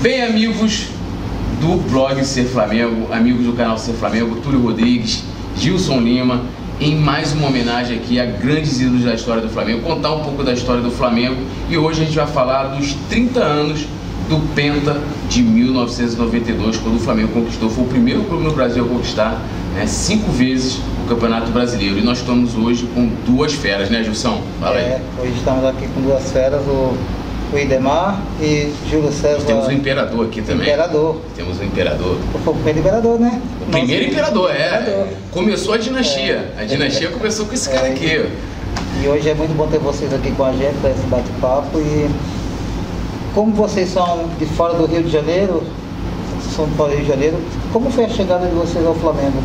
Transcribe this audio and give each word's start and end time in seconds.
Bem, 0.00 0.22
amigos 0.22 0.86
do 1.60 1.76
blog 1.90 2.24
Ser 2.24 2.44
Flamengo, 2.44 3.12
amigos 3.12 3.44
do 3.44 3.52
canal 3.54 3.76
Ser 3.76 3.94
Flamengo, 3.94 4.36
Túlio 4.36 4.60
Rodrigues, 4.60 5.24
Gilson 5.56 5.98
Lima, 5.98 6.42
em 6.80 6.94
mais 6.94 7.32
uma 7.32 7.48
homenagem 7.48 7.98
aqui 7.98 8.20
a 8.20 8.24
grandes 8.24 8.80
ídolos 8.80 9.02
da 9.02 9.14
história 9.14 9.42
do 9.42 9.48
Flamengo, 9.48 9.82
contar 9.82 10.14
um 10.14 10.22
pouco 10.22 10.44
da 10.44 10.52
história 10.52 10.80
do 10.80 10.92
Flamengo 10.92 11.42
e 11.68 11.76
hoje 11.76 12.02
a 12.02 12.04
gente 12.04 12.14
vai 12.14 12.28
falar 12.28 12.76
dos 12.76 12.94
30 13.10 13.40
anos 13.40 13.86
do 14.28 14.38
Penta 14.54 15.00
de 15.28 15.42
1992, 15.42 16.76
quando 16.76 16.94
o 16.94 17.00
Flamengo 17.00 17.32
conquistou, 17.32 17.68
foi 17.68 17.82
o 17.82 17.88
primeiro 17.88 18.22
clube 18.22 18.44
no 18.44 18.52
Brasil 18.52 18.84
a 18.84 18.88
conquistar 18.88 19.42
né, 19.74 19.84
cinco 19.88 20.30
vezes 20.30 20.78
o 21.04 21.08
Campeonato 21.08 21.50
Brasileiro. 21.50 21.98
E 21.98 22.02
nós 22.02 22.18
estamos 22.18 22.54
hoje 22.54 22.88
com 22.94 23.10
duas 23.26 23.52
feras, 23.52 23.90
né, 23.90 24.04
Gilson? 24.04 24.42
Fala 24.60 24.76
aí. 24.76 24.84
É, 24.84 25.02
hoje 25.20 25.32
estamos 25.36 25.64
aqui 25.64 25.88
com 25.88 26.02
duas 26.02 26.30
feras, 26.30 26.60
o, 26.66 26.94
o 27.52 27.58
Idemar 27.58 28.20
e 28.40 28.72
Júlio 28.90 29.10
César. 29.10 29.44
temos 29.46 29.66
o 29.66 29.72
Imperador 29.72 30.26
aqui 30.26 30.42
também. 30.42 30.66
Imperador. 30.66 31.16
Temos 31.34 31.58
o 31.58 31.64
Imperador. 31.64 32.18
Foi 32.44 32.52
o 32.52 32.56
primeiro 32.56 32.78
Imperador, 32.80 33.18
né? 33.18 33.42
O 33.62 33.70
primeiro 33.70 34.04
Imperador, 34.04 34.50
é. 34.50 34.80
Imperador. 34.80 35.06
Começou 35.32 35.74
a 35.74 35.78
dinastia. 35.78 36.52
É. 36.56 36.62
A 36.62 36.64
dinastia 36.64 37.08
começou 37.10 37.46
com 37.46 37.54
esse 37.54 37.68
cara 37.68 37.88
é. 37.88 37.92
aqui. 37.92 38.26
E 39.02 39.08
hoje 39.08 39.30
é 39.30 39.34
muito 39.34 39.56
bom 39.56 39.66
ter 39.66 39.78
vocês 39.78 40.12
aqui 40.12 40.30
com 40.32 40.44
a 40.44 40.52
gente 40.52 40.76
para 40.80 40.90
esse 40.90 41.02
bate-papo 41.06 41.78
e 41.78 42.10
como 43.34 43.52
vocês 43.52 43.88
são 43.90 44.28
de 44.38 44.46
fora 44.46 44.74
do 44.74 44.86
Rio 44.86 45.02
de 45.02 45.10
Janeiro, 45.10 45.62
são 46.54 46.66
de 46.66 46.74
fora 46.74 46.90
do 46.90 46.96
Rio 46.96 47.04
de 47.04 47.10
Janeiro, 47.10 47.36
como 47.72 47.90
foi 47.90 48.04
a 48.04 48.08
chegada 48.08 48.46
de 48.46 48.54
vocês 48.54 48.84
ao 48.84 48.94
Flamengo? 48.96 49.40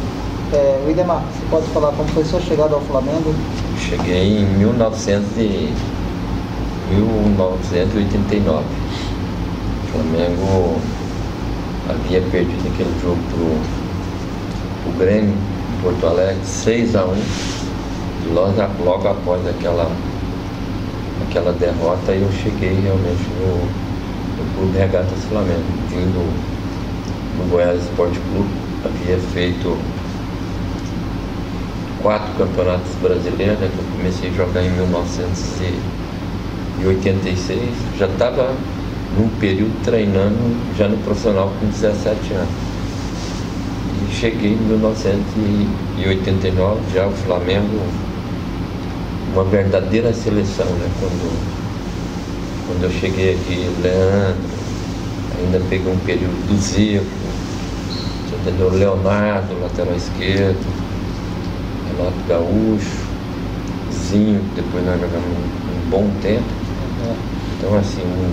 É, 0.52 0.84
Widemar, 0.88 1.22
você 1.22 1.46
pode 1.50 1.68
falar 1.68 1.92
como 1.92 2.08
foi 2.10 2.24
a 2.24 2.26
sua 2.26 2.42
chegada 2.42 2.74
ao 2.74 2.82
Flamengo? 2.82 3.34
Cheguei 3.78 4.40
em 4.40 4.46
1900 4.58 5.38
e... 5.38 5.74
1989. 6.94 8.64
O 9.84 9.88
Flamengo 9.92 10.82
havia 11.90 12.22
perdido 12.22 12.68
aquele 12.74 12.94
jogo 13.02 13.20
pro 13.30 13.84
o 14.86 14.92
Grêmio 14.98 15.34
em 15.34 15.82
Porto 15.82 16.06
Alegre, 16.06 16.40
6 16.44 16.96
a 16.96 17.06
1 17.06 17.16
e 17.16 18.34
logo, 18.34 18.84
logo 18.84 19.08
após 19.08 19.48
aquela, 19.48 19.90
aquela 21.28 21.54
derrota 21.54 22.12
eu 22.12 22.30
cheguei 22.32 22.74
realmente 22.82 23.24
no, 23.40 23.56
o 23.56 24.56
Clube 24.56 24.78
Regatas 24.78 25.24
Flamengo, 25.30 25.64
vindo 25.90 26.20
no 27.38 27.50
Goiás 27.50 27.82
Esporte 27.84 28.20
Clube, 28.32 28.50
havia 28.84 29.18
feito 29.18 29.78
quatro 32.02 32.34
campeonatos 32.38 32.92
brasileiros, 33.02 33.60
né, 33.60 33.72
que 33.74 33.80
eu 33.80 33.86
comecei 33.98 34.30
a 34.30 34.34
jogar 34.34 34.62
em 34.62 34.70
1986, 36.80 37.70
já 37.98 38.08
estava 38.08 38.54
num 39.18 39.30
período 39.40 39.74
treinando 39.84 40.38
já 40.78 40.88
no 40.88 40.98
profissional 40.98 41.52
com 41.60 41.66
17 41.68 42.34
anos. 42.34 42.50
E 44.10 44.14
cheguei 44.14 44.54
em 44.54 44.58
1989, 44.58 46.82
já 46.94 47.08
o 47.08 47.12
Flamengo, 47.12 47.82
uma 49.34 49.44
verdadeira 49.44 50.14
seleção, 50.14 50.66
né? 50.66 50.90
Quando 51.00 51.64
quando 52.66 52.84
eu 52.84 52.92
cheguei 52.92 53.34
aqui, 53.34 53.70
Leandro, 53.82 54.38
ainda 55.38 55.60
peguei 55.70 55.92
um 55.92 55.98
período 55.98 56.48
do 56.48 56.56
Zico, 56.62 57.06
entendeu? 58.42 58.72
Leonardo, 58.72 59.60
lateral 59.62 59.94
esquerdo, 59.96 60.66
Renato 61.88 62.18
Gaúcho, 62.28 63.04
Zinho, 63.92 64.42
depois 64.56 64.86
nós 64.86 65.00
jogamos 65.00 65.28
um, 65.28 65.42
um 65.42 65.90
bom 65.90 66.10
tempo. 66.22 66.63
Então 67.58 67.78
assim, 67.78 68.02
um, 68.02 68.32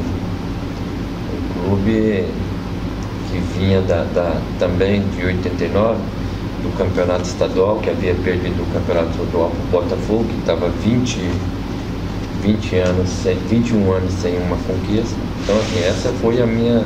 um 1.36 1.68
clube 1.68 2.24
que 3.30 3.38
vinha 3.58 3.80
da, 3.82 4.04
da, 4.14 4.40
também 4.58 5.02
de 5.16 5.24
89, 5.24 5.98
do 6.62 6.76
campeonato 6.76 7.22
estadual, 7.22 7.78
que 7.78 7.90
havia 7.90 8.14
perdido 8.14 8.62
o 8.62 8.66
campeonato 8.72 9.10
estadual 9.10 9.50
para 9.50 9.78
o 9.78 9.82
Botafogo, 9.82 10.24
que 10.24 10.38
estava 10.40 10.68
20 10.68 11.60
20 12.40 12.76
anos, 12.76 13.10
21 13.48 13.92
anos 13.92 14.12
sem 14.14 14.36
uma 14.38 14.56
conquista. 14.56 15.16
Então, 15.42 15.56
assim, 15.58 15.84
essa 15.84 16.08
foi 16.20 16.40
a 16.40 16.46
minha, 16.46 16.84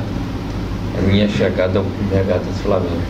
a 0.97 1.01
minha 1.01 1.27
chegada 1.29 1.79
ao 1.79 1.85
Regatas 2.11 2.59
Flamengo. 2.61 3.01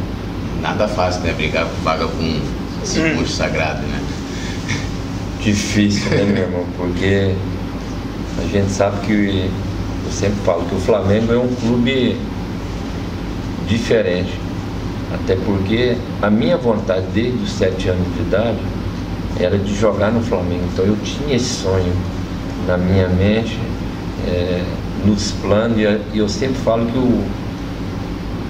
Nada 0.61 0.87
fácil, 0.87 1.21
né? 1.23 1.33
Brigar 1.33 1.65
com 1.65 1.83
vaga 1.83 2.07
com 2.07 2.41
esse 2.83 2.99
hum. 2.99 3.15
monstro 3.15 3.27
sagrado, 3.27 3.81
né? 3.81 3.99
Difícil, 5.41 6.09
né, 6.11 6.23
meu 6.23 6.43
irmão? 6.43 6.65
Porque 6.77 7.35
a 8.37 8.47
gente 8.47 8.71
sabe 8.71 9.05
que, 9.05 9.49
eu 10.05 10.11
sempre 10.11 10.37
falo 10.43 10.65
que 10.65 10.75
o 10.75 10.79
Flamengo 10.79 11.33
é 11.33 11.37
um 11.37 11.47
clube 11.55 12.17
diferente. 13.67 14.39
Até 15.13 15.35
porque 15.35 15.95
a 16.21 16.29
minha 16.29 16.57
vontade 16.57 17.05
desde 17.13 17.43
os 17.43 17.51
sete 17.51 17.89
anos 17.89 18.07
de 18.15 18.21
idade 18.21 18.59
era 19.39 19.57
de 19.57 19.73
jogar 19.73 20.11
no 20.11 20.21
Flamengo. 20.21 20.63
Então 20.73 20.85
eu 20.85 20.97
tinha 21.03 21.35
esse 21.35 21.63
sonho 21.63 21.93
na 22.67 22.77
minha 22.77 23.07
mente, 23.07 23.57
é, 24.27 24.63
nos 25.05 25.31
planos, 25.33 25.77
e 25.77 26.17
eu 26.17 26.27
sempre 26.27 26.55
falo 26.61 26.85
que 26.87 26.97
o, 26.97 27.23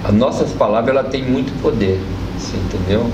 as 0.04 0.14
nossas 0.14 0.52
palavras 0.52 0.96
ela 0.96 1.04
tem 1.04 1.22
muito 1.22 1.52
poder, 1.60 2.00
entendeu? 2.54 3.10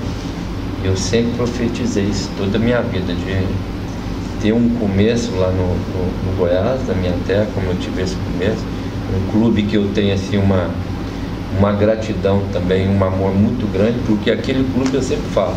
Eu 0.83 0.95
sempre 0.95 1.31
profetizei 1.37 2.05
isso 2.05 2.29
toda 2.37 2.57
a 2.57 2.59
minha 2.59 2.81
vida, 2.81 3.13
de 3.13 3.23
ter 4.43 4.51
um 4.51 4.69
começo 4.71 5.31
lá 5.37 5.47
no, 5.51 5.67
no, 5.67 6.31
no 6.31 6.37
Goiás, 6.37 6.85
na 6.85 6.93
minha 6.93 7.15
terra, 7.25 7.47
como 7.55 7.67
eu 7.67 7.77
tive 7.77 8.01
esse 8.01 8.17
começo, 8.17 8.61
um 9.15 9.31
clube 9.31 9.63
que 9.63 9.77
eu 9.77 9.87
tenho 9.95 10.13
assim 10.13 10.37
uma, 10.37 10.69
uma 11.57 11.71
gratidão 11.71 12.43
também, 12.51 12.89
um 12.89 13.01
amor 13.01 13.33
muito 13.33 13.65
grande, 13.71 13.99
porque 14.05 14.29
aquele 14.29 14.69
clube 14.73 14.93
eu 14.93 15.01
sempre 15.01 15.25
falo. 15.29 15.55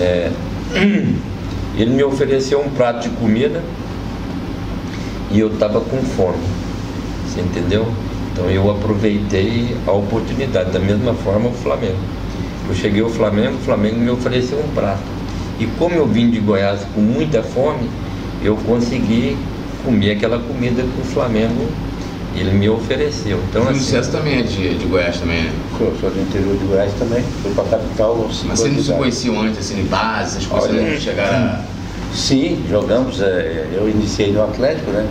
É, 0.00 0.30
ele 1.76 1.90
me 1.90 2.02
ofereceu 2.02 2.62
um 2.62 2.70
prato 2.70 3.02
de 3.02 3.14
comida 3.16 3.62
e 5.30 5.38
eu 5.38 5.52
estava 5.52 5.78
com 5.82 5.98
fome. 5.98 6.42
Você 7.26 7.42
entendeu? 7.42 7.86
Então 8.32 8.50
eu 8.50 8.70
aproveitei 8.70 9.76
a 9.86 9.92
oportunidade. 9.92 10.70
Da 10.70 10.78
mesma 10.78 11.12
forma 11.12 11.50
o 11.50 11.52
Flamengo. 11.52 11.98
Eu 12.66 12.74
cheguei 12.74 13.02
ao 13.02 13.10
Flamengo, 13.10 13.56
o 13.56 13.60
Flamengo 13.60 13.98
me 13.98 14.08
ofereceu 14.08 14.58
um 14.58 14.74
prato. 14.74 15.21
E 15.58 15.66
como 15.78 15.94
eu 15.94 16.06
vim 16.06 16.30
de 16.30 16.40
Goiás 16.40 16.80
com 16.94 17.00
muita 17.00 17.42
fome, 17.42 17.88
eu 18.42 18.56
consegui 18.56 19.36
comer 19.84 20.12
aquela 20.12 20.38
comida 20.38 20.82
que 20.82 21.00
o 21.00 21.04
Flamengo 21.04 21.66
ele 22.34 22.50
me 22.52 22.68
ofereceu. 22.68 23.38
Então, 23.50 23.64
o 23.64 23.68
assim, 23.68 24.00
também 24.10 24.40
é 24.40 24.42
de, 24.42 24.74
de 24.74 24.84
Goiás 24.86 25.18
também, 25.18 25.44
né? 25.44 25.52
Sou, 25.76 25.92
sou 26.00 26.10
do 26.10 26.20
interior 26.20 26.56
de 26.56 26.64
Goiás 26.64 26.92
também, 26.98 27.22
fui 27.42 27.52
para 27.52 27.64
a 27.64 27.68
capital. 27.68 28.16
Mas 28.44 28.58
vocês 28.58 28.74
não 28.74 28.82
se 28.82 28.92
conheciam 28.92 29.40
antes, 29.40 29.58
assim, 29.58 29.80
em 29.80 29.84
base, 29.84 30.38
as 30.38 30.46
coisas 30.46 31.02
chegaram 31.02 31.36
a 31.36 31.60
Sim, 32.14 32.62
jogamos. 32.68 33.20
É, 33.20 33.68
eu 33.72 33.88
iniciei 33.88 34.32
no 34.32 34.42
Atlético, 34.42 34.90
né? 34.90 35.06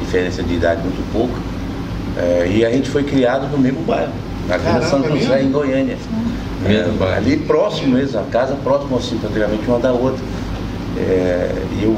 Diferença 0.00 0.42
de 0.42 0.54
idade 0.54 0.82
muito 0.82 1.12
pouco. 1.12 1.34
É, 2.16 2.48
e 2.48 2.64
a 2.64 2.70
gente 2.70 2.88
foi 2.88 3.02
criado 3.02 3.48
no 3.48 3.58
mesmo 3.58 3.80
bairro, 3.82 4.12
na 4.48 4.56
Vila 4.56 4.82
São 4.82 5.02
José, 5.02 5.42
em 5.42 5.50
Goiânia. 5.50 5.96
Ali 7.16 7.36
próximo 7.38 7.96
mesmo, 7.96 8.20
a 8.20 8.24
casa 8.24 8.56
próxima 8.62 8.96
assim, 8.96 9.18
praticamente 9.18 9.66
uma 9.66 9.78
da 9.78 9.92
outra. 9.92 10.22
É, 10.96 11.50
e 11.80 11.84
o, 11.84 11.96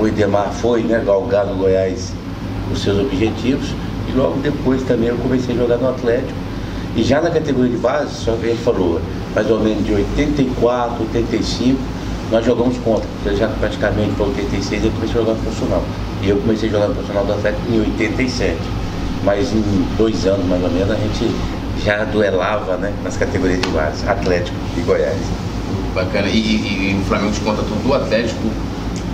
o 0.00 0.52
foi, 0.54 0.82
né, 0.82 1.02
galgar 1.04 1.46
no 1.46 1.56
Goiás 1.56 2.12
os 2.72 2.82
seus 2.82 2.98
objetivos. 2.98 3.74
E 4.08 4.16
logo 4.16 4.38
depois 4.40 4.82
também 4.82 5.08
eu 5.08 5.16
comecei 5.16 5.54
a 5.54 5.58
jogar 5.58 5.76
no 5.76 5.90
Atlético. 5.90 6.32
E 6.96 7.02
já 7.02 7.20
na 7.20 7.30
categoria 7.30 7.70
de 7.70 7.76
base, 7.76 8.14
só 8.14 8.32
que 8.32 8.46
ele 8.46 8.58
falou, 8.58 9.00
mais 9.34 9.50
ou 9.50 9.60
menos 9.60 9.84
de 9.84 9.92
84, 9.92 11.02
85 11.02 11.78
nós 12.30 12.44
jogamos 12.44 12.76
contra, 12.78 13.08
já 13.34 13.48
praticamente 13.48 14.12
para 14.12 14.26
86 14.26 14.84
eu 14.84 14.90
comecei 14.90 15.20
a 15.20 15.24
jogar 15.24 15.34
no 15.34 15.42
profissional. 15.42 15.82
E 16.22 16.28
eu 16.28 16.36
comecei 16.36 16.68
a 16.68 16.72
jogar 16.72 16.88
no 16.88 16.94
profissional 16.94 17.24
do 17.24 17.32
Atlético 17.32 17.70
em 17.70 17.80
87. 17.80 18.56
Mas 19.24 19.52
em 19.52 19.62
dois 19.96 20.26
anos 20.26 20.46
mais 20.46 20.62
ou 20.62 20.70
menos 20.70 20.90
a 20.90 20.94
gente 20.94 21.30
já 21.84 22.04
duelava 22.04 22.76
né, 22.76 22.92
nas 23.02 23.16
categorias 23.16 23.60
de 23.60 23.68
base, 23.68 24.08
Atlético 24.08 24.56
e 24.76 24.80
Goiás. 24.80 25.18
Bacana. 25.94 26.28
E, 26.28 26.38
e, 26.38 26.92
e 26.92 27.00
o 27.00 27.04
Flamengo 27.04 27.32
te 27.32 27.40
conta 27.40 27.62
tudo 27.62 27.82
do 27.82 27.94
Atlético? 27.94 28.40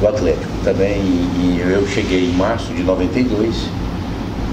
Do 0.00 0.08
Atlético 0.08 0.52
também. 0.62 1.00
E, 1.00 1.60
e 1.60 1.72
eu 1.72 1.86
cheguei 1.86 2.26
em 2.26 2.32
março 2.32 2.72
de 2.72 2.82
92. 2.82 3.68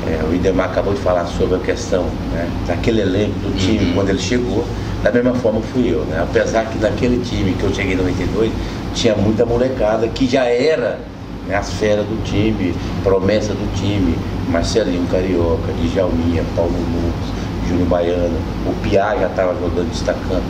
É, 0.08 0.24
o 0.30 0.34
Idemar 0.34 0.72
acabou 0.72 0.94
de 0.94 1.00
falar 1.02 1.26
sobre 1.26 1.56
a 1.56 1.60
questão 1.60 2.06
né, 2.32 2.50
daquele 2.68 3.02
elenco 3.02 3.40
do 3.40 3.56
time 3.58 3.86
uhum. 3.86 3.94
quando 3.94 4.10
ele 4.10 4.20
chegou. 4.20 4.66
Da 5.04 5.12
mesma 5.12 5.34
forma 5.36 5.62
fui 5.74 5.92
eu, 5.92 6.06
né? 6.06 6.22
Apesar 6.22 6.66
que 6.66 6.78
naquele 6.78 7.24
time 7.24 7.54
que 7.54 7.64
eu 7.64 7.74
cheguei 7.74 7.94
em 7.94 7.98
92, 7.98 8.52
tinha 8.94 9.16
muita 9.16 9.46
molecada 9.46 10.08
que 10.08 10.28
já 10.28 10.46
era 10.46 11.00
né, 11.48 11.56
as 11.56 11.72
feras 11.74 12.06
do 12.06 12.24
time, 12.24 12.74
promessa 13.04 13.54
do 13.54 13.76
time, 13.76 14.16
Marcelinho 14.48 15.08
Carioca, 15.08 15.74
Djalminha, 15.82 16.44
Paulo 16.56 16.72
Lucas, 16.72 17.41
Júnior 17.72 17.88
Baiano, 17.88 18.38
o 18.68 18.74
Piá 18.82 19.16
já 19.18 19.28
estava 19.28 19.54
jogando, 19.54 19.90
destacando, 19.90 20.44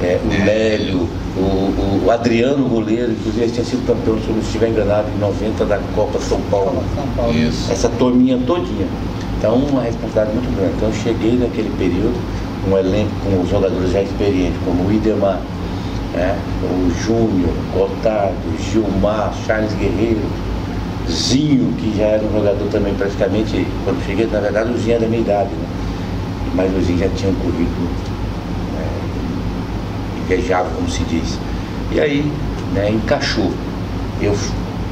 é, 0.00 0.20
o 0.24 0.44
Lélio, 0.44 1.08
o, 1.36 1.40
o, 1.40 2.02
o, 2.06 2.10
Adriano 2.10 2.68
goleiro, 2.68 3.12
inclusive 3.12 3.44
ele 3.44 3.52
tinha 3.52 3.64
sido 3.64 3.84
campeão, 3.86 4.16
se 4.20 4.28
eu 4.28 4.34
não 4.34 4.42
estiver 4.42 4.68
enganado, 4.68 5.08
em 5.14 5.18
90 5.18 5.64
da 5.64 5.78
Copa 5.94 6.20
São 6.20 6.40
Paulo. 6.42 6.82
São 6.94 7.06
Paulo. 7.16 7.34
Isso. 7.36 7.70
Essa 7.72 7.88
turminha 7.88 8.38
todinha. 8.46 8.86
Então, 9.36 9.56
uma 9.56 9.82
responsabilidade 9.82 10.32
muito 10.32 10.56
grande. 10.56 10.74
Então, 10.76 10.88
eu 10.88 10.94
cheguei 10.94 11.36
naquele 11.36 11.70
período, 11.76 12.14
um 12.68 12.78
elenco 12.78 13.10
com 13.24 13.42
os 13.42 13.50
jogadores 13.50 13.90
já 13.92 14.02
experientes, 14.02 14.58
como 14.64 14.88
o 14.88 14.92
Idemar, 14.92 15.40
né? 16.14 16.38
o 16.62 16.90
Júnior, 17.02 17.52
Gotardo, 17.74 18.34
Gilmar, 18.70 19.32
Charles 19.46 19.72
Guerreiro, 19.74 20.22
Zinho, 21.10 21.72
que 21.78 21.96
já 21.96 22.04
era 22.04 22.24
um 22.24 22.32
jogador 22.32 22.68
também 22.70 22.94
praticamente, 22.94 23.66
quando 23.84 24.04
cheguei, 24.04 24.26
na 24.26 24.40
verdade 24.40 24.70
o 24.72 24.78
Zinho 24.78 24.96
era 24.96 25.00
da 25.00 25.08
minha 25.08 25.22
idade, 25.22 25.50
né? 25.50 25.67
Mas 26.54 26.74
o 26.76 26.80
Zinho 26.80 26.98
já 26.98 27.08
tinha 27.10 27.30
um 27.30 27.34
currículo 27.34 27.88
é, 28.76 30.20
invejável, 30.24 30.72
como 30.74 30.88
se 30.88 31.02
diz. 31.04 31.38
E 31.92 32.00
aí, 32.00 32.32
né, 32.74 32.90
encaixou. 32.90 33.52
Eu 34.20 34.34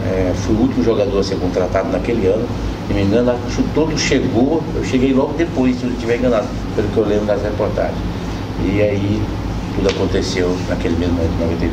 é, 0.04 0.32
fui 0.34 0.54
o 0.54 0.60
último 0.60 0.84
jogador 0.84 1.18
a 1.18 1.22
ser 1.22 1.36
contratado 1.36 1.90
naquele 1.90 2.26
ano, 2.26 2.46
se 2.86 2.94
me 2.94 3.02
engano, 3.02 3.32
acho 3.32 3.62
todo 3.74 3.98
chegou, 3.98 4.62
eu 4.74 4.84
cheguei 4.84 5.12
logo 5.12 5.34
depois, 5.34 5.78
se 5.78 5.84
eu 5.84 5.90
estiver 5.90 6.18
enganado, 6.18 6.46
pelo 6.74 6.88
que 6.88 6.96
eu 6.96 7.04
lembro 7.04 7.26
das 7.26 7.42
reportagens. 7.42 7.98
E 8.64 8.80
aí 8.80 9.22
tudo 9.74 9.90
aconteceu 9.90 10.56
naquele 10.68 10.96
mesmo 10.96 11.20
ano 11.20 11.28
de 11.28 11.44
92. 11.44 11.72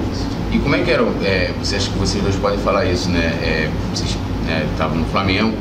E 0.52 0.60
como 0.60 0.76
é 0.76 0.80
que 0.80 0.92
era, 0.92 1.04
é, 1.24 1.52
você 1.62 1.76
acha 1.76 1.90
que 1.90 1.98
vocês 1.98 2.24
dois 2.24 2.36
podem 2.36 2.60
falar 2.60 2.86
isso, 2.86 3.10
né? 3.10 3.26
É, 3.42 3.70
vocês 3.94 4.18
estavam 4.72 4.96
né, 4.96 5.02
no 5.02 5.08
Flamengo, 5.08 5.54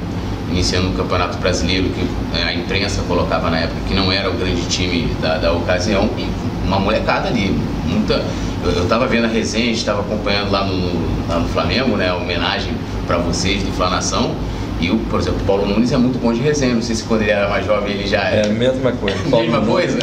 iniciando 0.53 0.91
o 0.91 0.93
Campeonato 0.93 1.39
Brasileiro, 1.39 1.89
que 1.89 2.07
é, 2.39 2.45
a 2.45 2.55
imprensa 2.55 3.03
colocava 3.09 3.51
na 3.51 3.59
época 3.59 3.81
que 3.89 3.95
não 3.95 4.13
era 4.13 4.31
o 4.31 4.35
grande 4.35 4.63
time 4.69 5.09
da, 5.21 5.39
da 5.39 5.53
ocasião, 5.53 6.09
e 6.17 6.27
uma 6.67 6.79
molecada 6.79 7.29
ali, 7.29 7.59
muita. 7.87 8.23
Eu 8.65 8.85
estava 8.85 9.09
vendo 9.09 9.25
a 9.25 9.29
resenha, 9.29 9.73
estava 9.73 10.03
acompanhando 10.03 10.53
lá 10.53 10.65
no, 10.65 11.29
lá 11.29 11.41
no 11.41 11.49
Flamengo, 11.49 11.97
né? 11.97 12.11
A 12.11 12.15
homenagem 12.15 12.73
para 13.09 13.19
vocês 13.19 13.63
do 13.65 13.73
Flanação. 13.73 14.37
E, 14.81 14.91
o, 14.91 14.99
por 14.99 15.19
exemplo, 15.19 15.41
o 15.41 15.45
Paulo 15.45 15.67
Nunes 15.67 15.91
é 15.91 15.97
muito 15.97 16.21
bom 16.21 16.33
de 16.33 16.41
resenha. 16.41 16.75
Não 16.75 16.83
sei 16.83 16.95
se 16.95 17.03
quando 17.03 17.23
ele 17.23 17.33
era 17.33 17.49
mais 17.49 17.67
jovem 17.67 17.93
ele 17.93 18.07
já 18.07 18.23
é. 18.29 18.43
É 18.43 18.47
a 18.47 18.49
mesma 18.49 18.93
coisa. 18.93 19.17
mesma 19.37 19.61
coisa? 19.61 19.99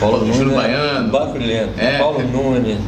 Paulo 0.00 0.24
Nunes. 0.24 0.40
É 0.40 0.54
Baiano. 0.54 1.08
Barulhento. 1.10 1.72
É. 1.78 1.98
Paulo 1.98 2.20
Nunes. 2.20 2.78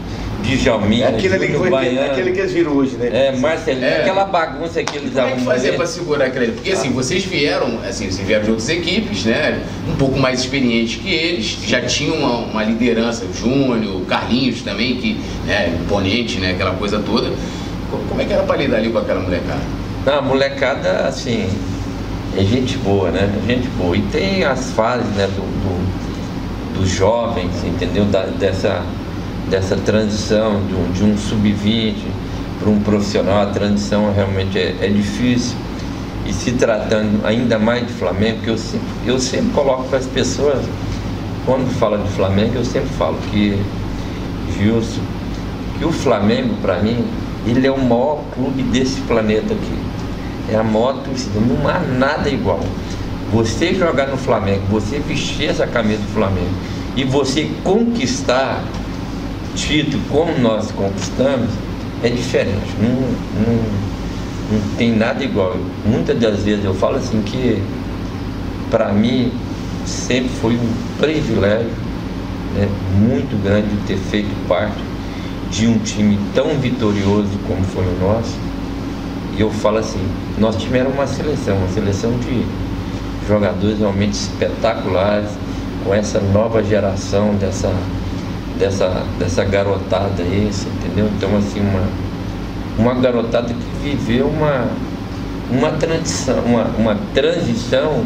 Djalminha, 0.55 1.07
é 1.07 1.09
aquele, 1.09 1.35
ali 1.35 1.49
foi, 1.55 1.71
Baiano, 1.71 2.13
aquele 2.13 2.33
que 2.33 2.39
eles 2.41 2.53
viram 2.53 2.73
hoje, 2.73 2.97
né? 2.97 3.09
É, 3.13 3.37
Marcelinho, 3.37 3.85
é. 3.85 4.01
aquela 4.03 4.25
bagunça 4.27 4.83
que 4.83 4.97
eles 4.97 5.13
Como 5.13 5.27
é 5.27 5.33
que 5.33 5.41
fazia 5.41 5.73
para 5.73 5.87
segurar 5.87 6.27
aquele? 6.27 6.53
Porque 6.53 6.71
assim, 6.71 6.89
ah. 6.89 6.93
vocês 6.93 7.25
vieram, 7.25 7.81
assim, 7.89 8.11
vocês 8.11 8.27
vieram 8.27 8.45
de 8.45 8.51
outras 8.51 8.69
equipes, 8.69 9.25
né? 9.25 9.61
Um 9.89 9.97
pouco 9.97 10.19
mais 10.19 10.41
experientes 10.41 11.01
que 11.01 11.13
eles, 11.13 11.59
já 11.67 11.81
tinham 11.83 12.17
uma, 12.17 12.39
uma 12.39 12.65
liderança, 12.65 13.25
o 13.25 13.33
Júnior, 13.33 13.97
o 13.97 14.05
Carlinhos 14.05 14.63
também, 14.63 14.97
que, 14.97 15.21
né, 15.47 15.77
imponente, 15.83 16.39
né? 16.39 16.53
Aquela 16.53 16.75
coisa 16.75 17.01
toda. 17.01 17.33
Como 18.09 18.21
é 18.21 18.25
que 18.25 18.33
era 18.33 18.43
para 18.43 18.57
lidar 18.57 18.77
ali 18.77 18.91
com 18.91 18.99
aquela 18.99 19.21
molecada? 19.21 19.61
Não, 20.05 20.19
a 20.19 20.23
molecada, 20.23 21.09
assim, 21.09 21.49
é 22.37 22.43
gente 22.43 22.77
boa, 22.79 23.11
né? 23.11 23.29
Gente 23.47 23.69
boa. 23.71 23.97
E 23.97 24.03
tem 24.03 24.45
as 24.45 24.71
fases, 24.71 25.09
né, 25.15 25.27
do, 25.27 25.41
do 25.41 26.07
dos 26.77 26.91
jovens, 26.91 27.53
entendeu? 27.65 28.05
Da, 28.05 28.27
dessa 28.27 28.83
dessa 29.49 29.77
transição 29.77 30.61
de 30.67 30.75
um, 30.75 30.93
de 30.93 31.05
um 31.05 31.17
sub-20 31.17 31.95
para 32.59 32.71
um 32.71 32.81
profissional, 32.81 33.43
a 33.43 33.47
transição 33.47 34.13
realmente 34.13 34.59
é, 34.59 34.77
é, 34.81 34.89
difícil. 34.89 35.57
E 36.27 36.33
se 36.33 36.53
tratando 36.53 37.25
ainda 37.25 37.59
mais 37.59 37.87
de 37.87 37.93
Flamengo, 37.93 38.41
que 38.43 38.49
eu 38.49 38.59
sempre, 38.59 38.87
eu 39.07 39.19
sempre 39.21 39.51
coloco 39.51 39.85
para 39.85 39.99
as 39.99 40.07
pessoas, 40.07 40.65
quando 41.45 41.71
fala 41.79 41.99
de 41.99 42.09
Flamengo, 42.11 42.57
eu 42.57 42.65
sempre 42.65 42.89
falo 42.99 43.17
que, 43.31 43.57
Gilson, 44.59 45.01
que 45.79 45.85
o 45.85 45.93
Flamengo, 45.93 46.55
para 46.61 46.81
mim, 46.81 47.05
ele 47.47 47.65
é 47.65 47.71
o 47.71 47.81
maior 47.81 48.25
clube 48.35 48.63
desse 48.65 49.01
planeta 49.03 49.55
aqui. 49.55 49.79
É 50.53 50.57
a 50.57 50.65
maior 50.65 50.95
torcida, 51.03 51.39
não 51.41 51.69
há 51.69 51.79
nada 51.79 52.29
igual. 52.29 52.61
Você 53.33 53.75
jogar 53.75 54.09
no 54.09 54.17
Flamengo, 54.17 54.63
você 54.69 54.99
vestir 54.99 55.51
essa 55.51 55.67
camisa 55.67 56.01
do 56.01 56.13
Flamengo 56.13 56.55
e 56.97 57.05
você 57.05 57.51
conquistar 57.63 58.65
título 59.57 60.03
como 60.11 60.39
nós 60.39 60.71
conquistamos 60.71 61.51
é 62.03 62.09
diferente. 62.09 62.71
Não, 62.81 62.91
não, 62.91 63.63
não 64.53 64.77
tem 64.77 64.95
nada 64.95 65.25
igual. 65.25 65.57
Muitas 65.85 66.19
das 66.21 66.43
vezes 66.43 66.65
eu 66.65 66.75
falo 66.75 66.97
assim 66.97 67.21
que 67.23 67.61
para 68.71 68.93
mim 68.93 69.33
sempre 69.85 70.29
foi 70.41 70.55
um 70.55 70.73
privilégio 71.01 71.71
né, 72.55 72.69
muito 72.99 73.43
grande 73.43 73.69
ter 73.87 73.97
feito 73.97 74.31
parte 74.47 74.79
de 75.51 75.67
um 75.67 75.79
time 75.79 76.19
tão 76.35 76.51
vitorioso 76.59 77.31
como 77.49 77.65
foi 77.65 77.85
o 77.85 77.99
nosso. 78.01 78.37
E 79.37 79.41
eu 79.41 79.51
falo 79.51 79.79
assim, 79.79 80.01
nós 80.39 80.57
tivemos 80.57 80.95
uma 80.95 81.07
seleção, 81.07 81.57
uma 81.57 81.69
seleção 81.69 82.13
de 82.19 82.45
jogadores 83.29 83.79
realmente 83.79 84.15
espetaculares, 84.15 85.31
com 85.85 85.95
essa 85.95 86.21
nova 86.21 86.63
geração 86.65 87.35
dessa 87.35 87.73
dessa, 88.59 89.05
dessa 89.19 89.45
garotada 89.45 90.23
aí, 90.23 90.51
entendeu? 90.79 91.09
Então 91.17 91.37
assim, 91.37 91.61
uma, 91.61 91.83
uma 92.79 93.01
garotada 93.01 93.53
que 93.53 93.89
viveu 93.89 94.27
uma, 94.27 94.69
uma 95.51 95.71
transição, 95.73 96.41
uma, 96.45 96.65
uma 96.79 96.99
transição 97.15 98.05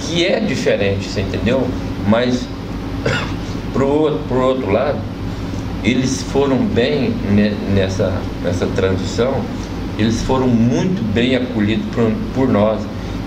que 0.00 0.24
é 0.24 0.40
diferente, 0.40 1.08
você 1.08 1.20
entendeu? 1.20 1.66
Mas 2.06 2.46
pro 3.72 3.86
outro, 3.86 4.20
pro 4.28 4.40
outro 4.40 4.70
lado, 4.70 4.98
eles 5.84 6.22
foram 6.22 6.58
bem 6.58 7.12
nessa, 7.74 8.12
nessa 8.42 8.66
transição, 8.66 9.42
eles 9.98 10.22
foram 10.22 10.46
muito 10.46 11.02
bem 11.12 11.36
acolhidos 11.36 11.84
por, 11.94 12.12
por 12.34 12.48
nós, 12.48 12.80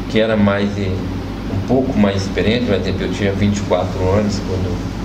que 0.09 0.19
era 0.19 0.37
mais 0.37 0.69
um 0.77 1.67
pouco 1.67 1.97
mais 1.97 2.23
experiente, 2.23 2.65
mas 2.69 2.85
eu 2.87 3.11
tinha 3.11 3.31
24 3.33 4.09
anos 4.09 4.41
quando 4.47 4.95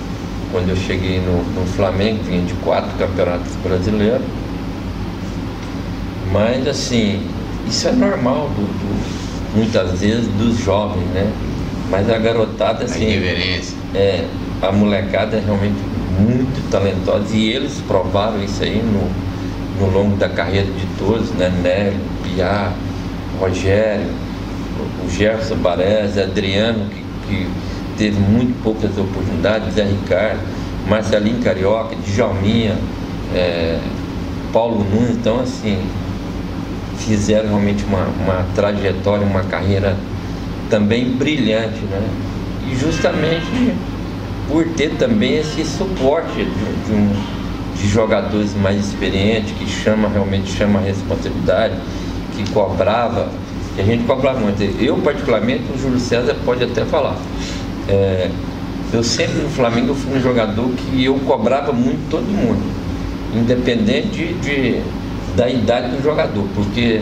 quando 0.51 0.69
eu 0.69 0.75
cheguei 0.75 1.19
no, 1.19 1.43
no 1.53 1.65
Flamengo, 1.67 2.23
vinha 2.23 2.41
de 2.43 2.53
quatro 2.55 2.91
campeonatos 2.97 3.55
brasileiros. 3.63 4.21
Mas 6.31 6.67
assim, 6.67 7.25
isso 7.67 7.87
é 7.87 7.91
normal 7.91 8.49
do, 8.49 8.61
do, 8.61 9.57
muitas 9.57 9.99
vezes 9.99 10.27
dos 10.27 10.57
jovens, 10.59 11.05
né? 11.13 11.31
Mas 11.89 12.09
a 12.09 12.17
garotada 12.17 12.85
assim. 12.85 13.05
A 13.05 13.09
É, 13.93 14.25
a 14.61 14.71
molecada 14.71 15.37
é 15.37 15.41
realmente 15.41 15.75
muito 16.19 16.69
talentosa 16.69 17.35
e 17.35 17.49
eles 17.49 17.81
provaram 17.87 18.43
isso 18.43 18.63
aí 18.63 18.81
no, 18.81 19.85
no 19.85 19.91
longo 19.91 20.15
da 20.15 20.29
carreira 20.29 20.67
de 20.67 20.85
todos, 20.97 21.31
né? 21.31 21.51
Nélio, 21.61 21.99
Piá, 22.23 22.71
Rogério, 23.39 24.07
o 25.03 25.09
Gerson 25.09 25.55
Baresi, 25.55 26.21
Adriano, 26.21 26.85
que, 26.89 27.03
que 27.27 27.47
teve 28.01 28.19
muito 28.19 28.59
poucas 28.63 28.97
oportunidades, 28.97 29.75
Zé 29.75 29.83
Ricardo, 29.83 30.39
Marcelinho 30.89 31.39
Carioca, 31.43 31.95
Djalminha, 31.97 32.75
é, 33.31 33.79
Paulo 34.51 34.83
Nunes, 34.83 35.11
então 35.11 35.39
assim, 35.39 35.79
fizeram 36.97 37.49
realmente 37.49 37.85
uma, 37.85 38.07
uma 38.23 38.45
trajetória, 38.55 39.23
uma 39.23 39.43
carreira 39.43 39.95
também 40.67 41.11
brilhante, 41.11 41.79
né? 41.81 42.01
E 42.71 42.75
justamente 42.75 43.75
por 44.47 44.65
ter 44.69 44.95
também 44.97 45.37
esse 45.37 45.63
suporte 45.63 46.37
de, 46.37 46.43
de, 46.43 46.93
um, 46.93 47.13
de 47.75 47.87
jogadores 47.87 48.55
mais 48.55 48.83
experientes, 48.83 49.53
que 49.59 49.69
chama 49.69 50.09
realmente 50.09 50.51
chama 50.51 50.79
a 50.79 50.81
responsabilidade, 50.81 51.75
que 52.35 52.51
cobrava, 52.51 53.29
que 53.75 53.81
a 53.81 53.85
gente 53.85 54.05
cobrava 54.05 54.39
muito. 54.39 54.59
Eu 54.81 54.97
particularmente, 54.97 55.65
o 55.71 55.77
Júlio 55.77 55.99
César 55.99 56.35
pode 56.43 56.63
até 56.63 56.83
falar. 56.83 57.15
É, 57.87 58.29
eu 58.93 59.03
sempre 59.03 59.41
no 59.41 59.49
Flamengo 59.49 59.93
fui 59.93 60.17
um 60.17 60.21
jogador 60.21 60.69
que 60.69 61.05
eu 61.05 61.15
cobrava 61.19 61.71
muito 61.71 62.09
todo 62.09 62.23
mundo, 62.23 62.61
independente 63.33 64.07
de, 64.09 64.33
de 64.35 64.81
da 65.35 65.49
idade 65.49 65.95
do 65.95 66.03
jogador, 66.03 66.45
porque 66.53 67.01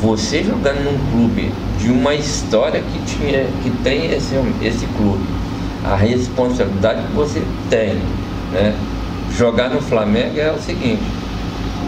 você 0.00 0.42
jogando 0.42 0.84
num 0.84 1.10
clube 1.10 1.50
de 1.78 1.90
uma 1.90 2.14
história 2.14 2.82
que 2.82 3.16
tinha, 3.16 3.46
que 3.62 3.70
tem 3.82 4.12
esse, 4.12 4.34
esse 4.62 4.86
clube, 4.98 5.24
a 5.84 5.96
responsabilidade 5.96 7.02
que 7.06 7.12
você 7.14 7.42
tem, 7.70 7.94
né? 8.52 8.74
Jogar 9.32 9.70
no 9.70 9.80
Flamengo 9.80 10.38
é 10.38 10.52
o 10.52 10.60
seguinte, 10.60 11.02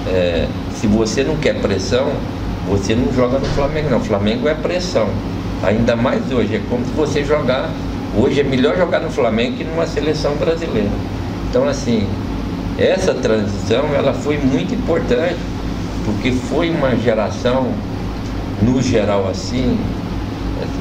é, 0.07 0.49
se 0.75 0.87
você 0.87 1.23
não 1.23 1.37
quer 1.37 1.61
pressão, 1.61 2.13
você 2.69 2.95
não 2.95 3.13
joga 3.13 3.39
no 3.39 3.47
Flamengo 3.47 3.91
não. 3.91 3.99
O 3.99 4.05
Flamengo 4.05 4.49
é 4.49 4.55
pressão. 4.55 5.09
Ainda 5.63 5.97
mais 5.97 6.31
hoje, 6.31 6.57
é 6.57 6.63
como 6.71 6.85
você 6.97 7.25
jogar. 7.25 7.71
Hoje 8.17 8.41
é 8.41 8.45
melhor 8.45 8.77
jogar 8.77 9.01
no 9.01 9.11
Flamengo 9.11 9.57
que 9.57 9.65
numa 9.65 9.87
seleção 9.87 10.35
brasileira. 10.37 10.91
Então 11.51 11.67
assim, 11.69 12.07
essa 12.79 13.13
transição 13.13 13.87
ela 13.95 14.15
foi 14.15 14.39
muito 14.39 14.75
importante, 14.75 15.37
porque 16.05 16.31
foi 16.33 16.71
uma 16.71 16.95
geração, 16.97 17.73
no 18.63 18.81
geral 18.81 19.29
assim, 19.29 19.79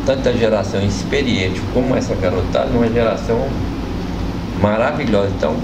tanta 0.05 0.31
geração 0.33 0.81
experiente 0.85 1.61
como 1.73 1.95
essa 1.95 2.15
garotada, 2.15 2.69
uma 2.69 2.87
geração 2.87 3.47
maravilhosa. 4.61 5.31
Então, 5.35 5.55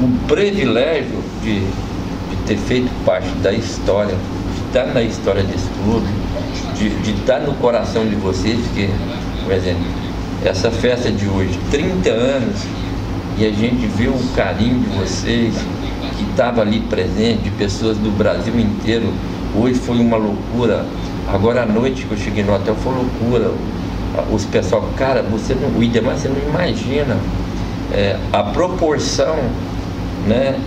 o 0.00 0.26
privilégio 0.26 1.22
de, 1.42 1.60
de 1.60 2.36
ter 2.46 2.56
feito 2.56 2.90
parte 3.04 3.28
da 3.42 3.52
história, 3.52 4.14
de 4.54 4.66
estar 4.66 4.86
na 4.92 5.02
história 5.02 5.42
desse 5.42 5.68
clube, 5.82 6.08
de, 6.76 6.90
de 6.90 7.12
estar 7.12 7.40
no 7.40 7.54
coração 7.54 8.06
de 8.06 8.14
vocês, 8.14 8.58
que, 8.74 8.88
por 9.42 9.52
exemplo, 9.52 9.84
essa 10.44 10.70
festa 10.70 11.10
de 11.10 11.26
hoje, 11.26 11.58
30 11.70 12.10
anos, 12.10 12.60
e 13.38 13.46
a 13.46 13.50
gente 13.50 13.86
vê 13.86 14.08
o 14.08 14.18
carinho 14.36 14.80
de 14.80 14.88
vocês, 14.96 15.54
que 16.16 16.30
estava 16.30 16.60
ali 16.60 16.80
presente, 16.80 17.42
de 17.42 17.50
pessoas 17.50 17.96
do 17.96 18.16
Brasil 18.16 18.58
inteiro. 18.58 19.12
Hoje 19.56 19.74
foi 19.74 19.98
uma 19.98 20.16
loucura. 20.16 20.84
Agora 21.26 21.62
à 21.62 21.66
noite 21.66 22.04
que 22.04 22.12
eu 22.12 22.18
cheguei 22.18 22.44
no 22.44 22.54
hotel 22.54 22.76
foi 22.76 22.94
loucura. 22.94 23.50
Os 24.32 24.44
pessoal, 24.44 24.88
cara, 24.96 25.22
você 25.22 25.54
não, 25.54 25.68
o 25.76 25.82
Idemar, 25.82 26.16
você 26.16 26.28
não 26.28 26.36
imagina 26.48 27.16
é, 27.92 28.16
a 28.32 28.42
proporção 28.44 29.36
né, 30.26 30.58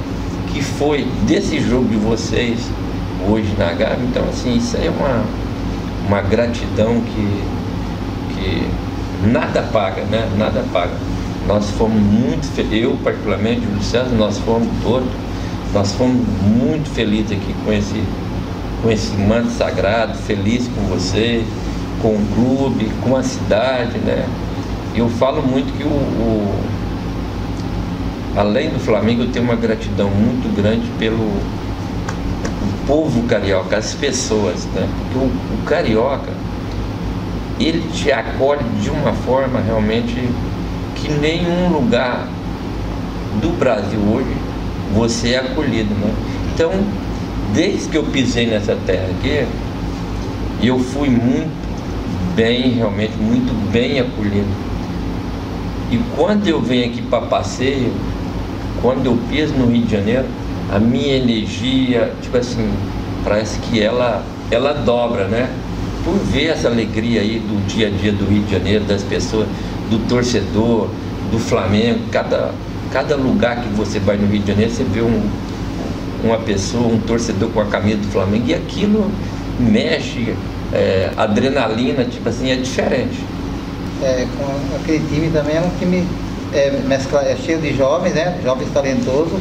que 0.52 0.62
foi 0.62 1.08
desse 1.26 1.60
jogo 1.60 1.88
de 1.88 1.96
vocês 1.96 2.60
hoje 3.30 3.54
na 3.58 3.72
Gávea. 3.72 4.00
Então, 4.10 4.24
assim, 4.30 4.58
isso 4.58 4.76
aí 4.76 4.88
é 4.88 4.90
uma, 4.90 5.24
uma 6.08 6.22
gratidão 6.22 7.02
que, 7.02 7.44
que 8.34 9.28
nada 9.28 9.62
paga, 9.64 10.04
né? 10.04 10.28
Nada 10.38 10.64
paga. 10.72 10.94
Nós 11.48 11.70
fomos 11.72 12.02
muito 12.02 12.48
eu 12.74 12.98
particularmente, 13.04 13.66
o 13.66 13.76
Luciano, 13.76 14.18
nós 14.18 14.38
fomos 14.40 14.68
todos, 14.84 15.08
nós 15.74 15.92
fomos 15.94 16.26
muito 16.42 16.90
felizes 16.90 17.32
aqui 17.32 17.54
com 17.64 17.72
esse, 17.72 18.04
com 18.82 18.90
esse 18.90 19.14
manto 19.16 19.50
sagrado, 19.52 20.18
feliz 20.18 20.68
com 20.68 20.82
você, 20.88 21.44
com 22.02 22.10
o 22.10 22.28
clube, 22.36 22.92
com 23.02 23.16
a 23.16 23.24
cidade, 23.24 23.98
né? 24.00 24.26
Eu 24.96 25.10
falo 25.10 25.42
muito 25.42 25.72
que 25.78 25.84
o, 25.84 25.88
o 25.88 26.60
além 28.36 28.70
do 28.70 28.80
Flamengo, 28.80 29.24
eu 29.24 29.32
tenho 29.32 29.46
uma 29.46 29.56
gratidão 29.56 30.10
muito 30.10 30.54
grande 30.56 30.88
pelo 31.00 31.34
povo 32.88 33.24
carioca, 33.28 33.78
as 33.78 33.94
pessoas, 33.94 34.66
né? 34.74 34.88
Porque 34.98 35.18
o, 35.18 35.28
o 35.28 35.66
carioca, 35.66 36.32
ele 37.60 37.88
te 37.92 38.12
acolhe 38.12 38.64
de 38.82 38.90
uma 38.90 39.14
forma 39.14 39.60
realmente 39.60 40.16
que 40.96 41.12
nenhum 41.12 41.70
lugar 41.70 42.28
do 43.42 43.50
Brasil 43.60 44.00
hoje 44.00 44.36
você 44.94 45.34
é 45.34 45.40
acolhido, 45.40 45.94
né? 45.94 46.14
Então, 46.54 46.72
desde 47.54 47.90
que 47.90 47.98
eu 47.98 48.04
pisei 48.04 48.48
nessa 48.48 48.76
terra 48.86 49.08
aqui, 49.20 49.46
eu 50.64 50.80
fui 50.80 51.10
muito 51.10 51.68
bem, 52.36 52.72
realmente 52.72 53.14
muito 53.18 53.54
bem 53.72 54.00
acolhido. 54.00 54.48
E 55.92 56.00
quando 56.16 56.48
eu 56.48 56.62
venho 56.62 56.90
aqui 56.90 57.02
para 57.02 57.22
passeio, 57.22 57.94
quando 58.82 59.06
eu 59.06 59.18
piso 59.30 59.54
no 59.54 59.68
Rio 59.68 59.86
de 59.86 59.92
Janeiro, 59.92 60.26
a 60.72 60.80
minha 60.80 61.16
energia, 61.16 62.12
tipo 62.22 62.38
assim, 62.38 62.70
parece 63.24 63.60
que 63.60 63.82
ela, 63.82 64.24
ela 64.52 64.74
dobra, 64.74 65.26
né? 65.26 65.50
Por 66.04 66.16
ver 66.16 66.48
essa 66.48 66.68
alegria 66.68 67.22
aí 67.22 67.40
do 67.40 67.66
dia 67.68 67.88
a 67.88 67.90
dia 67.90 68.12
do 68.12 68.26
Rio 68.26 68.44
de 68.44 68.52
Janeiro, 68.52 68.86
das 68.86 69.04
pessoas, 69.04 69.48
do 69.90 70.00
torcedor, 70.08 70.90
do 71.32 71.40
Flamengo, 71.40 72.00
cada, 72.12 72.52
cada 72.92 73.16
lugar 73.16 73.62
que 73.62 73.70
você 73.70 74.00
vai 74.00 74.18
no 74.18 74.28
Rio 74.28 74.42
de 74.42 74.48
Janeiro, 74.48 74.72
você 74.72 74.84
vê 74.84 75.02
um, 75.02 75.30
uma 76.24 76.38
pessoa, 76.38 76.88
um 76.88 77.00
torcedor 77.00 77.50
com 77.50 77.62
a 77.62 77.66
camisa 77.66 77.98
do 77.98 78.08
Flamengo, 78.08 78.46
e 78.48 78.54
aquilo 78.54 79.10
mexe, 79.60 80.34
é, 80.74 81.12
adrenalina, 81.18 82.06
tipo 82.06 82.28
assim, 82.28 82.52
é 82.52 82.56
diferente. 82.56 83.20
É, 84.02 84.28
com 84.38 84.76
aquele 84.76 85.04
time 85.08 85.30
também 85.32 85.56
é 85.56 85.62
um 85.62 85.72
time 85.80 86.06
é, 86.54 86.72
mescla, 86.88 87.22
é 87.22 87.36
cheio 87.36 87.60
de 87.60 87.76
jovens, 87.76 88.14
né? 88.14 88.40
Jovens 88.44 88.70
talentosos, 88.72 89.40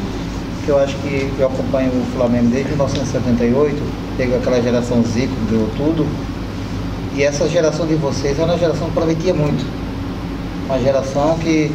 eu 0.69 0.79
acho 0.79 0.95
que 0.97 1.31
eu 1.39 1.47
acompanho 1.47 1.89
o 1.89 2.05
Flamengo 2.15 2.49
desde 2.49 2.69
1978, 2.69 3.81
pegou 4.17 4.37
aquela 4.37 4.61
geração 4.61 5.03
Zico, 5.03 5.33
deu 5.49 5.69
tudo. 5.77 6.05
E 7.15 7.23
essa 7.23 7.47
geração 7.49 7.87
de 7.87 7.95
vocês 7.95 8.37
era 8.37 8.51
uma 8.51 8.57
geração 8.57 8.87
que 8.87 8.93
prometia 8.93 9.33
muito. 9.33 9.65
Uma 10.65 10.79
geração 10.79 11.37
que, 11.39 11.71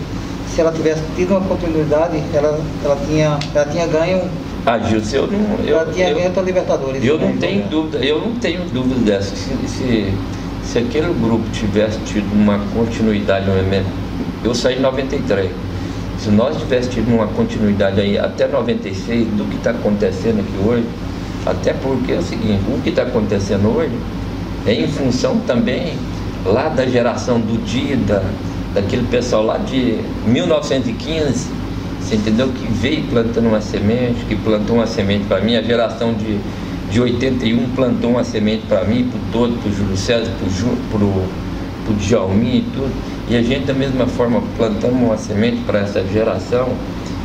se 0.54 0.60
ela 0.60 0.70
tivesse 0.70 1.02
tido 1.16 1.30
uma 1.30 1.40
oportunidade, 1.40 2.22
ela, 2.34 2.60
ela, 2.84 2.96
tinha, 3.06 3.38
ela 3.54 3.66
tinha 3.66 3.86
ganho. 3.86 4.22
Ah, 4.64 4.78
Gilson, 4.78 5.16
eu 5.16 5.26
não. 5.26 5.64
Eu, 5.64 5.78
ela 5.78 5.92
tinha 5.92 6.10
eu, 6.10 6.16
ganho 6.16 6.32
a 6.36 6.42
Libertadores. 6.42 7.04
Eu 7.04 7.18
não 7.18 7.36
tenho 7.36 7.66
dúvida, 7.68 7.98
eu 8.04 8.20
não 8.20 8.32
tenho 8.36 8.60
dúvida 8.66 9.00
dessa. 9.00 9.34
Se, 9.34 9.50
se, 9.66 10.12
se 10.64 10.78
aquele 10.78 11.12
grupo 11.14 11.48
tivesse 11.50 11.98
tido 12.00 12.32
uma 12.32 12.60
continuidade, 12.74 13.46
eu 14.44 14.54
saí 14.54 14.76
em 14.76 14.80
93. 14.80 15.50
Se 16.22 16.30
nós 16.30 16.56
tivéssemos 16.56 16.94
tido 16.94 17.12
uma 17.12 17.26
continuidade 17.26 18.00
aí 18.00 18.16
até 18.16 18.46
96 18.46 19.26
do 19.30 19.44
que 19.50 19.56
está 19.56 19.70
acontecendo 19.70 20.38
aqui 20.38 20.68
hoje, 20.68 20.86
até 21.44 21.72
porque 21.72 22.12
é 22.12 22.18
o 22.18 22.22
seguinte, 22.22 22.62
o 22.68 22.80
que 22.80 22.90
está 22.90 23.02
acontecendo 23.02 23.66
hoje 23.76 23.90
é 24.64 24.72
em 24.72 24.86
função 24.86 25.40
também 25.40 25.94
lá 26.46 26.68
da 26.68 26.86
geração 26.86 27.40
do 27.40 27.60
dia, 27.64 27.96
da, 27.96 28.22
daquele 28.72 29.04
pessoal 29.08 29.44
lá 29.44 29.58
de 29.58 29.98
1915, 30.24 31.50
você 32.00 32.14
entendeu? 32.14 32.50
Que 32.50 32.72
veio 32.72 33.02
plantando 33.08 33.48
uma 33.48 33.60
semente, 33.60 34.24
que 34.26 34.36
plantou 34.36 34.76
uma 34.76 34.86
semente 34.86 35.24
para 35.24 35.40
mim, 35.40 35.56
a 35.56 35.62
geração 35.62 36.14
de, 36.14 36.38
de 36.88 37.00
81 37.00 37.68
plantou 37.70 38.10
uma 38.10 38.22
semente 38.22 38.64
para 38.68 38.84
mim, 38.84 39.10
para 39.10 39.20
todo, 39.32 39.60
para 39.60 39.68
o 39.68 39.74
Júlio 39.74 39.96
César, 39.96 40.30
para 40.38 41.04
o 41.04 41.96
Djalmin 41.96 42.58
e 42.58 42.64
tudo. 42.72 43.11
E 43.28 43.36
a 43.36 43.42
gente 43.42 43.66
da 43.66 43.74
mesma 43.74 44.06
forma 44.06 44.42
plantamos 44.56 45.00
uma 45.00 45.16
semente 45.16 45.62
para 45.66 45.80
essa 45.80 46.04
geração. 46.04 46.68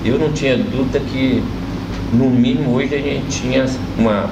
Eu 0.05 0.19
não 0.19 0.31
tinha 0.31 0.57
dúvida 0.57 0.99
que 0.99 1.43
no 2.13 2.29
mínimo 2.29 2.75
hoje 2.75 2.95
a 2.95 2.99
gente 2.99 3.41
tinha 3.41 3.65
uma, 3.97 4.29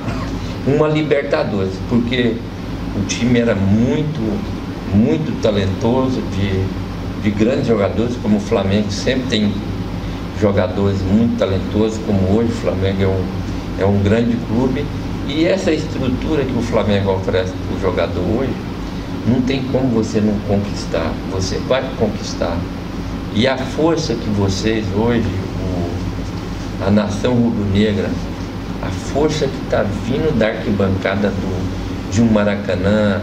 uma 0.68 0.88
Libertadores, 0.88 1.74
porque 1.90 2.36
o 2.96 3.06
time 3.08 3.40
era 3.40 3.56
muito, 3.56 4.20
muito 4.94 5.42
talentoso, 5.42 6.22
de, 6.32 7.24
de 7.24 7.32
grandes 7.32 7.68
jogadores, 7.68 8.16
como 8.22 8.38
o 8.38 8.40
Flamengo 8.40 8.90
sempre 8.92 9.28
tem 9.28 9.52
jogadores 10.40 11.02
muito 11.02 11.38
talentosos, 11.38 12.00
como 12.06 12.38
hoje 12.38 12.50
o 12.50 12.56
Flamengo 12.56 13.04
é 13.04 13.08
um, 13.08 13.26
é 13.80 13.86
um 13.86 14.02
grande 14.02 14.38
clube. 14.48 14.86
E 15.28 15.46
essa 15.46 15.72
estrutura 15.72 16.46
que 16.46 16.58
o 16.58 16.62
Flamengo 16.62 17.12
oferece 17.12 17.52
para 17.52 17.78
o 17.78 17.82
jogador 17.82 18.22
hoje, 18.22 18.54
não 19.28 19.42
tem 19.42 19.64
como 19.72 19.88
você 19.88 20.22
não 20.22 20.38
conquistar, 20.48 21.12
você 21.32 21.58
vai 21.68 21.84
conquistar. 21.98 22.58
E 23.34 23.48
a 23.48 23.58
força 23.58 24.14
que 24.14 24.30
vocês 24.30 24.86
hoje, 24.96 25.26
o, 25.26 26.86
a 26.86 26.92
nação 26.92 27.34
rubro-negra, 27.34 28.10
a 28.82 28.90
força 28.90 29.48
que 29.48 29.64
está 29.64 29.84
vindo 29.84 30.38
da 30.38 30.48
arquibancada 30.48 31.30
do, 31.30 32.12
de 32.12 32.22
um 32.22 32.32
Maracanã, 32.32 33.22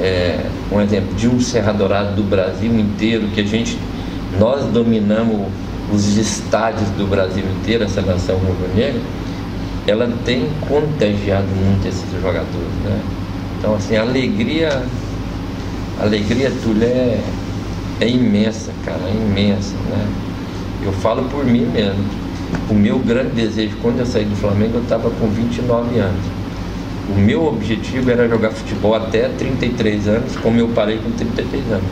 é, 0.00 0.44
um 0.70 0.80
exemplo, 0.80 1.14
de 1.14 1.28
um 1.28 1.40
Serra 1.40 1.72
Dourado 1.72 2.16
do 2.16 2.22
Brasil 2.22 2.72
inteiro, 2.78 3.28
que 3.28 3.40
a 3.40 3.44
gente, 3.44 3.78
nós 4.38 4.64
dominamos 4.66 5.46
os 5.92 6.16
estádios 6.18 6.88
do 6.90 7.06
Brasil 7.06 7.44
inteiro, 7.60 7.84
essa 7.84 8.02
nação 8.02 8.36
rubro-negra, 8.36 9.00
ela 9.86 10.12
tem 10.24 10.48
contagiado 10.68 11.46
muito 11.46 11.86
esses 11.86 12.04
jogadores, 12.20 12.74
né? 12.84 13.00
Então, 13.58 13.74
assim, 13.76 13.96
a 13.96 14.02
alegria 14.02 14.82
a 15.98 16.04
alegria 16.04 16.52
Túlio 16.62 16.84
é, 16.84 17.18
é 18.00 18.08
imensa, 18.08 18.70
cara, 18.84 19.00
é 19.06 19.12
imensa, 19.12 19.74
né? 19.88 20.06
Eu 20.84 20.92
falo 20.92 21.24
por 21.24 21.44
mim 21.44 21.66
mesmo. 21.66 22.04
O 22.70 22.74
meu 22.74 22.98
grande 22.98 23.30
desejo, 23.30 23.76
quando 23.80 24.00
eu 24.00 24.06
saí 24.06 24.24
do 24.24 24.36
Flamengo, 24.36 24.76
eu 24.76 24.82
estava 24.82 25.10
com 25.10 25.28
29 25.28 25.98
anos. 25.98 26.24
O 27.08 27.18
meu 27.18 27.46
objetivo 27.46 28.10
era 28.10 28.28
jogar 28.28 28.50
futebol 28.50 28.94
até 28.94 29.28
33 29.28 30.08
anos, 30.08 30.36
como 30.36 30.58
eu 30.58 30.68
parei 30.68 30.98
com 30.98 31.10
33 31.10 31.72
anos. 31.72 31.86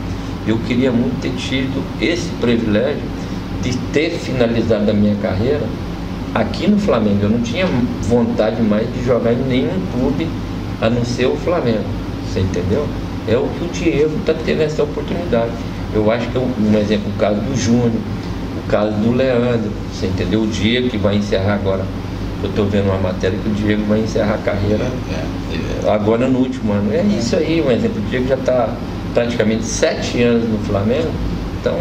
Eu 0.47 0.59
queria 0.59 0.93
muito 0.93 1.21
ter 1.21 1.33
tido 1.37 1.83
esse 2.01 2.29
privilégio 2.41 3.03
de 3.63 3.77
ter 3.93 4.11
finalizado 4.11 4.91
a 4.91 4.95
minha 4.95 5.15
carreira 5.17 5.65
aqui 6.35 6.67
no 6.67 6.79
Flamengo. 6.79 7.21
Eu 7.23 7.31
não 7.31 7.41
tinha 7.41 7.67
vontade 8.03 8.61
mais 8.61 8.87
de 8.93 9.05
jogar 9.05 9.33
em 9.33 9.43
nenhum 9.49 9.81
clube 9.93 10.29
a 10.81 10.91
não 10.91 11.05
ser 11.05 11.27
o 11.27 11.37
Flamengo. 11.37 11.85
Você 12.29 12.41
entendeu? 12.41 12.87
É 13.27 13.37
o 13.37 13.49
que 13.49 13.65
o 13.65 13.69
Diego 13.69 14.17
está 14.19 14.35
tendo 14.35 14.63
essa 14.63 14.83
oportunidade. 14.83 15.53
Eu 15.95 16.11
acho 16.11 16.29
que 16.29 16.37
é 16.37 16.41
um, 16.41 16.79
exemplo, 16.79 17.11
o 17.15 17.19
caso 17.19 17.41
do 17.41 17.57
Júnior, 17.57 17.93
o 18.59 18.69
caso 18.69 18.93
do 18.97 19.13
Leandro, 19.13 19.71
você 19.93 20.07
entendeu? 20.07 20.43
O 20.43 20.47
Diego 20.47 20.91
que 20.91 20.99
vai 20.99 21.17
encerrar 21.17 21.55
agora. 21.55 21.85
Eu 22.43 22.51
estou 22.51 22.67
vendo 22.67 22.87
uma 22.87 22.99
matéria 22.99 23.39
que 23.39 23.49
o 23.49 23.53
Diego 23.53 23.85
vai 23.85 24.01
encerrar 24.01 24.35
a 24.35 24.39
carreira 24.39 24.85
é, 24.85 25.87
é, 25.87 25.91
agora 25.91 26.29
no 26.29 26.41
último 26.41 26.73
ano. 26.73 26.93
É 26.93 27.03
isso 27.03 27.37
aí, 27.37 27.63
um 27.67 27.71
exemplo. 27.71 28.03
O 28.03 28.11
Diego 28.11 28.27
já 28.29 28.35
está 28.35 28.69
praticamente 29.15 29.65
sete 29.65 30.23
anos 30.23 30.47
no 30.47 30.59
Flamengo. 30.59 31.09
Então, 31.61 31.75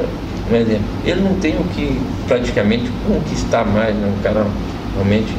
um 0.50 0.56
exemplo, 0.56 0.86
ele 1.04 1.22
não 1.22 1.36
tem 1.36 1.58
o 1.58 1.64
que 1.76 2.00
praticamente 2.28 2.90
conquistar 3.06 3.66
mais, 3.66 3.94
né? 3.96 4.14
um 4.18 4.22
cara 4.22 4.46
realmente 4.94 5.34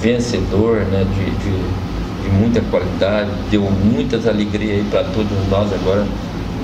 vencedor 0.00 0.76
né? 0.92 1.04
de 1.14 1.30
de 1.42 1.93
muita 2.34 2.60
qualidade, 2.62 3.30
deu 3.50 3.62
muitas 3.62 4.26
alegrias 4.26 4.78
aí 4.78 4.84
para 4.90 5.04
todos 5.04 5.48
nós 5.48 5.72
agora 5.72 6.04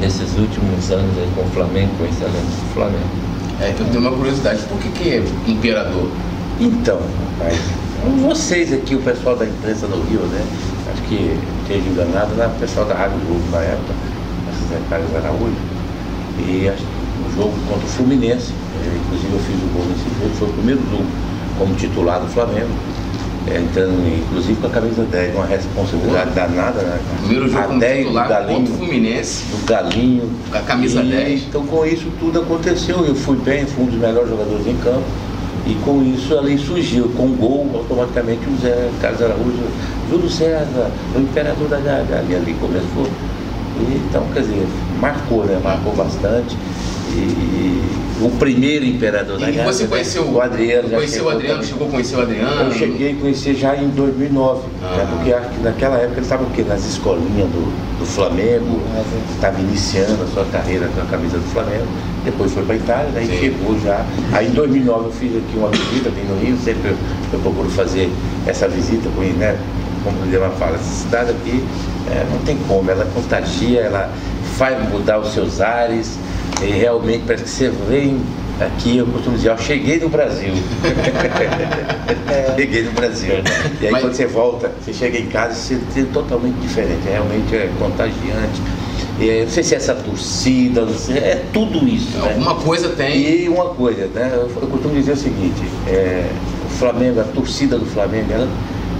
nesses 0.00 0.37
últimos 0.37 0.91
anos 0.91 1.17
aí 1.19 1.29
com 1.35 1.43
o 1.43 1.50
Flamengo, 1.50 1.91
com 1.97 2.05
o 2.05 2.07
excelente 2.07 2.75
Flamengo. 2.75 3.31
É, 3.61 3.71
eu 3.71 3.87
tenho 3.87 4.00
uma 4.00 4.12
curiosidade, 4.12 4.62
por 4.62 4.79
que, 4.79 4.89
que 4.91 5.09
é 5.11 5.25
imperador? 5.47 6.11
Então, 6.59 6.99
rapaz, 7.39 7.59
vocês 8.23 8.73
aqui, 8.73 8.95
o 8.95 9.03
pessoal 9.03 9.37
da 9.37 9.47
imprensa 9.47 9.87
do 9.87 10.00
Rio, 10.09 10.21
né? 10.21 10.45
acho 10.93 11.03
que 11.03 11.39
esteja 11.62 11.89
enganado, 11.89 12.35
na 12.37 12.49
pessoal 12.49 12.87
da 12.87 12.95
Rádio 12.95 13.19
Globo 13.27 13.45
na 13.50 13.59
época, 13.59 13.95
a 14.73 14.89
Carlos 14.89 15.15
Araújo, 15.15 15.57
e 16.39 16.69
o 16.69 17.37
jogo 17.37 17.55
contra 17.69 17.85
o 17.85 17.89
Fluminense, 17.89 18.53
é, 18.53 18.97
inclusive 18.97 19.33
eu 19.33 19.41
fiz 19.41 19.57
o 19.57 19.73
gol 19.75 19.85
nesse 19.87 20.05
jogo, 20.21 20.35
foi 20.37 20.49
o 20.49 20.53
primeiro 20.53 20.81
jogo 20.91 21.07
como 21.59 21.75
titular 21.75 22.21
do 22.21 22.29
Flamengo. 22.29 22.71
Entrando, 23.49 24.06
inclusive 24.06 24.61
com 24.61 24.66
a 24.66 24.70
camisa 24.70 25.02
10, 25.02 25.35
uma 25.35 25.47
responsabilidade 25.47 26.30
danada, 26.30 26.82
né? 26.82 27.00
Primeiro 27.20 27.49
jogo 27.49 27.59
a 27.59 27.66
como 27.68 27.80
10 27.80 27.99
titular 27.99 28.25
do 28.25 28.28
Galinho, 28.28 28.59
contra 28.59 28.75
o 28.75 28.76
Fluminense, 28.76 29.44
do 29.44 29.66
Galinho. 29.66 30.30
com 30.50 30.59
a 30.59 30.61
camisa 30.61 31.02
E, 31.02 31.11
10. 31.11 31.42
Então 31.49 31.66
com 31.66 31.87
isso 31.87 32.06
tudo 32.20 32.40
aconteceu. 32.40 33.04
Eu 33.04 33.14
fui 33.14 33.37
bem, 33.38 33.64
fui 33.64 33.85
um 33.85 33.87
dos 33.87 33.99
melhores 33.99 34.28
jogadores 34.28 34.66
em 34.66 34.76
campo. 34.76 35.04
E 35.66 35.75
com 35.85 36.02
isso 36.02 36.37
ali 36.38 36.59
surgiu, 36.59 37.09
com 37.16 37.25
o 37.26 37.37
gol, 37.37 37.70
automaticamente 37.75 38.40
o 38.49 38.56
Zé 38.61 38.90
Carlos 39.00 39.23
Araújo, 39.23 39.62
Júlio 40.11 40.28
César, 40.30 40.90
o 41.14 41.20
imperador 41.20 41.68
da 41.68 41.76
Gávea, 41.78 42.18
ali, 42.18 42.35
ali 42.35 42.54
começou. 42.54 43.06
E, 43.78 43.97
então, 44.09 44.25
quer 44.32 44.40
dizer, 44.40 44.66
marcou, 45.00 45.44
né? 45.44 45.61
Marcou 45.62 45.94
bastante. 45.94 46.56
E, 47.12 47.19
e 48.21 48.25
o 48.25 48.31
primeiro 48.38 48.85
imperador 48.85 49.38
da 49.38 49.49
E 49.49 49.52
Gávea. 49.52 49.73
você 49.73 49.85
né? 49.85 49.88
conheceu 49.88 50.31
o 50.31 50.40
Adriano. 50.40 50.88
já 50.90 50.97
Conheceu 50.97 51.25
o 51.25 51.31
Adriano, 51.31 51.64
chegou 51.64 51.88
a 51.88 51.90
conhecer 51.90 52.17
o 52.17 52.21
Adriano. 52.21 52.62
Eu 52.62 52.73
cheguei 52.73 53.12
a 53.12 53.14
conhecer 53.17 53.55
já 53.55 53.76
em 53.76 53.88
2009, 53.88 54.62
Ah. 54.83 54.97
né, 54.97 55.07
porque 55.11 55.33
acho 55.33 55.49
que 55.49 55.61
naquela 55.62 55.97
época 55.97 56.14
ele 56.17 56.21
estava 56.21 56.45
o 56.45 56.50
quê? 56.50 56.62
Nas 56.69 56.85
escolinhas 56.87 57.49
do, 57.49 57.99
do 57.99 58.07
Flamengo, 58.07 58.81
estava 59.35 59.59
iniciando 59.61 60.23
a 60.23 60.26
sua 60.35 60.45
carreira 60.52 60.87
com 60.95 61.00
a 61.00 61.05
camisa 61.07 61.38
do 61.38 61.45
Flamengo, 61.52 61.87
depois 62.25 62.52
foi 62.52 62.62
para 62.64 62.75
a 62.75 62.79
Itália, 62.79 63.11
daí 63.14 63.26
Sim. 63.26 63.38
chegou 63.38 63.81
já. 63.81 64.05
Aí 64.33 64.49
em 64.49 64.50
2009 64.52 65.07
eu 65.07 65.12
fiz 65.12 65.37
aqui 65.37 65.57
uma 65.57 65.71
visita, 65.71 66.11
vim 66.11 66.23
no 66.29 66.38
Rio, 66.45 66.57
sempre 66.62 66.90
eu, 66.90 66.97
eu 67.33 67.38
procuro 67.40 67.71
fazer 67.71 68.11
essa 68.47 68.69
visita, 68.69 69.09
com, 69.17 69.23
né, 69.23 69.57
como 70.05 70.19
o 70.21 70.31
Lema 70.31 70.50
fala, 70.59 70.75
essa 70.76 70.85
cidade 71.05 71.31
aqui 71.31 71.64
é, 72.11 72.26
não 72.31 72.38
tem 72.40 72.59
como, 72.69 72.90
ela 72.90 73.07
contagia, 73.14 73.81
ela 73.81 74.11
faz 74.59 74.76
mudar 74.90 75.19
os 75.21 75.33
seus 75.33 75.61
ares, 75.61 76.19
e 76.62 76.67
realmente 76.71 77.25
parece 77.26 77.45
que 77.45 77.50
você 77.50 77.71
vem 77.88 78.21
aqui, 78.61 78.99
eu 78.99 79.07
costumo 79.07 79.37
dizer, 79.37 79.50
eu 79.50 79.59
cheguei 79.59 79.99
no 79.99 80.09
Brasil. 80.09 80.52
Cheguei 82.57 82.83
no 82.83 82.93
Brasil. 82.93 83.35
E 83.81 83.87
aí 83.87 83.93
Mas- 83.93 84.02
quando 84.02 84.14
você 84.14 84.26
volta, 84.26 84.71
você 84.85 84.93
chega 84.93 85.19
em 85.19 85.26
casa 85.26 85.55
e 85.55 85.76
você 85.76 85.81
tem 85.95 86.05
totalmente 86.07 86.57
diferente. 86.57 87.07
É, 87.09 87.12
Realmente 87.12 87.55
é 87.55 87.71
contagiante. 87.79 88.61
É, 89.21 89.43
não 89.45 89.50
sei 89.50 89.62
se 89.62 89.75
é 89.75 89.79
essa 89.79 89.95
torcida, 89.95 90.87
sei, 90.88 91.19
é 91.19 91.43
tudo 91.52 91.87
isso. 91.87 92.17
né? 92.19 92.33
Alguma 92.35 92.55
coisa 92.57 92.88
tem. 92.90 93.43
E 93.45 93.49
uma 93.49 93.67
coisa, 93.67 94.07
né? 94.14 94.31
Eu, 94.33 94.50
eu 94.61 94.69
costumo 94.69 94.95
dizer 94.95 95.12
o 95.12 95.17
seguinte, 95.17 95.62
é, 95.87 96.26
o 96.67 96.71
Flamengo, 96.71 97.21
a 97.21 97.25
torcida 97.25 97.79
do 97.79 97.85
Flamengo, 97.87 98.33
ela, 98.33 98.49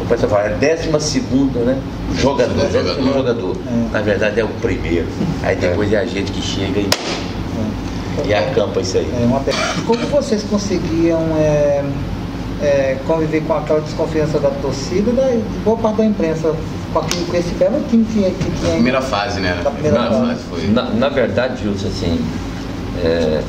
o 0.01 0.05
pessoal 0.07 0.31
fala, 0.31 0.45
é 0.49 0.55
décima 0.57 1.01
segunda, 1.01 1.61
né? 1.61 1.79
Jogador, 2.17 2.55
Jogador. 2.55 2.83
décimo 2.85 3.13
jogador. 3.15 3.57
É. 3.67 3.93
Na 3.93 4.01
verdade 4.03 4.41
é 4.41 4.45
o 4.45 4.49
primeiro. 4.61 5.07
Aí 5.43 5.57
depois 5.57 5.93
é, 5.93 5.99
a 5.99 6.05
gente 6.05 6.33
que 6.33 6.43
chega 6.43 6.81
e, 6.81 6.89
e 8.25 8.35
acampa 8.35 8.81
isso 8.81 8.99
aí. 8.99 9.11
É 9.21 9.25
uma 9.25 9.41
Como 9.87 10.07
vocês 10.07 10.43
conseguiam 10.45 11.21
é, 11.37 11.85
é, 12.63 12.99
conviver 13.07 13.43
com 13.43 13.55
aquela 13.55 13.81
desconfiança 13.81 14.39
da 14.39 14.51
torcida 14.51 15.11
e 15.11 15.15
da 15.15 15.41
boa 15.65 15.77
parte 15.77 15.97
da 15.99 16.05
imprensa 16.05 16.55
com, 16.93 16.99
aquele, 16.99 17.25
com 17.25 17.37
esse 17.37 17.55
belo 17.55 17.83
time 17.89 18.05
que, 18.05 18.23
que 18.23 18.51
tinha? 18.61 18.73
Primeira 18.73 19.01
fase, 19.01 19.41
né? 19.41 19.61
Da 19.63 19.71
primeira 19.71 19.99
Primeira 20.01 20.27
fase. 20.27 20.43
fase 20.45 20.45
foi. 20.51 20.73
Na, 20.73 20.85
na 20.91 21.09
verdade, 21.09 21.63
Gilson, 21.63 21.89
assim, 21.89 22.21
é, 23.05 23.43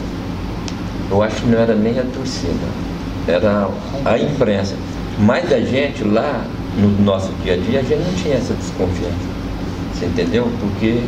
eu 1.09 1.21
acho 1.21 1.35
que 1.37 1.47
não 1.47 1.59
era 1.59 1.75
nem 1.75 1.99
a 1.99 2.03
torcida, 2.03 2.53
era 3.27 3.67
a 4.05 4.17
imprensa. 4.17 4.75
Mas 5.19 5.51
a 5.51 5.59
gente 5.59 6.03
lá, 6.03 6.45
no 6.77 6.89
nosso 7.03 7.31
dia 7.43 7.53
a 7.53 7.57
dia, 7.57 7.79
a 7.79 7.83
gente 7.83 7.99
não 8.01 8.13
tinha 8.13 8.35
essa 8.35 8.53
desconfiança. 8.53 9.31
Você 9.93 10.05
entendeu? 10.05 10.49
Porque 10.59 11.03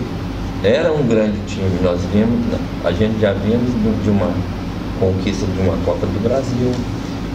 era 0.64 0.94
um 0.94 1.06
grande 1.06 1.38
time. 1.46 1.80
Nós 1.82 2.00
vimos, 2.14 2.40
a 2.84 2.92
gente 2.92 3.20
já 3.20 3.34
vimos 3.34 3.70
de 4.04 4.10
uma 4.10 4.32
conquista 5.00 5.46
de 5.46 5.60
uma 5.60 5.76
Copa 5.84 6.06
do 6.06 6.24
Brasil, 6.24 6.72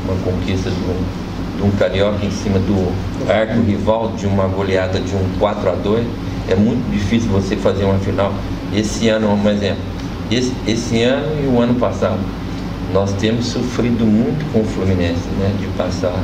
uma 0.07 0.17
conquista 0.25 0.71
de 0.71 0.77
um, 0.77 1.59
de 1.59 1.63
um 1.65 1.71
carioca 1.73 2.25
em 2.25 2.31
cima 2.31 2.59
do 2.59 2.91
arco 3.31 3.61
rival, 3.61 4.13
de 4.17 4.27
uma 4.27 4.47
goleada 4.47 4.99
de 4.99 5.15
um 5.15 5.39
4 5.39 5.69
a 5.69 5.75
2 5.75 6.07
É 6.49 6.55
muito 6.55 6.91
difícil 6.91 7.29
você 7.31 7.55
fazer 7.57 7.85
uma 7.85 7.99
final. 7.99 8.33
Esse 8.75 9.09
ano, 9.09 9.29
um 9.31 9.51
exemplo, 9.51 9.83
esse, 10.31 10.55
esse 10.67 11.03
ano 11.03 11.29
e 11.43 11.47
o 11.47 11.61
ano 11.61 11.75
passado, 11.75 12.21
nós 12.95 13.13
temos 13.15 13.47
sofrido 13.47 14.07
muito 14.07 14.51
com 14.53 14.61
o 14.61 14.65
Fluminense, 14.65 15.29
né? 15.39 15.55
De 15.61 15.67
passar 15.77 16.19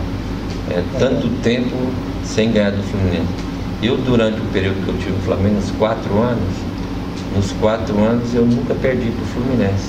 é, 0.70 0.82
tanto 0.98 1.28
tempo 1.42 1.76
sem 2.24 2.50
ganhar 2.50 2.70
do 2.70 2.82
Fluminense. 2.82 3.28
Eu, 3.82 3.98
durante 3.98 4.40
o 4.40 4.44
período 4.46 4.82
que 4.82 4.88
eu 4.88 4.96
tive 4.96 5.12
no 5.12 5.20
Flamengo, 5.20 5.56
uns 5.58 5.70
quatro 5.72 6.18
anos, 6.18 6.54
nos 7.34 7.52
quatro 7.52 7.98
anos 8.02 8.34
eu 8.34 8.44
nunca 8.44 8.74
perdi 8.74 9.10
para 9.10 9.22
o 9.22 9.26
Fluminense. 9.26 9.88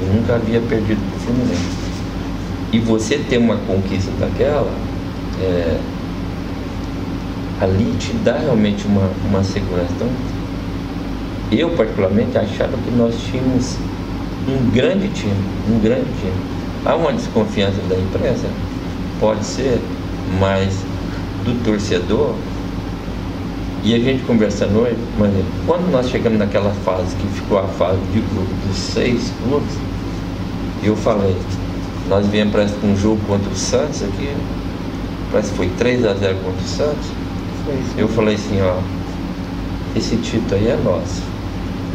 Eu 0.00 0.14
nunca 0.14 0.34
havia 0.34 0.60
perdido 0.60 1.00
para 1.10 1.16
o 1.16 1.20
Fluminense. 1.20 1.80
E 2.72 2.78
você 2.78 3.18
ter 3.18 3.38
uma 3.38 3.56
conquista 3.56 4.10
daquela, 4.18 4.72
é, 5.40 5.78
ali 7.60 7.94
te 7.98 8.12
dá 8.24 8.38
realmente 8.38 8.86
uma, 8.86 9.10
uma 9.28 9.42
segurança. 9.44 9.92
Então, 9.96 10.08
eu 11.52 11.70
particularmente 11.70 12.38
achava 12.38 12.76
que 12.76 12.90
nós 12.96 13.14
tínhamos 13.30 13.76
um 14.48 14.70
grande 14.70 15.08
time, 15.08 15.34
um 15.68 15.78
grande 15.80 16.08
time. 16.20 16.32
Há 16.84 16.94
uma 16.94 17.12
desconfiança 17.12 17.80
da 17.88 17.96
imprensa? 17.96 18.46
Pode 19.18 19.44
ser, 19.44 19.80
mas 20.38 20.82
do 21.44 21.62
torcedor, 21.64 22.34
e 23.82 23.94
a 23.94 23.98
gente 23.98 24.22
conversando 24.24 24.78
hoje, 24.80 24.96
mas 25.18 25.30
quando 25.66 25.90
nós 25.90 26.08
chegamos 26.10 26.38
naquela 26.38 26.70
fase 26.84 27.14
que 27.16 27.26
ficou 27.28 27.58
a 27.58 27.66
fase 27.66 27.98
de 28.12 28.20
grupo 28.20 28.52
dos 28.66 28.76
seis 28.76 29.32
clubes, 29.42 29.72
eu 30.82 30.94
falei, 30.96 31.36
nós 32.08 32.26
viemos 32.26 32.54
com 32.80 32.88
um 32.88 32.96
jogo 32.96 33.20
contra 33.26 33.50
o 33.50 33.56
Santos 33.56 34.02
aqui, 34.02 34.34
parece 35.30 35.50
que 35.50 35.56
foi 35.56 35.68
3 35.78 36.04
a 36.04 36.14
0 36.14 36.36
contra 36.38 36.60
o 36.60 36.66
Santos. 36.66 37.06
Eu 37.96 38.08
falei 38.08 38.34
assim, 38.34 38.60
ó, 38.60 38.76
esse 39.96 40.16
título 40.16 40.54
aí 40.60 40.68
é 40.68 40.76
nosso. 40.76 41.22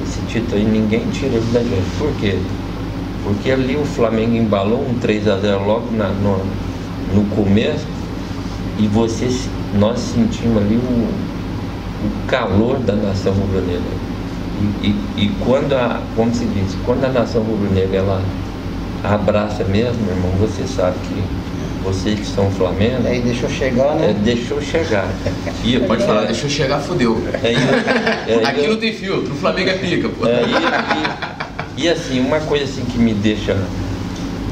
Esse 0.04 0.22
título 0.28 0.58
aí 0.58 0.66
ninguém 0.66 1.08
tira 1.10 1.36
ele 1.36 1.52
da 1.52 1.60
gente. 1.60 1.86
Por 1.98 2.12
quê? 2.20 2.40
Porque 3.24 3.52
ali 3.52 3.76
o 3.76 3.86
Flamengo 3.86 4.36
embalou 4.36 4.88
um 4.88 4.94
3 5.00 5.28
a 5.28 5.38
0 5.40 5.66
logo 5.66 5.92
na- 5.92 6.10
no, 6.10 6.40
no 7.14 7.26
começo 7.36 7.86
e 8.78 8.88
você, 8.88 9.28
nós 9.80 10.00
sentimos 10.00 10.58
ali 10.62 10.76
o, 10.76 11.10
o 12.04 12.28
calor 12.28 12.80
da 12.80 12.94
nação 12.94 13.34
rubro-negra. 13.34 13.82
E, 14.82 14.88
e, 14.88 15.24
e 15.26 15.36
quando 15.44 15.74
a, 15.74 16.02
como 16.16 16.34
se 16.34 16.46
diz, 16.46 16.76
quando 16.86 17.04
a 17.06 17.10
nação 17.10 17.42
rubro-negra 17.44 17.98
ela 17.98 18.24
abraça 19.04 19.64
mesmo, 19.64 20.04
meu 20.04 20.16
irmão, 20.16 20.32
você 20.40 20.66
sabe 20.66 20.98
que 21.08 21.24
vocês 21.84 22.20
que 22.20 22.26
são 22.26 22.50
Flamengo, 22.50 23.06
Aí 23.08 23.22
deixou 23.22 23.48
chegar, 23.48 23.96
é, 23.98 24.08
né? 24.08 24.16
deixou 24.24 24.60
chegar. 24.60 25.08
E, 25.64 25.80
Pode 25.82 26.02
é, 26.02 26.06
falar, 26.06 26.26
deixa 26.26 26.46
eu 26.48 26.50
chegar, 26.50 26.80
fudeu. 26.82 27.22
é, 27.44 28.32
é, 28.32 28.46
Aqui 28.48 28.68
não 28.68 28.78
tem 28.78 28.92
filtro, 28.92 29.34
o 29.34 29.36
Flamengo 29.36 29.70
é 29.70 29.74
pica, 29.74 30.10
pô. 30.10 30.26
é, 30.26 30.42
e, 30.44 31.82
e- 31.82 31.86
e 31.86 31.90
assim, 31.90 32.20
uma 32.22 32.40
coisa 32.40 32.64
assim 32.64 32.84
que 32.86 32.98
me 32.98 33.14
deixa, 33.14 33.56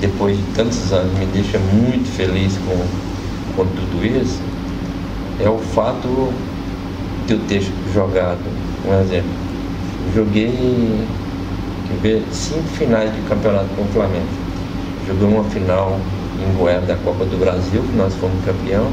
depois 0.01 0.38
de 0.38 0.43
tantos 0.53 0.91
anos, 0.91 1.17
me 1.17 1.25
deixa 1.25 1.58
muito 1.58 2.08
feliz 2.12 2.53
com, 2.67 2.86
com 3.56 3.65
tudo 3.65 4.06
isso, 4.06 4.39
é 5.39 5.49
o 5.49 5.58
fato 5.58 6.32
de 7.28 7.34
eu 7.34 7.40
ter 7.48 7.62
jogado, 7.94 8.40
um 8.88 9.02
exemplo, 9.02 9.30
joguei 10.16 11.06
quer 11.88 11.98
ver, 12.02 12.24
cinco 12.32 12.64
finais 12.78 13.12
de 13.14 13.22
campeonato 13.30 13.68
com 13.76 13.84
o 13.84 13.88
Flamengo. 13.88 14.26
Joguei 15.08 15.28
uma 15.28 15.44
final 15.46 16.00
em 16.40 16.54
Goiás 16.58 16.86
da 16.88 16.96
Copa 16.96 17.26
do 17.26 17.38
Brasil, 17.38 17.82
que 17.82 17.98
nós 17.98 18.14
fomos 18.16 18.44
campeão. 18.46 18.88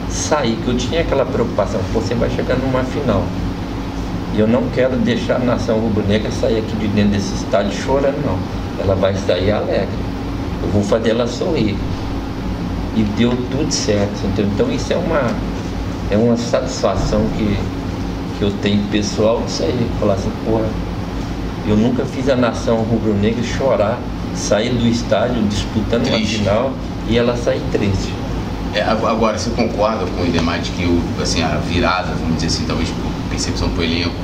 sair, 0.09 0.55
que 0.63 0.67
eu 0.67 0.77
tinha 0.77 1.01
aquela 1.01 1.25
preocupação, 1.25 1.81
você 1.91 2.13
vai 2.13 2.29
chegar 2.29 2.55
numa 2.55 2.83
final. 2.83 3.23
E 4.35 4.39
eu 4.39 4.47
não 4.47 4.63
quero 4.69 4.95
deixar 4.97 5.35
a 5.35 5.39
nação 5.39 5.79
rubro-negra 5.79 6.31
sair 6.31 6.59
aqui 6.59 6.75
de 6.75 6.87
dentro 6.87 7.11
desse 7.11 7.33
estádio 7.35 7.71
chorando, 7.71 8.23
não. 8.25 8.37
Ela 8.79 8.95
vai 8.95 9.15
sair 9.15 9.51
alegre. 9.51 9.87
Eu 10.61 10.69
vou 10.69 10.83
fazer 10.83 11.11
ela 11.11 11.27
sorrir. 11.27 11.77
E 12.95 13.03
deu 13.15 13.31
tudo 13.51 13.71
certo. 13.71 14.25
Entendeu? 14.25 14.51
Então 14.53 14.71
isso 14.71 14.91
é 14.91 14.97
uma, 14.97 15.21
é 16.13 16.17
uma 16.17 16.37
satisfação 16.37 17.25
que, 17.35 17.57
que 18.37 18.43
eu 18.43 18.51
tenho 18.61 18.83
pessoal 18.89 19.41
disso 19.41 19.63
aí. 19.63 19.89
Falar 19.99 20.13
assim, 20.13 20.31
porra, 20.45 20.65
eu 21.67 21.75
nunca 21.75 22.05
fiz 22.05 22.29
a 22.29 22.35
nação 22.35 22.77
rubro-negra 22.77 23.43
chorar, 23.43 23.99
sair 24.35 24.69
do 24.69 24.87
estádio 24.87 25.41
disputando 25.43 26.07
uma 26.07 26.19
final 26.19 26.71
e 27.09 27.17
ela 27.17 27.35
sair 27.35 27.61
triste. 27.71 28.13
É, 28.75 28.81
agora, 28.81 29.37
você 29.37 29.49
concorda 29.51 30.05
com 30.05 30.23
o 30.23 30.25
Idemar 30.25 30.59
de 30.59 30.71
que 30.71 30.85
o, 30.85 31.01
assim, 31.21 31.43
a 31.43 31.57
virada, 31.57 32.13
vamos 32.19 32.35
dizer 32.35 32.47
assim, 32.47 32.65
talvez 32.65 32.89
por 32.89 33.11
percepção 33.29 33.67
do 33.69 33.83
elenco, 33.83 34.15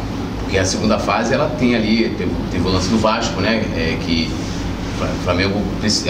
porque 0.42 0.58
a 0.58 0.66
segunda 0.66 0.98
fase 0.98 1.34
ela 1.34 1.50
tem 1.60 1.76
ali, 1.76 2.16
teve, 2.18 2.32
teve 2.52 2.68
o 2.68 2.72
lance 2.72 2.90
do 2.90 2.98
Vasco, 2.98 3.42
né? 3.42 3.64
É, 3.76 3.98
que 4.04 4.32
o 5.00 5.24
Flamengo 5.24 5.62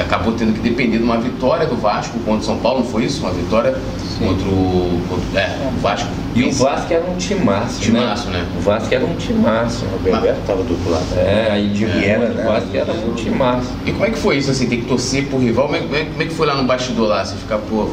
acabou 0.02 0.34
tendo 0.34 0.54
que 0.54 0.62
depender 0.62 0.98
de 0.98 1.04
uma 1.04 1.18
vitória 1.18 1.68
do 1.68 1.76
Vasco 1.76 2.18
contra 2.20 2.42
o 2.42 2.44
São 2.44 2.58
Paulo, 2.58 2.80
não 2.80 2.88
foi 2.88 3.06
isso? 3.06 3.22
Uma 3.22 3.32
vitória 3.32 3.78
contra 4.20 4.48
o, 4.50 5.02
contra, 5.10 5.40
é, 5.40 5.58
o 5.66 5.80
Vasco. 5.80 6.10
E 6.36 6.44
o 6.44 6.52
Vasco 6.52 6.94
era 6.94 7.04
um 7.10 7.16
timaço, 7.16 7.82
timaço 7.82 8.30
né? 8.30 8.40
né? 8.40 8.48
O 8.58 8.62
Vasco 8.62 8.94
era 8.94 9.06
um 9.06 9.16
timaço. 9.16 9.86
O 9.86 10.00
Bebeto 10.00 10.40
estava 10.42 10.62
do 10.64 10.74
outro 10.74 10.92
lado. 10.92 11.06
É, 11.18 11.52
aí 11.52 11.70
de 11.70 11.86
é, 11.86 12.10
era, 12.10 12.30
né? 12.30 12.44
o 12.44 12.48
Vasco 12.48 12.70
era 12.78 12.94
um 12.94 13.14
timaço. 13.14 13.70
E 13.86 13.92
como 13.92 14.06
é 14.06 14.10
que 14.12 14.18
foi 14.18 14.38
isso, 14.38 14.52
assim, 14.52 14.68
tem 14.68 14.82
que 14.82 14.88
torcer 14.88 15.26
pro 15.28 15.40
rival? 15.40 15.66
Como 15.66 15.78
é, 15.78 16.06
como 16.06 16.22
é 16.22 16.26
que 16.26 16.34
foi 16.34 16.46
lá 16.46 16.56
no 16.56 16.66
bastidor 16.66 17.08
lá? 17.08 17.24
Você 17.26 17.36
ficar, 17.36 17.58
pô, 17.58 17.90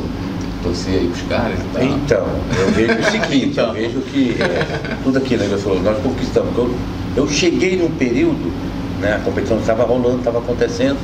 torcer 0.62 0.94
aí 0.94 1.08
pros 1.08 1.22
caras 1.28 1.58
e 1.58 1.72
tal? 1.72 1.82
Então, 1.84 2.26
eu 2.58 2.70
vejo 2.72 2.98
o 2.98 3.04
seguinte, 3.10 3.46
então. 3.46 3.68
eu 3.68 3.72
vejo 3.72 4.00
que 4.00 4.36
é, 4.40 4.96
tudo 5.04 5.18
aquilo 5.18 5.44
que 5.44 5.50
você 5.50 5.62
falou, 5.62 5.80
nós 5.80 5.98
conquistamos. 6.02 6.56
Eu, 6.56 6.74
eu 7.16 7.28
cheguei 7.28 7.76
num 7.76 7.90
período, 7.90 8.52
né, 9.00 9.14
a 9.14 9.18
competição 9.20 9.58
estava 9.58 9.84
rolando, 9.84 10.18
estava 10.18 10.38
acontecendo, 10.38 10.98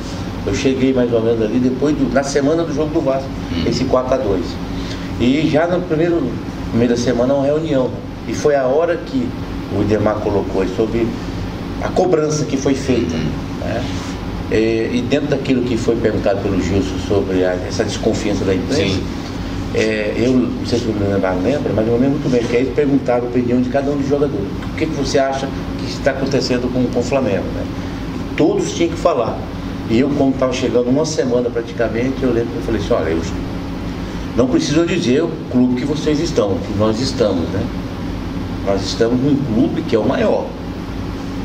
eu 0.45 0.53
cheguei 0.53 0.93
mais 0.93 1.11
ou 1.13 1.21
menos 1.21 1.41
ali 1.41 1.57
depois 1.57 1.95
do, 1.95 2.13
na 2.13 2.23
semana 2.23 2.63
do 2.63 2.73
jogo 2.73 2.93
do 2.93 3.01
Vasco, 3.01 3.29
hum. 3.51 3.63
esse 3.65 3.85
4 3.85 4.13
a 4.13 4.17
2 4.17 4.72
E 5.19 5.49
já 5.49 5.67
no 5.67 5.81
primeiro, 5.81 6.23
da 6.73 6.97
semana 6.97 7.33
uma 7.33 7.45
reunião. 7.45 7.89
E 8.27 8.33
foi 8.33 8.55
a 8.55 8.65
hora 8.65 8.97
que 8.97 9.27
o 9.77 9.81
Idemar 9.81 10.15
colocou 10.15 10.65
sobre 10.75 11.07
a 11.81 11.89
cobrança 11.89 12.45
que 12.45 12.57
foi 12.57 12.73
feita. 12.73 13.15
Né? 13.15 13.83
E, 14.51 15.01
dentro 15.09 15.27
daquilo 15.27 15.63
que 15.63 15.77
foi 15.77 15.95
perguntado 15.95 16.41
pelo 16.41 16.61
Gilson 16.61 16.97
sobre 17.07 17.43
a, 17.43 17.53
essa 17.67 17.83
desconfiança 17.83 18.45
da 18.45 18.53
imprensa, 18.53 18.83
Sim 18.83 19.03
é, 19.75 20.13
eu 20.17 20.33
não 20.33 20.65
sei 20.67 20.77
se 20.77 20.85
o 20.85 20.93
meu 20.93 21.09
lembra, 21.09 21.73
mas 21.75 21.87
eu 21.87 21.93
lembro 21.93 22.11
muito 22.11 22.29
bem 22.29 22.43
que 22.43 22.55
eles 22.55 22.73
perguntaram 22.75 23.25
a 23.25 23.27
opinião 23.27 23.59
de 23.59 23.69
cada 23.69 23.89
um 23.89 23.97
dos 23.97 24.07
jogadores. 24.07 24.45
O 24.71 24.75
que, 24.77 24.85
que 24.85 24.93
você 24.93 25.17
acha 25.17 25.47
que 25.79 25.85
está 25.91 26.11
acontecendo 26.11 26.71
com, 26.71 26.85
com 26.85 26.99
o 26.99 27.03
Flamengo? 27.03 27.45
Né? 27.55 27.65
Todos 28.37 28.71
tinham 28.73 28.91
que 28.91 28.97
falar. 28.97 29.35
E 29.89 29.99
eu, 29.99 30.09
como 30.09 30.31
estava 30.31 30.53
chegando 30.53 30.89
uma 30.89 31.05
semana 31.05 31.49
praticamente, 31.49 32.21
eu 32.21 32.31
lembro 32.31 32.51
que 32.51 32.57
eu 32.57 32.61
falei 32.61 32.81
assim, 32.81 32.93
olha, 32.93 33.09
eu 33.09 33.21
não 34.35 34.47
preciso 34.47 34.85
dizer 34.85 35.23
o 35.23 35.29
clube 35.51 35.81
que 35.81 35.85
vocês 35.85 36.19
estão, 36.19 36.57
que 36.57 36.77
nós 36.77 36.99
estamos, 36.99 37.47
né? 37.49 37.63
Nós 38.65 38.81
estamos 38.81 39.19
num 39.21 39.35
clube 39.35 39.81
que 39.83 39.95
é 39.95 39.99
o 39.99 40.07
maior. 40.07 40.47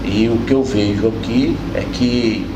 E 0.05 0.29
o 0.29 0.39
que 0.39 0.55
eu 0.55 0.63
vejo 0.63 1.09
aqui 1.09 1.57
é 1.75 1.83
que, 1.93 2.47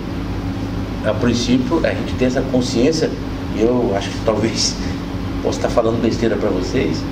a 1.04 1.12
princípio, 1.12 1.84
a 1.84 1.90
gente 1.90 2.14
tem 2.14 2.28
essa 2.28 2.40
consciência, 2.40 3.10
e 3.56 3.60
eu 3.60 3.92
acho 3.94 4.08
que 4.08 4.18
talvez 4.24 4.74
posso 5.42 5.58
estar 5.58 5.68
falando 5.68 6.00
besteira 6.00 6.36
para 6.36 6.48
vocês, 6.48 7.02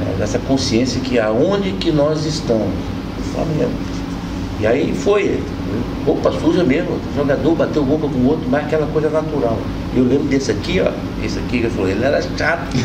é, 0.00 0.18
dessa 0.18 0.38
consciência 0.38 1.00
que 1.00 1.18
aonde 1.18 1.72
que 1.72 1.92
nós 1.92 2.24
estamos, 2.24 2.68
no 3.18 3.24
Flamengo. 3.34 3.72
E 4.60 4.66
aí 4.66 4.94
foi, 4.94 5.42
roupa 6.04 6.32
suja 6.32 6.62
mesmo, 6.62 6.92
o 6.92 7.16
jogador 7.16 7.54
bateu 7.54 7.84
boca 7.84 8.08
com 8.08 8.18
o 8.18 8.28
outro, 8.28 8.48
mas 8.48 8.64
aquela 8.64 8.86
coisa 8.86 9.10
natural. 9.10 9.58
Eu 9.94 10.04
lembro 10.04 10.24
desse 10.24 10.50
aqui, 10.50 10.80
ó, 10.80 10.90
esse 11.24 11.38
aqui 11.38 11.60
que 11.60 11.64
eu 11.64 11.70
falei, 11.70 11.92
ele 11.92 12.04
era 12.04 12.22
chato. 12.22 12.68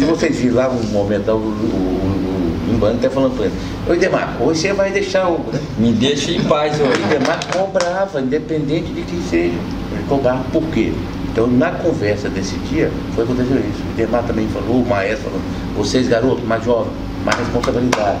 e 0.00 0.04
vocês 0.04 0.36
viram 0.38 0.56
lá 0.56 0.68
um 0.68 0.82
momento, 0.92 1.30
o, 1.30 1.34
o, 1.34 1.38
o, 1.38 2.78
o, 2.80 2.86
até 2.86 3.08
falando 3.08 3.36
para 3.36 3.46
ele, 3.46 3.54
Oi 3.88 3.98
Demar, 3.98 4.36
hoje 4.40 4.60
você 4.60 4.72
vai 4.72 4.90
deixar 4.90 5.28
o. 5.28 5.38
Né? 5.52 5.60
Me 5.78 5.92
deixa 5.92 6.30
em 6.30 6.44
paz. 6.44 6.76
O 6.78 7.08
Demar 7.08 7.40
cobrava, 7.52 8.20
independente 8.20 8.92
de 8.92 9.02
quem 9.02 9.20
seja. 9.22 9.58
Ele 9.92 10.04
cobrava 10.08 10.44
por 10.52 10.62
quê? 10.64 10.92
Então, 11.32 11.46
na 11.46 11.70
conversa 11.70 12.28
desse 12.28 12.56
dia, 12.70 12.90
foi 13.14 13.24
aconteceu 13.24 13.56
isso. 13.56 13.82
O 13.92 13.96
Demar 13.96 14.22
também 14.24 14.46
falou, 14.48 14.82
o 14.82 14.86
Maestro 14.86 15.30
falou, 15.30 15.40
vocês, 15.76 16.08
garotos, 16.08 16.44
mais 16.44 16.64
jovens, 16.64 16.92
mais 17.24 17.38
responsabilidade. 17.38 18.18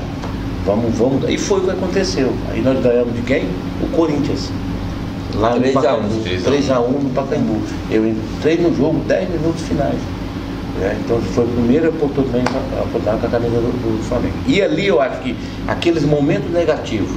Vamos, 0.70 0.96
vamos. 0.96 1.28
E 1.28 1.36
foi 1.36 1.58
o 1.58 1.64
que 1.64 1.70
aconteceu. 1.70 2.32
Aí 2.48 2.60
nós 2.60 2.80
ganhamos 2.80 3.12
de 3.14 3.22
quem? 3.22 3.44
O 3.82 3.88
Corinthians. 3.88 4.50
Lá 5.34 5.50
3 5.54 5.74
no 5.74 5.80
Pacaembu. 5.80 6.08
3x1 6.24 7.02
no 7.02 7.10
Pacaembu. 7.10 7.60
Eu 7.90 8.08
entrei 8.08 8.56
no 8.58 8.76
jogo 8.76 9.00
10 9.00 9.30
minutos 9.30 9.62
finais. 9.62 9.98
É, 10.80 10.96
então 11.04 11.20
foi 11.20 11.44
a 11.44 11.46
primeira 11.48 11.88
oportunidade 11.90 12.46
com 12.46 12.98
a 12.98 13.30
camisa 13.30 13.56
do, 13.56 13.98
do, 13.98 14.04
Flamengo. 14.04 14.34
E 14.46 14.62
ali 14.62 14.86
eu 14.86 15.00
acho 15.00 15.20
que 15.22 15.36
aqueles 15.66 16.04
momentos 16.04 16.50
negativos, 16.52 17.10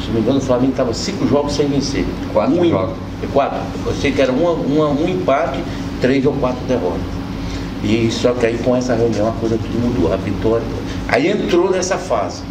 se 0.00 0.08
não 0.08 0.14
me 0.14 0.20
engano, 0.20 0.38
o 0.38 0.42
Flamengo 0.42 0.72
estava 0.72 0.92
cinco 0.92 1.26
jogos 1.28 1.54
sem 1.54 1.68
vencer. 1.68 2.04
Quatro 2.32 2.60
um, 2.60 2.68
jogos 2.68 2.96
quatro. 3.32 3.60
Eu 3.86 3.94
sei 3.94 4.10
que 4.10 4.20
era 4.20 4.32
uma, 4.32 4.50
uma, 4.50 4.88
um 4.88 5.08
empate, 5.08 5.60
três 6.00 6.26
ou 6.26 6.32
quatro 6.34 6.60
derrotas. 6.66 7.00
E 7.84 8.10
só 8.10 8.32
que 8.32 8.44
aí 8.44 8.58
com 8.58 8.74
essa 8.74 8.94
reunião 8.94 9.28
a 9.28 9.32
coisa 9.32 9.56
tudo 9.56 9.80
mudou, 9.80 10.12
a 10.12 10.16
vitória. 10.16 10.66
Aí 11.08 11.28
entrou 11.28 11.70
nessa 11.70 11.96
fase. 11.96 12.42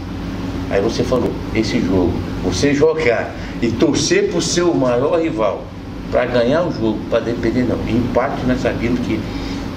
Aí 0.70 0.82
você 0.82 1.04
falou, 1.04 1.32
esse 1.54 1.80
jogo, 1.80 2.14
você 2.44 2.74
jogar 2.74 3.34
e 3.62 3.72
torcer 3.72 4.30
para 4.30 4.40
o 4.40 4.42
seu 4.42 4.74
maior 4.74 5.20
rival 5.20 5.64
para 6.12 6.26
ganhar 6.26 6.64
o 6.64 6.72
jogo, 6.72 7.00
para 7.10 7.20
depender 7.20 7.64
não. 7.64 7.78
Empate 7.88 8.46
nós 8.48 8.62
sabíamos 8.62 9.00
que 9.02 9.20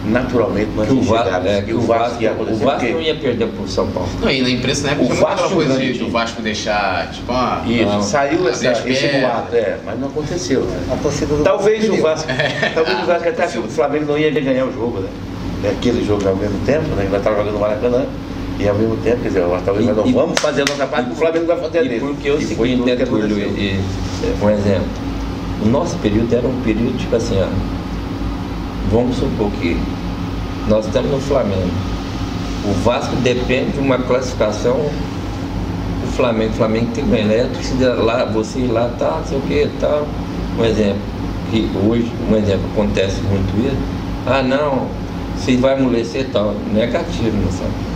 naturalmente 0.05 0.71
nós 0.77 0.87
que 0.87 0.95
o 0.95 1.03
Vasco, 1.03 1.47
é, 1.47 1.63
que 1.63 1.75
o 1.75 1.81
Vasco, 1.81 2.23
ia 2.23 2.31
acontecer. 2.31 2.63
O 2.63 2.67
Vasco 2.67 2.87
não 2.87 3.01
ia 3.01 3.15
perder 3.15 3.49
por 3.49 3.69
São 3.69 3.87
Paulo. 3.89 4.09
Não, 4.21 4.31
e 4.31 4.43
na 4.43 4.51
imprensa 4.51 4.87
na 4.87 4.93
época 4.93 5.13
o 5.13 5.17
Vasco 5.17 5.51
coisa 5.51 5.79
de, 5.79 5.93
do 5.95 6.11
Vasco 6.11 6.43
deixar, 6.43 7.11
tipo, 7.11 7.33
ah, 7.33 7.63
Isso, 7.67 7.85
não, 7.85 8.03
saiu 8.03 8.49
essa, 8.49 8.89
esse 8.89 9.09
boato, 9.09 9.55
é, 9.55 9.79
mas 9.85 9.99
não 9.99 10.09
aconteceu. 10.09 10.63
Né? 10.63 10.81
A 10.93 10.97
torcida 10.97 11.35
do 11.35 11.43
talvez 11.43 11.89
o 11.89 12.01
Vasco, 12.01 12.31
é. 12.31 12.71
talvez 12.75 12.99
o 13.03 13.07
Vasco 13.07 13.29
até 13.29 13.47
que 13.47 13.59
o 13.59 13.63
Flamengo 13.65 14.07
não 14.07 14.19
ia 14.19 14.31
ganhar 14.31 14.65
o 14.65 14.73
jogo, 14.73 15.01
né? 15.01 15.09
Aquele 15.71 16.05
jogo 16.05 16.29
ao 16.29 16.37
mesmo 16.37 16.59
tempo, 16.65 16.87
né? 16.95 17.03
Ele 17.03 17.09
vai 17.09 17.19
estar 17.19 17.33
jogando 17.33 17.55
no 17.55 17.59
Maracanã. 17.59 18.07
E 18.59 18.69
ao 18.69 18.75
mesmo 18.75 18.97
tempo, 18.97 19.23
quer 19.23 19.29
dizer, 19.29 19.45
talvez 19.65 19.87
nós 19.87 19.97
não 19.97 20.13
vamos 20.13 20.41
fazer 20.41 20.63
a 20.63 20.65
nossa 20.65 20.87
parte, 20.87 21.11
porque 21.11 21.15
o 21.15 21.27
Flamengo 21.27 21.47
vai 21.47 21.61
fazer 21.61 21.79
a 21.79 21.83
dele. 21.83 22.01
Porque 22.01 22.31
o 22.31 22.41
seguinte, 22.41 22.83
né, 22.83 22.97
Túlio, 22.97 23.39
e, 23.39 23.81
um 24.43 24.51
exemplo, 24.51 24.89
o 25.65 25.69
nosso 25.69 25.97
período 25.99 26.35
era 26.35 26.47
um 26.47 26.61
período, 26.63 26.99
tipo 26.99 27.15
assim, 27.15 27.41
ó, 27.41 27.47
vamos 28.91 29.17
supor 29.17 29.51
que 29.53 29.77
nós 30.69 30.87
estamos 30.87 31.11
no 31.11 31.21
Flamengo. 31.21 31.71
O 32.65 32.73
Vasco 32.83 33.15
depende 33.17 33.73
de 33.73 33.79
uma 33.79 33.99
classificação 33.99 34.75
do 34.75 36.13
Flamengo. 36.17 36.51
O 36.51 36.57
Flamengo 36.57 36.89
tem. 36.93 37.05
A 37.05 37.49
torcida 37.49 37.95
lá, 37.95 38.25
você 38.25 38.67
lá, 38.67 38.91
tá, 38.99 39.19
não 39.19 39.25
sei 39.25 39.39
o 39.39 39.41
que, 39.43 39.71
tal. 39.81 40.07
Um 40.59 40.65
exemplo, 40.65 41.01
que 41.53 41.71
hoje, 41.87 42.11
um 42.29 42.37
exemplo, 42.37 42.67
acontece 42.73 43.21
muito 43.23 43.57
isso. 43.65 43.77
Ah, 44.27 44.43
não, 44.43 44.89
se 45.39 45.57
vai 45.57 45.75
amolecer 45.75 46.29
tal. 46.33 46.55
Negativo, 46.73 47.37
não 47.37 47.53
sabe? 47.53 47.88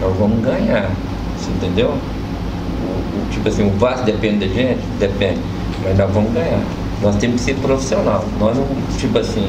Nós 0.00 0.16
vamos 0.16 0.44
ganhar. 0.44 0.90
Você 1.36 1.50
entendeu? 1.50 1.88
O, 1.88 1.92
o, 1.92 3.30
tipo 3.30 3.48
assim, 3.48 3.66
o 3.66 3.70
Vasco 3.78 4.04
depende 4.04 4.46
da 4.46 4.54
gente? 4.54 4.80
Depende. 4.98 5.40
Mas 5.84 5.98
nós 5.98 6.10
vamos 6.12 6.32
ganhar. 6.32 6.62
Nós 7.02 7.16
temos 7.16 7.36
que 7.36 7.42
ser 7.42 7.54
profissional. 7.56 8.24
Nós 8.38 8.56
não, 8.56 8.66
tipo 8.98 9.18
assim, 9.18 9.48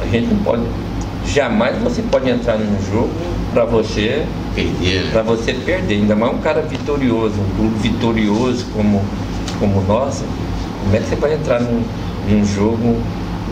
a 0.00 0.06
gente 0.06 0.26
não 0.28 0.38
pode 0.42 0.62
Jamais 1.28 1.76
você 1.82 2.00
pode 2.00 2.30
entrar 2.30 2.56
num 2.58 2.80
jogo 2.90 3.10
para 3.52 3.64
você 3.66 4.24
perder, 4.54 5.04
né? 5.04 5.10
Para 5.12 5.22
você 5.22 5.52
perder, 5.52 5.96
ainda 5.96 6.16
mais 6.16 6.34
um 6.34 6.38
cara 6.38 6.62
vitorioso, 6.62 7.34
um 7.38 7.56
clube 7.56 7.78
vitorioso 7.80 8.64
como, 8.74 9.02
como 9.60 9.80
o 9.80 9.84
nosso, 9.84 10.24
como 10.82 10.96
é 10.96 11.00
que 11.00 11.06
você 11.06 11.16
vai 11.16 11.34
entrar 11.34 11.60
num, 11.60 11.82
num 12.30 12.44
jogo, 12.46 12.96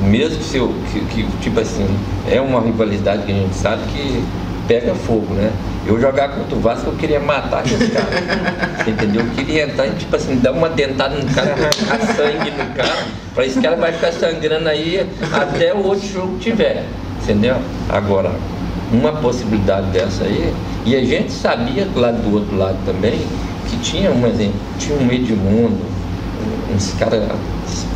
mesmo 0.02 0.38
que, 0.38 0.44
seu, 0.44 0.72
que, 0.90 1.00
que, 1.00 1.26
tipo 1.42 1.60
assim, 1.60 1.86
é 2.30 2.40
uma 2.40 2.62
rivalidade 2.62 3.24
que 3.24 3.32
a 3.32 3.34
gente 3.34 3.54
sabe 3.54 3.82
que 3.92 4.24
pega 4.66 4.94
fogo, 4.94 5.34
né? 5.34 5.52
Eu 5.86 6.00
jogar 6.00 6.30
contra 6.30 6.56
o 6.56 6.60
Vasco, 6.60 6.90
eu 6.90 6.96
queria 6.96 7.20
matar 7.20 7.64
esse 7.64 7.88
cara. 7.90 8.06
entendeu? 8.86 9.22
Eu 9.22 9.30
queria 9.30 9.64
entrar 9.64 9.86
e, 9.86 9.90
tipo 9.92 10.14
assim, 10.16 10.36
dar 10.36 10.52
uma 10.52 10.68
dentada 10.68 11.16
no 11.16 11.32
cara, 11.32 11.52
arrancar 11.52 12.14
sangue 12.14 12.50
no 12.50 12.74
cara, 12.74 13.06
para 13.34 13.46
esse 13.46 13.60
cara 13.60 13.76
vai 13.76 13.92
ficar 13.92 14.12
sangrando 14.12 14.68
aí 14.68 15.06
até 15.32 15.72
o 15.72 15.84
outro 15.84 16.06
jogo 16.06 16.38
tiver. 16.38 16.84
Entendeu? 17.22 17.56
Agora, 17.88 18.32
uma 18.92 19.12
possibilidade 19.12 19.88
dessa 19.88 20.24
aí, 20.24 20.52
e 20.84 20.94
a 20.94 21.04
gente 21.04 21.32
sabia 21.32 21.86
lá 21.94 22.10
do 22.10 22.34
outro 22.34 22.56
lado 22.56 22.78
também 22.84 23.18
que 23.68 23.76
tinha 23.78 24.10
um 24.10 24.26
exemplo, 24.26 24.54
tinha 24.78 24.96
um 24.96 25.10
Edmundo, 25.10 25.84
uns 26.74 26.92
caras 26.94 27.22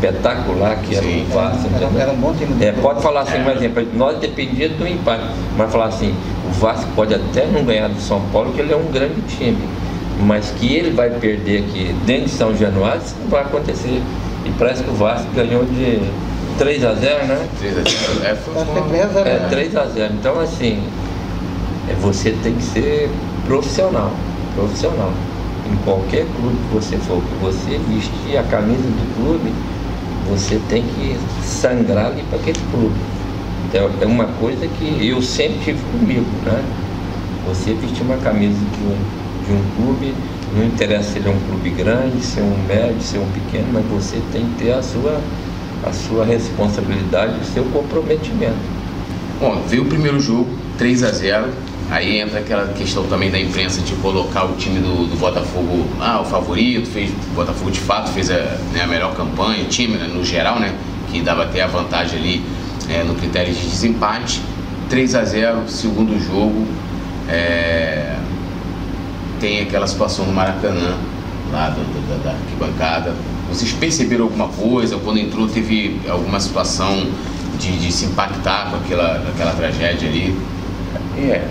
espetacular 0.00 0.76
que 0.82 0.96
era 0.96 1.06
o 1.06 1.24
Vasco. 1.26 1.68
Era, 1.76 2.02
era, 2.02 2.12
um 2.12 2.16
bom 2.16 2.32
time. 2.34 2.64
É, 2.64 2.72
pode 2.72 3.02
falar 3.02 3.20
assim, 3.20 3.38
um 3.38 3.50
exemplo, 3.50 3.86
nós 3.94 4.18
dependíamos 4.18 4.78
do 4.78 4.88
empate, 4.88 5.24
mas 5.56 5.70
falar 5.70 5.86
assim, 5.86 6.14
o 6.48 6.52
Vasco 6.54 6.90
pode 6.96 7.14
até 7.14 7.46
não 7.46 7.64
ganhar 7.64 7.88
do 7.88 8.00
São 8.00 8.20
Paulo, 8.32 8.52
que 8.52 8.60
ele 8.60 8.72
é 8.72 8.76
um 8.76 8.90
grande 8.90 9.20
time, 9.28 9.58
mas 10.20 10.50
que 10.58 10.74
ele 10.74 10.90
vai 10.90 11.10
perder 11.10 11.64
aqui 11.64 11.94
dentro 12.06 12.24
de 12.24 12.30
São 12.30 12.56
Januário, 12.56 13.02
isso 13.04 13.14
não 13.20 13.28
vai 13.28 13.42
acontecer. 13.42 14.02
E 14.44 14.50
parece 14.58 14.82
que 14.82 14.90
o 14.90 14.94
Vasco 14.94 15.28
ganhou 15.34 15.64
de 15.64 16.00
3 16.58 16.84
a 16.84 16.94
0 16.94 17.26
né? 17.26 17.48
3 17.58 17.76
a 17.76 17.80
0 17.80 18.24
é, 18.24 18.34
foi 18.34 18.54
uma... 18.54 19.28
é 19.28 19.46
3 19.50 19.76
a 19.76 19.84
0 19.84 20.14
Então 20.14 20.40
assim, 20.40 20.82
é, 21.88 21.94
você 22.00 22.34
tem 22.42 22.54
que 22.54 22.62
ser 22.62 23.10
profissional, 23.46 24.10
profissional 24.54 25.12
em 25.70 25.76
qualquer 25.84 26.26
clube 26.36 26.56
que 26.56 26.74
você 26.74 26.96
for, 26.96 27.22
que 27.22 27.44
você 27.44 27.78
vestir 27.88 28.36
a 28.36 28.42
camisa 28.42 28.82
do 28.82 29.14
clube, 29.14 29.52
você 30.28 30.60
tem 30.68 30.82
que 30.82 31.16
sangrar 31.44 32.06
ali 32.06 32.22
para 32.24 32.38
aquele 32.38 32.58
clube. 32.70 32.94
Então 33.68 33.90
é 34.00 34.06
uma 34.06 34.24
coisa 34.24 34.66
que 34.66 35.06
eu 35.06 35.20
sempre 35.22 35.58
tive 35.64 35.82
comigo, 35.90 36.26
né? 36.44 36.62
Você 37.48 37.72
vestir 37.74 38.02
uma 38.02 38.16
camisa 38.18 38.58
de 38.58 38.82
um, 38.82 39.46
de 39.46 39.52
um 39.52 39.76
clube, 39.76 40.14
não 40.56 40.64
interessa 40.64 41.12
se 41.12 41.18
ele 41.18 41.28
é 41.28 41.30
um 41.30 41.40
clube 41.48 41.70
grande, 41.70 42.20
se 42.22 42.40
é 42.40 42.42
um 42.42 42.66
médio, 42.66 43.00
se 43.00 43.16
é 43.16 43.20
um 43.20 43.30
pequeno, 43.30 43.68
mas 43.72 43.84
você 43.86 44.20
tem 44.32 44.44
que 44.46 44.64
ter 44.64 44.72
a 44.72 44.82
sua, 44.82 45.20
a 45.84 45.92
sua 45.92 46.24
responsabilidade, 46.24 47.40
o 47.40 47.44
seu 47.44 47.64
comprometimento. 47.64 48.80
Bom, 49.40 49.62
veio 49.68 49.84
o 49.84 49.86
primeiro 49.86 50.20
jogo, 50.20 50.48
3 50.76 51.02
a 51.02 51.12
0 51.12 51.48
Aí 51.90 52.20
entra 52.20 52.38
aquela 52.38 52.72
questão 52.72 53.04
também 53.08 53.32
da 53.32 53.40
imprensa 53.40 53.80
de 53.80 53.92
colocar 53.96 54.44
o 54.44 54.54
time 54.54 54.78
do, 54.78 55.08
do 55.08 55.16
Botafogo, 55.18 55.88
ah, 56.00 56.20
o 56.20 56.24
favorito, 56.24 56.88
fez, 56.88 57.10
o 57.10 57.34
Botafogo 57.34 57.70
de 57.72 57.80
fato 57.80 58.12
fez 58.12 58.30
a, 58.30 58.36
né, 58.72 58.82
a 58.84 58.86
melhor 58.86 59.12
campanha, 59.16 59.64
o 59.64 59.66
time 59.66 59.96
né, 59.96 60.06
no 60.06 60.24
geral, 60.24 60.60
né, 60.60 60.72
que 61.10 61.20
dava 61.20 61.42
até 61.42 61.62
a 61.62 61.66
vantagem 61.66 62.20
ali 62.20 62.44
é, 62.88 63.02
no 63.02 63.16
critério 63.16 63.52
de 63.52 63.60
desempate. 63.60 64.40
3 64.88 65.14
a 65.14 65.24
0 65.24 65.68
segundo 65.68 66.18
jogo. 66.24 66.66
É, 67.28 68.16
tem 69.40 69.60
aquela 69.60 69.86
situação 69.86 70.26
no 70.26 70.32
Maracanã, 70.32 70.96
lá 71.50 71.70
do, 71.70 72.22
da, 72.22 72.30
arquibancada. 72.30 73.14
Vocês 73.48 73.72
perceberam 73.72 74.24
alguma 74.24 74.48
coisa? 74.48 74.96
Quando 74.98 75.18
entrou, 75.18 75.48
teve 75.48 76.00
alguma 76.08 76.38
situação 76.38 77.04
de, 77.58 77.78
de 77.78 77.90
se 77.90 78.04
impactar 78.04 78.70
com 78.70 78.76
aquela, 78.76 79.24
aquela 79.34 79.52
tragédia 79.52 80.08
ali? 80.08 80.36
É, 81.18 81.46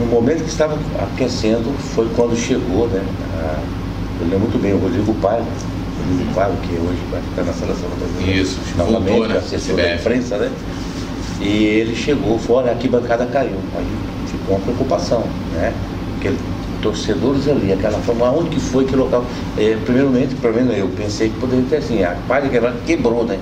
no 0.00 0.06
momento 0.06 0.42
que 0.42 0.48
estava 0.48 0.78
aquecendo 0.98 1.70
foi 1.94 2.08
quando 2.16 2.34
chegou, 2.34 2.88
né? 2.88 3.04
A, 3.34 3.58
eu 4.20 4.24
lembro 4.24 4.40
muito 4.40 4.58
bem, 4.58 4.72
o 4.72 4.78
Rodrigo 4.78 5.14
Paiva, 5.14 5.44
Rodrigo 6.08 6.34
Paiva, 6.34 6.56
que 6.62 6.72
hoje 6.72 6.98
vai 7.10 7.20
ficar 7.20 7.42
na 7.42 7.52
seleção 7.52 7.88
brasileira. 7.98 8.40
Isso, 8.40 8.58
novamente, 8.76 9.10
voltou, 9.10 9.28
né? 9.28 9.36
assessor 9.36 9.76
da 9.76 9.94
imprensa, 9.94 10.36
né? 10.38 10.50
E 11.40 11.64
ele 11.64 11.94
chegou 11.94 12.38
fora, 12.38 12.72
aqui 12.72 12.88
bancada 12.88 13.26
caiu. 13.26 13.56
Aí 13.76 13.86
ficou 14.26 14.56
uma 14.56 14.60
preocupação, 14.62 15.24
né? 15.52 15.72
Porque 16.14 16.32
torcedores 16.82 17.46
ali, 17.46 17.72
aquela 17.72 17.98
forma, 17.98 18.26
aonde 18.26 18.50
que 18.50 18.60
foi, 18.60 18.86
que 18.86 18.96
local. 18.96 19.24
É, 19.58 19.76
primeiramente, 19.84 20.34
pelo 20.36 20.54
menos 20.54 20.76
eu 20.76 20.88
pensei 20.88 21.28
que 21.28 21.38
poderia 21.38 21.64
ter 21.68 21.76
assim, 21.76 22.02
a 22.02 22.16
palha 22.26 22.48
quebrou, 22.86 23.24
né? 23.24 23.38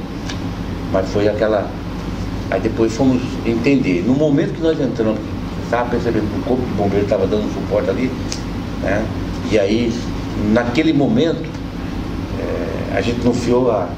Mas 0.93 1.09
foi 1.11 1.29
aquela. 1.29 1.71
Aí 2.51 2.61
depois 2.61 2.95
fomos 2.95 3.23
entender. 3.47 4.03
No 4.07 4.15
momento 4.15 4.55
que 4.55 4.63
nós 4.63 4.81
entramos 4.81 5.19
estava 5.69 5.91
percebendo 5.91 6.27
que 6.33 6.41
o 6.41 6.43
corpo 6.43 6.67
de 6.67 6.73
bombeiro 6.73 7.05
estava 7.05 7.27
dando 7.27 7.53
suporte 7.53 7.91
ali, 7.91 8.11
né? 8.83 9.05
E 9.51 9.59
aí, 9.59 9.93
naquele 10.53 10.93
momento, 10.93 11.49
é, 12.41 12.97
a 12.97 13.01
gente 13.01 13.25
não 13.25 13.35
fiou 13.35 13.71
a 13.71 13.89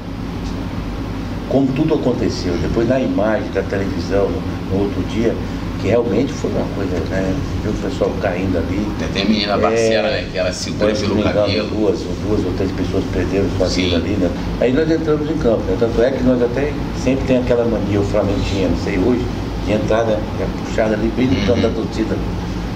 como 1.49 1.67
tudo 1.73 1.95
aconteceu. 1.95 2.53
Depois 2.61 2.87
na 2.87 2.99
imagem 2.99 3.49
da 3.53 3.61
televisão, 3.61 4.29
no, 4.29 4.77
no 4.77 4.83
outro 4.83 5.03
dia, 5.09 5.35
que 5.81 5.87
realmente 5.87 6.31
foi 6.31 6.49
uma 6.51 6.65
coisa, 6.75 6.97
né? 7.09 7.35
Viu 7.63 7.71
o 7.71 7.75
pessoal 7.75 8.11
caindo 8.21 8.57
ali. 8.57 8.87
Tem 9.13 9.23
a 9.23 9.25
menina 9.25 9.57
Barcela, 9.57 10.07
é, 10.07 10.21
né? 10.21 10.29
Que 10.31 10.37
ela 10.37 10.53
segura 10.53 10.93
pelo 10.93 11.19
engano, 11.19 11.33
cabelo. 11.33 11.67
Duas, 11.69 11.99
duas 11.99 12.45
ou 12.45 12.53
três 12.53 12.71
pessoas 12.71 13.03
perderam 13.11 13.45
sua 13.57 13.67
vida 13.67 13.95
ali, 13.97 14.11
né? 14.11 14.29
Aí 14.61 14.71
nós 14.71 14.89
entramos 14.89 15.29
em 15.29 15.37
campo, 15.37 15.63
né? 15.63 15.75
Tanto 15.79 16.01
é 16.01 16.11
que 16.11 16.23
nós 16.23 16.41
até 16.41 16.71
sempre 17.03 17.25
tem 17.25 17.37
aquela 17.39 17.65
mania, 17.65 17.99
o 17.99 18.05
Flamengo 18.05 18.39
tinha, 18.49 18.69
não 18.69 18.77
sei 18.77 18.97
hoje, 18.97 19.25
de 19.65 19.73
entrada, 19.73 20.19
já 20.39 20.45
puxada 20.63 20.93
ali, 20.95 21.11
bem 21.15 21.27
no 21.27 21.45
canto 21.45 21.61
da 21.61 21.69
torcida, 21.69 22.15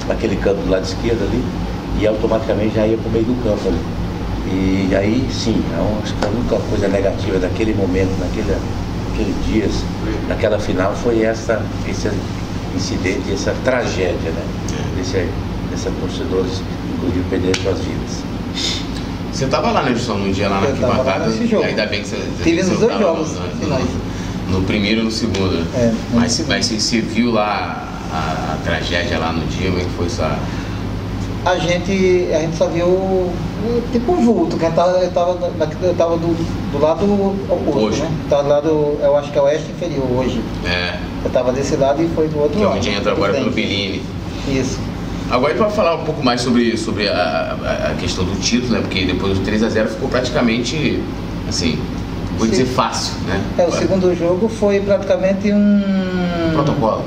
naquele 0.07 0.35
canto 0.37 0.57
do 0.61 0.69
lado 0.69 0.83
esquerdo 0.83 1.23
ali, 1.23 1.43
e 1.99 2.07
automaticamente 2.07 2.75
já 2.75 2.85
ia 2.85 2.97
para 2.97 3.09
o 3.09 3.11
meio 3.11 3.25
do 3.25 3.43
campo 3.43 3.67
ali. 3.67 3.79
E 4.47 4.95
aí 4.95 5.27
sim, 5.31 5.61
acho 6.03 6.13
que 6.13 6.25
a 6.25 6.29
única 6.29 6.57
coisa 6.69 6.87
negativa 6.87 7.39
daquele 7.39 7.73
momento, 7.73 8.11
naquele, 8.19 8.55
naqueles 9.09 9.35
dias, 9.45 9.83
naquela 10.27 10.59
final, 10.59 10.93
foi 10.95 11.23
essa, 11.23 11.61
esse 11.89 12.09
incidente, 12.75 13.33
essa 13.33 13.55
tragédia, 13.63 14.31
né? 14.31 14.45
É. 14.71 14.97
Desse, 14.97 15.27
desses 15.71 15.91
torcedores, 15.99 16.61
inclusive, 16.93 17.25
perderam 17.29 17.61
suas 17.61 17.79
vidas. 17.79 18.23
Você 19.31 19.45
estava 19.45 19.71
lá, 19.71 19.83
né, 19.83 19.91
Edson, 19.91 20.13
no 20.13 20.31
dia 20.31 20.47
lá 20.47 20.61
na 20.61 20.67
arquibancada? 20.67 21.25
Ainda 21.65 21.85
bem 21.87 22.01
que 22.03 22.07
você. 22.07 22.17
Tive 22.43 22.63
nos 22.63 22.79
dois 22.79 22.99
jogos 22.99 23.31
finais. 23.59 23.85
No 24.49 24.61
primeiro 24.61 25.01
e 25.01 25.03
no 25.03 25.11
segundo. 25.11 25.65
É, 25.75 25.93
mas, 26.13 26.45
mas 26.47 26.67
você 26.67 27.01
viu 27.01 27.31
lá 27.31 27.87
a, 28.11 28.53
a, 28.53 28.57
tragédia 28.63 29.17
lá 29.17 29.31
no 29.31 29.45
dia, 29.47 29.69
como 29.69 29.81
é 29.81 29.83
que 29.83 29.89
foi 29.91 30.05
essa. 30.05 30.37
A 31.45 31.57
gente, 31.57 32.27
a 32.33 32.39
gente 32.39 32.57
só 32.57 32.67
viu 32.67 33.31
tipo 33.91 34.11
um 34.11 34.25
vulto, 34.25 34.57
que 34.57 34.65
estava 34.65 34.93
tava, 35.09 35.35
tava 35.95 36.17
do, 36.17 36.71
do 36.71 36.79
lado 36.79 37.05
oposto, 37.49 37.79
hoje. 37.79 38.01
né? 38.01 38.11
Tava 38.29 38.43
do 38.43 38.49
lado, 38.49 38.97
eu 39.01 39.15
acho 39.17 39.31
que 39.31 39.37
é 39.37 39.41
o 39.41 39.45
oeste 39.45 39.71
inferior 39.71 40.07
hoje. 40.11 40.41
É. 40.65 40.97
Eu 41.23 41.27
estava 41.27 41.51
desse 41.51 41.75
lado 41.75 42.01
e 42.03 42.07
foi 42.09 42.27
do 42.27 42.39
outro 42.39 42.57
que 42.57 42.63
lado. 42.63 42.79
Que 42.79 42.87
é 42.87 42.91
onde 42.91 42.97
entra 42.97 43.11
agora 43.11 43.33
pelo 43.33 43.51
Bellini. 43.51 44.01
Isso. 44.47 44.79
Agora 45.29 45.55
para 45.55 45.69
falar 45.69 45.95
um 45.95 46.03
pouco 46.03 46.23
mais 46.23 46.41
sobre, 46.41 46.77
sobre 46.77 47.09
a, 47.09 47.13
a, 47.13 47.91
a, 47.91 47.95
questão 47.95 48.23
do 48.23 48.39
título, 48.39 48.73
né? 48.73 48.81
Porque 48.81 49.05
depois 49.05 49.37
do 49.37 49.43
3 49.43 49.63
a 49.63 49.69
0 49.69 49.89
ficou 49.89 50.07
praticamente 50.07 51.01
assim, 51.49 51.79
vou 52.37 52.47
dizer 52.47 52.65
fácil, 52.65 53.13
né? 53.27 53.41
É, 53.57 53.65
o 53.65 53.71
segundo 53.71 54.13
jogo 54.15 54.47
foi 54.47 54.79
praticamente 54.79 55.51
um. 55.51 56.51
Protocolo. 56.53 57.03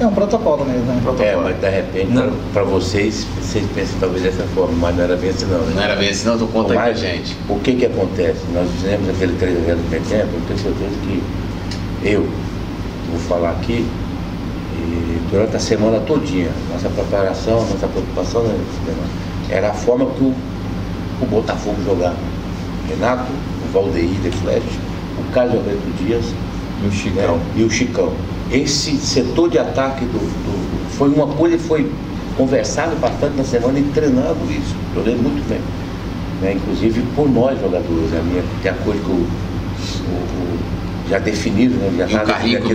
É 0.00 0.06
um 0.06 0.12
protocolo 0.12 0.64
mesmo, 0.64 0.84
né? 0.84 1.00
Protocolo. 1.02 1.28
É, 1.28 1.36
mas 1.36 1.60
de 1.60 1.68
repente, 1.68 2.12
para 2.52 2.62
vocês, 2.62 3.26
vocês 3.40 3.64
pensam 3.74 3.96
talvez 3.98 4.22
dessa 4.22 4.44
forma, 4.54 4.74
mas 4.80 4.96
não 4.96 5.04
era 5.04 5.16
bem 5.16 5.30
assim 5.30 5.46
não, 5.46 5.58
né? 5.58 5.72
Não 5.74 5.82
era 5.82 5.96
bem 5.96 6.08
assim 6.08 6.26
não, 6.28 6.38
tô 6.38 6.46
contando 6.46 6.74
com 6.74 6.80
a 6.80 6.92
gente. 6.92 7.36
O 7.48 7.58
que 7.58 7.74
que 7.74 7.86
acontece? 7.86 8.40
Nós 8.54 8.70
fizemos 8.70 9.08
aquele 9.10 9.36
3 9.38 9.56
a 9.56 9.60
0 9.60 9.76
do 9.76 10.08
tempo, 10.08 10.28
eu 10.34 10.40
tenho 10.46 10.58
certeza 10.58 10.94
que 11.02 11.22
eu 12.04 12.28
vou 13.10 13.20
falar 13.28 13.50
aqui, 13.50 13.84
durante 15.30 15.56
a 15.56 15.60
semana 15.60 16.00
todinha, 16.00 16.50
nossa 16.72 16.88
preparação, 16.88 17.60
nossa 17.60 17.86
preocupação 17.86 18.42
né, 18.42 18.58
era 19.50 19.70
a 19.70 19.74
forma 19.74 20.06
que 20.06 20.22
o, 20.22 20.34
o 21.22 21.26
Botafogo 21.26 21.76
jogava. 21.84 22.16
Renato 22.88 23.30
Valdeir 23.72 24.08
de 24.08 24.30
Flecha, 24.30 24.80
o 25.18 25.32
Carlos 25.32 25.56
Alberto 25.56 26.04
Dias 26.04 26.24
e 26.82 26.86
o 26.86 26.92
Chicão. 26.92 27.36
Né, 27.36 27.42
e 27.56 27.62
o 27.64 27.70
Chicão. 27.70 28.12
Esse 28.50 28.96
setor 28.96 29.50
de 29.50 29.58
ataque 29.58 30.04
do, 30.06 30.18
do, 30.18 30.90
foi 30.96 31.08
uma 31.08 31.26
coisa 31.26 31.56
que 31.56 31.64
foi 31.64 31.90
conversado 32.36 32.96
bastante 32.96 33.36
na 33.36 33.44
semana 33.44 33.78
e 33.78 33.82
treinado 33.94 34.38
isso. 34.50 34.74
Eu 34.94 35.02
lembro 35.02 35.30
muito 35.30 35.48
bem. 35.48 35.60
Né? 36.40 36.54
Inclusive 36.54 37.02
por 37.14 37.28
nós 37.28 37.60
jogadores, 37.60 38.14
a 38.14 38.22
minha, 38.22 38.42
de 38.62 38.68
acordo 38.68 39.00
com 39.02 39.12
o, 39.12 39.16
o, 39.16 40.14
o 40.14 41.08
já 41.10 41.18
definido, 41.18 41.74
né? 41.76 41.92
já 41.96 42.22
está 42.22 42.38
definido 42.38 42.72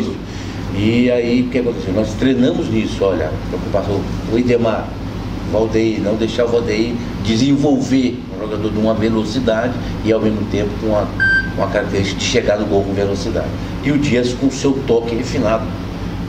isso. 0.00 0.14
E 0.74 1.10
aí 1.10 1.42
o 1.42 1.48
que 1.50 1.58
aconteceu? 1.58 1.92
Nós 1.94 2.12
treinamos 2.14 2.68
nisso, 2.68 3.04
olha, 3.04 3.30
preocupação, 3.48 4.00
o 4.32 4.38
Idemar, 4.38 4.86
Valdeir, 5.52 6.00
não 6.00 6.14
deixar 6.14 6.44
o 6.44 6.48
Valdeir 6.48 6.94
desenvolver 7.24 8.18
um 8.36 8.40
jogador 8.40 8.70
de 8.70 8.78
uma 8.78 8.94
velocidade 8.94 9.74
e 10.04 10.12
ao 10.12 10.20
mesmo 10.20 10.44
tempo 10.50 10.70
com 10.80 10.88
uma, 10.88 11.08
uma 11.56 11.66
característica 11.68 12.18
de 12.18 12.24
chegar 12.24 12.58
no 12.58 12.66
gol 12.66 12.82
com 12.84 12.92
velocidade. 12.92 13.48
E 13.84 13.90
o 13.90 13.98
Dias 13.98 14.34
com 14.34 14.50
seu 14.50 14.72
toque 14.86 15.14
refinado. 15.14 15.64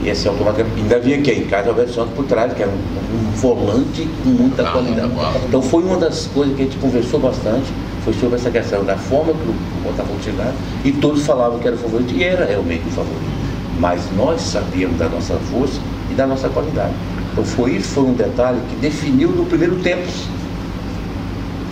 E 0.02 0.08
esse 0.08 0.26
automaticamente 0.26 0.80
ainda 0.80 0.98
vinha 0.98 1.18
aqui 1.18 1.30
em 1.30 1.44
casa 1.44 1.66
o 1.66 1.70
Alberto 1.70 1.92
Santos 1.92 2.14
por 2.14 2.24
trás, 2.24 2.52
que 2.54 2.62
era 2.62 2.70
um, 2.70 2.74
um 2.74 3.30
volante 3.32 4.08
com 4.24 4.30
muita 4.30 4.62
Ah, 4.66 4.70
qualidade. 4.72 5.12
Então 5.46 5.60
foi 5.60 5.82
uma 5.82 5.98
das 5.98 6.26
coisas 6.28 6.56
que 6.56 6.62
a 6.62 6.64
gente 6.64 6.78
conversou 6.78 7.20
bastante, 7.20 7.70
foi 8.02 8.14
sobre 8.14 8.36
essa 8.36 8.50
questão 8.50 8.82
da 8.82 8.96
forma 8.96 9.34
que 9.34 9.48
o 9.48 9.54
Botafogo 9.84 10.18
chegava, 10.24 10.54
e 10.86 10.92
todos 10.92 11.26
falavam 11.26 11.58
que 11.58 11.66
era 11.66 11.76
o 11.76 11.78
favorito, 11.78 12.14
e 12.14 12.24
era 12.24 12.46
realmente 12.46 12.82
o 12.86 12.90
favorito. 12.90 13.30
Mas 13.78 14.00
nós 14.16 14.40
sabíamos 14.40 14.98
da 14.98 15.06
nossa 15.08 15.34
força 15.34 15.78
e 16.10 16.14
da 16.14 16.26
nossa 16.26 16.48
qualidade. 16.48 16.94
Então 17.32 17.44
foi 17.44 17.72
isso, 17.76 17.88
foi 17.88 18.04
um 18.04 18.14
detalhe 18.14 18.60
que 18.68 18.76
definiu 18.76 19.30
no 19.30 19.46
primeiro 19.46 19.76
tempo. 19.76 20.06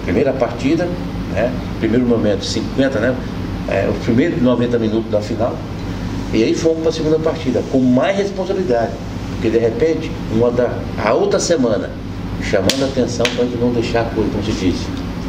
Primeira 0.05 0.33
partida, 0.33 0.89
né? 1.35 1.53
primeiro 1.79 2.07
momento, 2.07 2.45
50, 2.45 2.99
né? 2.99 3.15
É, 3.69 3.89
os 3.91 4.05
primeiros 4.05 4.41
90 4.41 4.79
minutos 4.79 5.11
da 5.11 5.21
final. 5.21 5.57
E 6.33 6.43
aí 6.43 6.55
fomos 6.55 6.81
para 6.81 6.89
a 6.91 6.93
segunda 6.93 7.19
partida, 7.19 7.63
com 7.71 7.81
mais 7.81 8.17
responsabilidade. 8.17 8.93
Porque 9.33 9.51
de 9.51 9.59
repente, 9.59 10.11
uma 10.33 10.51
da, 10.51 10.79
a 11.05 11.13
outra 11.13 11.39
semana, 11.39 11.91
chamando 12.43 12.83
a 12.83 12.87
atenção 12.87 13.27
para 13.35 13.45
a 13.45 13.47
gente 13.47 13.59
não 13.59 13.73
deixar 13.73 14.03
a 14.03 14.05
coisa, 14.05 14.31
como 14.31 14.45
se 14.45 14.53
diz, 14.53 14.77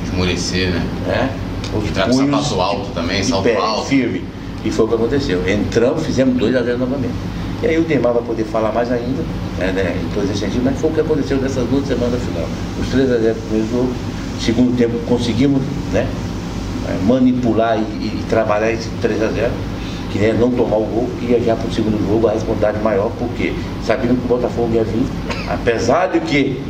Esmorecer, 0.06 0.72
né? 0.72 0.86
né? 1.08 1.30
Os 1.78 1.88
Entrar 1.88 2.06
com 2.08 2.18
punhos 2.18 2.48
sapato 2.48 2.62
alto 2.62 2.92
também, 2.94 3.24
salto 3.24 3.44
pé, 3.44 3.56
alto. 3.56 3.88
firme. 3.88 4.24
E 4.66 4.72
foi 4.72 4.86
o 4.86 4.88
que 4.88 4.96
aconteceu. 4.96 5.48
Entramos, 5.48 6.06
fizemos 6.06 6.36
2 6.38 6.56
a 6.56 6.64
0 6.64 6.78
novamente. 6.80 7.14
E 7.62 7.68
aí 7.68 7.78
o 7.78 7.88
Neymar 7.88 8.14
vai 8.14 8.24
poder 8.24 8.46
falar 8.46 8.72
mais 8.72 8.90
ainda, 8.90 9.22
né, 9.58 9.72
né, 9.74 10.02
em 10.02 10.14
todos 10.14 10.30
esses 10.30 10.40
sentidos, 10.40 10.64
mas 10.64 10.80
foi 10.80 10.90
o 10.90 10.94
que 10.94 11.02
aconteceu 11.02 11.38
nessas 11.38 11.68
duas 11.68 11.86
semanas 11.86 12.22
final. 12.22 12.48
Os 12.80 12.88
3 12.88 13.12
a 13.12 13.18
0 13.18 13.36
no 13.36 13.42
primeiro 13.42 13.70
jogo, 13.70 13.94
segundo 14.40 14.78
tempo 14.78 14.98
conseguimos 15.08 15.62
né, 15.92 16.08
eh, 16.88 16.98
manipular 17.06 17.78
e, 17.78 17.82
e 17.82 18.24
trabalhar 18.30 18.72
esse 18.72 18.88
3 19.02 19.24
a 19.24 19.28
0 19.28 19.52
que 20.12 20.26
é 20.26 20.34
não 20.34 20.50
tomar 20.52 20.78
o 20.78 20.86
gol, 20.86 21.10
ia 21.22 21.40
já 21.40 21.56
para 21.56 21.68
o 21.68 21.72
segundo 21.72 22.00
jogo 22.08 22.28
a 22.28 22.32
responsabilidade 22.32 22.84
maior, 22.84 23.12
porque 23.20 23.54
sabíamos 23.86 24.20
que 24.20 24.26
o 24.26 24.28
Botafogo 24.28 24.70
ia 24.74 24.84
vir, 24.84 25.06
apesar 25.48 26.08
de 26.08 26.20
que 26.22 26.62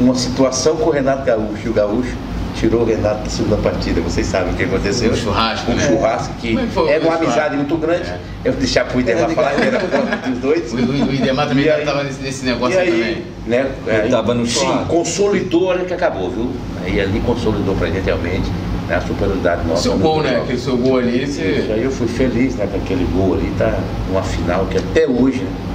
uma 0.00 0.14
situação 0.14 0.76
com 0.76 0.90
o 0.90 0.90
Renato 0.90 1.24
Gaúcho, 1.24 1.66
e 1.66 1.68
o 1.68 1.72
Gaúcho 1.72 2.16
tirou 2.58 2.82
o 2.82 2.84
Renato 2.84 3.22
da 3.22 3.30
segunda 3.30 3.56
partida, 3.56 4.00
vocês 4.00 4.26
sabem 4.26 4.52
o 4.52 4.56
que 4.56 4.64
aconteceu. 4.64 5.12
Um 5.12 5.16
churrasco, 5.16 5.70
um 5.70 5.74
né? 5.74 5.86
churrasco 5.86 6.34
que 6.40 6.58
é 6.58 6.66
foi 6.66 6.88
era 6.90 7.04
uma 7.04 7.12
churrasco? 7.12 7.24
amizade 7.24 7.56
muito 7.56 7.76
grande. 7.76 8.08
É. 8.08 8.18
Eu 8.44 8.52
vou 8.52 8.60
deixar 8.60 8.84
pro 8.84 9.00
Idemar 9.00 9.30
falar 9.30 9.50
que 9.54 9.62
era 9.62 9.78
contra 9.80 10.16
dos 10.28 10.38
dois. 10.38 10.72
O, 10.72 10.76
o, 10.76 11.08
o 11.08 11.14
Idemar 11.14 11.48
também 11.48 11.66
estava 11.66 12.02
nesse, 12.02 12.42
E 12.42 12.46
negócio 12.46 12.78
aí, 12.78 12.90
também. 12.90 13.22
né? 13.46 13.70
aí, 13.86 14.10
tava 14.10 14.34
no 14.34 14.46
Sim, 14.46 14.60
churrasco. 14.60 14.86
consolidou, 14.86 15.64
olha 15.66 15.84
que 15.84 15.94
acabou, 15.94 16.30
viu? 16.30 16.50
Aí 16.84 17.00
ali 17.00 17.20
consolidou 17.20 17.74
pra 17.76 17.88
gente 17.88 18.04
realmente 18.04 18.50
né, 18.88 18.96
a 18.96 19.00
superioridade 19.00 19.66
nossa. 19.66 19.82
seu 19.82 19.98
gol, 19.98 20.22
né? 20.22 20.36
Aquele 20.42 20.58
seu 20.58 20.76
gol 20.76 20.98
ali, 20.98 21.26
você. 21.26 21.70
aí 21.72 21.84
eu 21.84 21.90
fui 21.90 22.08
feliz 22.08 22.56
né, 22.56 22.66
com 22.70 22.76
aquele 22.78 23.04
gol 23.14 23.34
ali, 23.34 23.52
tá 23.58 23.78
uma 24.10 24.22
final 24.22 24.66
que 24.66 24.78
até 24.78 25.06
hoje 25.06 25.42
né, 25.42 25.50
é, 25.50 25.67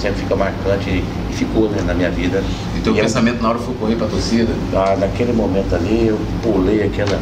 sempre 0.00 0.20
fica 0.22 0.34
marcante 0.36 0.88
e, 0.90 1.04
ficou 1.32 1.68
né, 1.70 1.82
na 1.86 1.94
minha 1.94 2.10
vida. 2.10 2.42
E 2.76 2.80
teu 2.80 2.94
E 2.94 2.98
é- 2.98 3.02
pensamento 3.02 3.42
na 3.42 3.50
hora 3.50 3.58
foi 3.58 3.74
correr 3.74 3.96
pra 3.96 4.06
torcida. 4.06 4.52
ah, 4.74 4.96
naquele 4.98 5.32
momento 5.32 5.74
ali 5.74 6.06
eu 6.08 6.18
pulei 6.42 6.82
aquela 6.82 7.18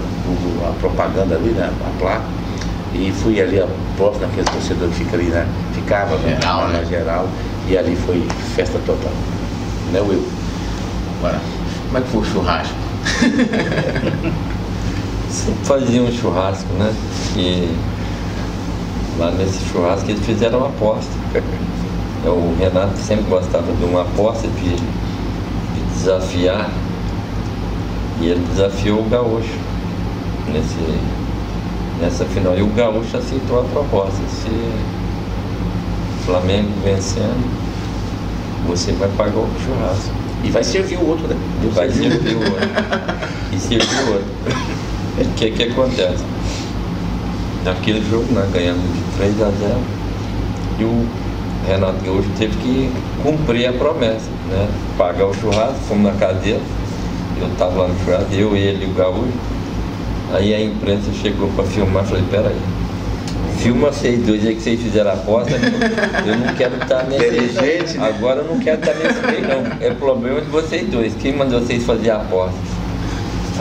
a 0.69 0.73
propaganda 0.81 1.37
ali, 1.37 1.51
né, 1.51 1.71
a 1.87 1.99
placa, 2.01 2.23
e 2.95 3.13
fui 3.13 3.41
ali 3.41 3.63
próximo 3.97 4.27
daquele 4.27 4.45
torcedor 4.45 4.89
que 4.89 4.95
fica 4.97 5.17
ali, 5.17 5.27
né? 5.27 5.47
Ficava 5.75 6.17
né, 6.17 6.37
Geral, 6.41 6.61
na 6.63 6.69
né? 6.69 6.85
geral, 6.89 7.29
e 7.69 7.77
ali 7.79 7.97
foi 7.97 8.27
festa 8.57 8.79
total. 8.87 9.13
Né, 9.93 10.01
Will? 10.01 10.25
Agora, 11.19 11.41
como 11.87 11.99
é 11.99 12.01
que 12.01 12.09
foi 12.09 12.21
o 12.21 12.25
churrasco? 12.25 12.75
Sempre 15.31 15.65
fazia 15.65 16.03
um 16.03 16.11
churrasco, 16.11 16.73
né? 16.79 16.93
E 17.37 17.75
lá 19.19 19.31
nesse 19.33 19.65
churrasco 19.71 20.11
eles 20.11 20.25
fizeram 20.25 20.59
uma 20.59 20.69
aposta. 20.69 21.11
O 22.31 22.57
Renato 22.59 22.99
sempre 22.99 23.25
gostava 23.25 23.73
de 23.73 23.85
uma 23.85 24.03
aposta 24.03 24.49
de, 24.49 24.77
de 24.77 25.81
desafiar. 25.95 26.71
E 28.21 28.27
ele 28.27 28.45
desafiou 28.51 29.01
o 29.01 29.09
Gaúcho 29.09 29.59
nesse, 30.53 30.99
nessa 32.01 32.25
final. 32.25 32.57
E 32.57 32.63
o 32.63 32.69
Gaúcho 32.69 33.17
aceitou 33.17 33.61
a 33.61 33.65
proposta. 33.65 34.21
Se 34.29 34.49
o 34.49 36.27
Flamengo 36.27 36.71
vencendo, 36.85 37.49
você 38.67 38.93
vai 38.93 39.09
pagar 39.17 39.39
o 39.39 39.49
churrasco. 39.65 40.13
E 40.45 40.51
vai 40.51 40.63
servir 40.63 40.97
o 40.97 41.09
outro, 41.09 41.27
né? 41.27 41.37
E 41.65 41.67
vai 41.69 41.91
servir 41.91 42.35
o 42.35 42.41
outro. 42.41 42.69
E 43.53 43.59
servir 43.59 44.01
o 44.07 44.13
outro. 44.13 44.27
O 45.19 45.35
que 45.35 45.51
que 45.51 45.63
acontece? 45.65 46.25
Naquele 47.65 48.09
jogo 48.09 48.27
nós 48.33 48.49
ganhamos 48.51 48.83
de 48.83 49.03
3 49.17 49.43
a 49.43 49.51
0 49.51 49.99
e 50.79 50.85
o 50.85 51.07
Renato 51.69 52.03
Gaúcho 52.05 52.29
teve 52.39 52.57
que 52.57 52.91
cumprir 53.23 53.67
a 53.67 53.73
promessa, 53.75 54.31
né? 54.49 54.69
Pagar 54.97 55.27
o 55.27 55.35
churrasco, 55.35 55.79
fomos 55.87 56.05
na 56.13 56.19
casa 56.19 56.39
dele, 56.41 56.63
eu 57.39 57.47
estava 57.49 57.83
lá 57.83 57.89
no 57.89 58.05
churrasco, 58.05 58.33
eu, 58.33 58.57
ele 58.57 58.87
e 58.87 58.91
o 58.91 58.95
Gaúcho. 58.95 59.33
Aí 60.33 60.55
a 60.55 60.61
imprensa 60.61 61.11
chegou 61.23 61.49
para 61.51 61.65
filmar, 61.65 62.05
falei, 62.05 62.25
peraí, 62.31 62.57
filma 63.59 63.93
vocês 63.93 64.25
dois 64.25 64.47
aí 64.47 64.55
que 64.55 64.63
vocês 64.63 64.81
fizeram 64.81 65.11
a 65.11 65.15
aposta, 65.15 65.53
eu 66.27 66.37
não 66.39 66.55
quero 66.55 66.77
estar 66.77 67.05
nesse. 67.05 67.27
Inteligente, 67.27 67.99
né? 67.99 68.09
Agora 68.09 68.41
eu 68.41 68.45
não 68.45 68.59
quero 68.59 68.81
estar 68.81 68.95
nesse 68.95 69.21
meio 69.27 69.43
não. 69.43 69.73
É 69.81 69.91
problema 69.91 70.41
de 70.41 70.49
vocês 70.49 70.89
dois. 70.89 71.15
Quem 71.21 71.37
mandou 71.37 71.61
vocês 71.61 71.85
fazer 71.85 72.11
a 72.11 72.17
aposta? 72.17 72.59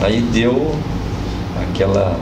Aí 0.00 0.20
deu 0.32 0.74
aquela, 1.70 2.16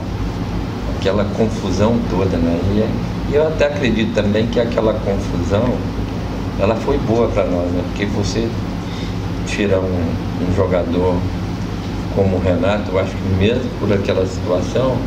aquela 0.97 1.25
confusão 1.35 1.97
toda, 2.09 2.37
né? 2.37 2.59
E, 2.75 3.16
e 3.31 3.35
eu 3.35 3.47
até 3.47 3.65
acredito 3.67 4.13
também 4.13 4.47
que 4.47 4.59
aquela 4.59 4.93
confusão 4.93 5.65
ela 6.59 6.75
foi 6.75 6.97
boa 6.99 7.27
para 7.27 7.43
nós, 7.45 7.69
né? 7.71 7.83
Porque 7.89 8.05
você 8.05 8.49
tira 9.45 9.79
um, 9.79 10.13
um 10.49 10.55
jogador 10.55 11.15
como 12.15 12.37
o 12.37 12.39
Renato, 12.39 12.91
eu 12.91 12.99
acho 12.99 13.11
que 13.11 13.35
mesmo 13.37 13.69
por 13.79 13.93
aquela 13.93 14.25
situação, 14.25 14.97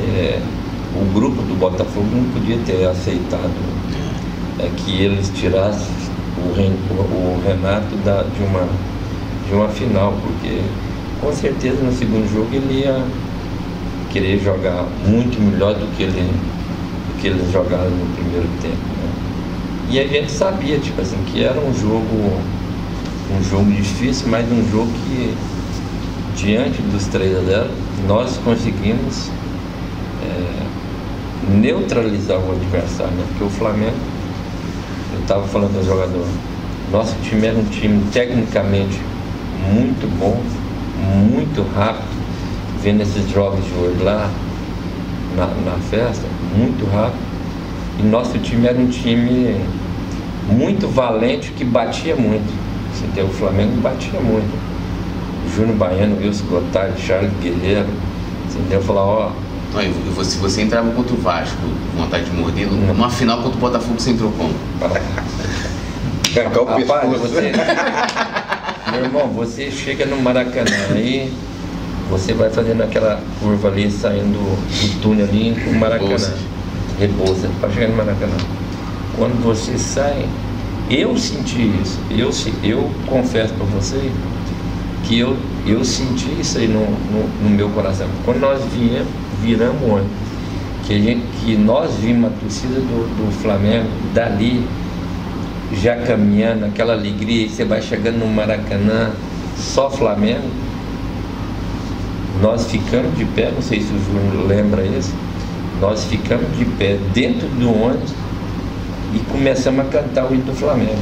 é, 0.00 0.40
o 0.94 1.04
grupo 1.12 1.40
do 1.42 1.58
Botafogo 1.58 2.06
não 2.12 2.24
podia 2.32 2.58
ter 2.66 2.86
aceitado 2.86 3.50
é, 4.58 4.68
que 4.76 5.02
eles 5.02 5.30
tirassem 5.34 5.86
o, 6.36 6.60
o- 7.00 7.42
Renato 7.46 7.96
da, 8.04 8.22
de, 8.24 8.42
uma, 8.42 8.68
de 9.48 9.54
uma 9.54 9.68
final, 9.68 10.12
porque 10.22 10.60
com 11.20 11.32
certeza 11.32 11.82
no 11.82 11.92
segundo 11.92 12.30
jogo 12.32 12.48
ele 12.52 12.80
ia 12.82 13.02
querer 14.12 14.38
jogar 14.38 14.84
muito 15.06 15.40
melhor 15.40 15.74
do 15.74 15.86
que, 15.96 16.02
ele, 16.02 16.30
que 17.20 17.28
eles 17.28 17.50
jogaram 17.52 17.90
no 17.90 18.14
primeiro 18.14 18.48
tempo. 18.60 18.76
né? 18.76 19.08
E 19.90 19.98
a 19.98 20.06
gente 20.06 20.30
sabia, 20.30 20.78
tipo 20.78 21.00
assim, 21.00 21.16
que 21.26 21.42
era 21.42 21.58
um 21.60 21.72
jogo, 21.74 22.40
um 23.36 23.42
jogo 23.42 23.70
difícil, 23.70 24.28
mas 24.28 24.50
um 24.50 24.70
jogo 24.70 24.90
que 24.92 25.34
diante 26.36 26.80
dos 26.82 27.06
3 27.06 27.36
a 27.36 27.40
0 27.40 27.70
nós 28.06 28.38
conseguimos 28.44 29.30
é, 30.22 31.50
neutralizar 31.50 32.38
o 32.38 32.52
adversário, 32.52 33.12
né? 33.14 33.24
porque 33.30 33.44
o 33.44 33.50
Flamengo, 33.50 33.96
eu 35.14 35.20
estava 35.20 35.46
falando 35.48 35.74
com 35.74 35.80
o 35.80 35.84
jogador, 35.84 36.26
nosso 36.92 37.16
time 37.22 37.46
era 37.46 37.58
um 37.58 37.64
time 37.64 38.02
tecnicamente 38.12 39.00
muito 39.72 40.06
bom, 40.18 40.40
muito 41.30 41.62
rápido, 41.74 42.08
vendo 42.82 43.02
esses 43.02 43.28
jogos 43.30 43.64
de 43.64 43.72
hoje 43.72 44.02
lá 44.02 44.30
na, 45.38 45.46
na 45.46 45.78
festa, 45.90 46.26
muito 46.56 46.84
rápido, 46.90 47.22
e 48.00 48.02
nosso 48.02 48.38
time 48.38 48.66
era 48.66 48.78
um 48.78 48.88
time 48.88 49.56
muito 50.48 50.88
valente 50.88 51.52
que 51.52 51.64
batia 51.64 52.16
muito. 52.16 52.52
Você 52.92 53.04
entendeu? 53.04 53.26
O 53.26 53.32
Flamengo 53.32 53.80
batia 53.80 54.20
muito. 54.20 54.68
Júnior 55.54 55.76
Baiano, 55.76 56.18
Wilson 56.18 56.44
Gotardi, 56.46 57.00
Charles 57.00 57.32
Guerreiro, 57.42 57.86
você 58.48 58.58
entendeu? 58.58 58.82
Falar, 58.82 59.04
ó, 59.04 59.30
Não, 59.72 59.82
e 59.82 59.88
você, 60.14 60.38
você 60.38 60.62
entrava 60.62 60.90
contra 60.90 61.14
o 61.14 61.16
Vasco, 61.16 61.56
com 61.92 62.02
vontade 62.02 62.24
de 62.24 62.32
morder, 62.32 62.68
numa 62.70 63.10
final 63.10 63.42
contra 63.42 63.56
o 63.56 63.60
Botafogo 63.60 63.98
você 63.98 64.10
entrou 64.10 64.32
como? 64.32 64.54
Arrancar 66.36 66.62
o 66.62 66.66
pescoço. 66.66 67.18
você. 67.18 67.52
Meu 68.92 69.04
irmão, 69.04 69.28
você 69.28 69.70
chega 69.70 70.06
no 70.06 70.20
Maracanã 70.20 70.70
aí, 70.94 71.32
você 72.08 72.32
vai 72.32 72.50
fazendo 72.50 72.82
aquela 72.82 73.20
curva 73.40 73.68
ali, 73.68 73.90
saindo 73.90 74.38
do 74.38 75.02
túnel 75.02 75.26
ali 75.26 75.54
pro 75.54 75.74
Maracanã. 75.74 76.34
Rebouça, 76.98 77.48
para 77.60 77.70
chegar 77.70 77.88
no 77.88 77.96
Maracanã. 77.96 78.36
Quando 79.16 79.42
você 79.42 79.78
sai, 79.78 80.26
eu 80.90 81.16
senti 81.16 81.70
isso. 81.82 81.98
Eu, 82.10 82.30
eu 82.62 82.90
confesso 83.06 83.52
para 83.54 83.66
você 83.66 84.10
que 85.04 85.18
eu, 85.18 85.36
eu 85.66 85.84
senti 85.84 86.28
isso 86.40 86.58
aí 86.58 86.66
no, 86.66 86.80
no, 86.80 87.28
no 87.42 87.50
meu 87.50 87.68
coração. 87.70 88.06
Quando 88.24 88.40
nós 88.40 88.62
viemos, 88.72 89.08
viramos 89.42 89.82
ônibus, 89.82 90.10
que, 90.86 90.94
a 90.94 90.98
gente, 90.98 91.22
que 91.44 91.56
nós 91.56 91.94
vimos 91.96 92.30
a 92.30 92.34
torcida 92.40 92.74
do, 92.74 93.06
do 93.16 93.32
Flamengo 93.42 93.88
dali 94.14 94.66
já 95.72 95.96
caminhando, 95.96 96.64
aquela 96.64 96.94
alegria, 96.94 97.44
e 97.44 97.48
você 97.48 97.64
vai 97.64 97.82
chegando 97.82 98.18
no 98.18 98.26
Maracanã, 98.26 99.10
só 99.58 99.90
Flamengo. 99.90 100.48
Nós 102.40 102.70
ficamos 102.70 103.16
de 103.16 103.24
pé, 103.24 103.50
não 103.52 103.62
sei 103.62 103.80
se 103.80 103.92
o 103.92 103.98
Júnior 103.98 104.46
lembra 104.46 104.82
isso, 104.84 105.14
nós 105.80 106.04
ficamos 106.04 106.56
de 106.56 106.64
pé 106.64 106.98
dentro 107.12 107.48
do 107.48 107.70
ônibus 107.70 108.12
e 109.14 109.18
começamos 109.30 109.80
a 109.80 109.88
cantar 109.88 110.30
o 110.30 110.34
hino 110.34 110.44
do 110.44 110.54
Flamengo. 110.54 110.98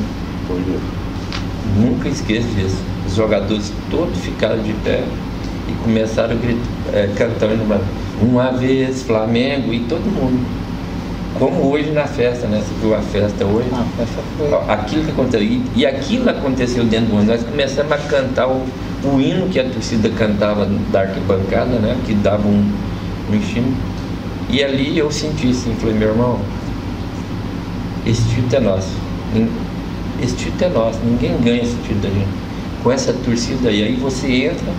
Nunca 1.77 2.09
esqueço 2.09 2.47
disso. 2.49 2.77
Os 3.07 3.15
jogadores 3.15 3.73
todos 3.91 4.19
ficaram 4.21 4.63
de 4.63 4.73
pé 4.85 5.05
e 5.69 5.73
começaram 5.85 6.33
a 6.33 6.35
gritar, 6.35 6.69
é, 6.93 7.09
cantar 7.17 7.49
o 7.49 7.53
hino 7.53 7.65
do 7.65 7.67
Flamengo. 7.67 7.91
Uma 8.23 8.53
vez 8.53 9.03
Flamengo 9.03 9.75
e 9.75 9.81
todo 9.81 10.05
mundo. 10.05 10.47
Como 11.39 11.71
hoje 11.71 11.91
na 11.91 12.07
festa, 12.07 12.47
né? 12.47 12.63
Você 12.67 12.81
viu 12.81 12.95
a 12.95 13.01
festa 13.01 13.45
hoje? 13.45 13.69
Ah, 13.73 13.85
essa 14.01 14.23
foi. 14.39 14.73
Aquilo 14.75 15.05
que 15.05 15.11
aconteceu. 15.11 15.43
E, 15.43 15.63
e 15.77 15.85
aquilo 15.85 16.31
aconteceu 16.31 16.85
dentro 16.85 17.09
do 17.09 17.17
ônibus. 17.17 17.41
Nós 17.41 17.45
começamos 17.45 17.93
a 17.93 17.99
cantar 17.99 18.49
o, 18.49 18.63
o 19.05 19.21
hino 19.21 19.49
que 19.49 19.61
a 19.61 19.65
torcida 19.65 20.09
cantava 20.11 20.67
da 20.91 21.03
arquibancada, 21.03 21.79
né? 21.79 21.97
Que 22.05 22.15
dava 22.15 22.47
um, 22.47 22.73
um 23.31 23.35
estímulo. 23.35 23.75
E 24.49 24.63
ali 24.63 24.97
eu 24.97 25.11
senti 25.11 25.51
assim, 25.51 25.75
falei, 25.81 25.97
meu 25.97 26.11
irmão, 26.11 26.41
esse 28.07 28.23
título 28.29 28.57
é 28.57 28.61
nosso. 28.61 28.93
Esse 30.23 30.37
título 30.37 30.65
é 30.65 30.69
nosso, 30.69 31.01
ninguém 31.05 31.37
ganha 31.41 31.63
esse 31.63 31.77
título 31.77 32.07
aí. 32.07 32.27
Com 32.83 32.93
essa 32.93 33.13
torcida 33.13 33.69
aí. 33.69 33.83
Aí 33.83 33.97
você 33.97 34.45
entra, 34.45 34.73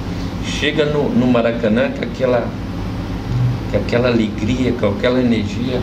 chega 0.46 0.86
no, 0.86 1.10
no 1.10 1.28
Maracanã 1.28 1.92
com 1.92 2.04
aquela, 2.04 2.48
com 3.72 3.78
aquela 3.78 4.08
alegria, 4.08 4.72
com 4.72 4.88
aquela 4.88 5.20
energia. 5.20 5.82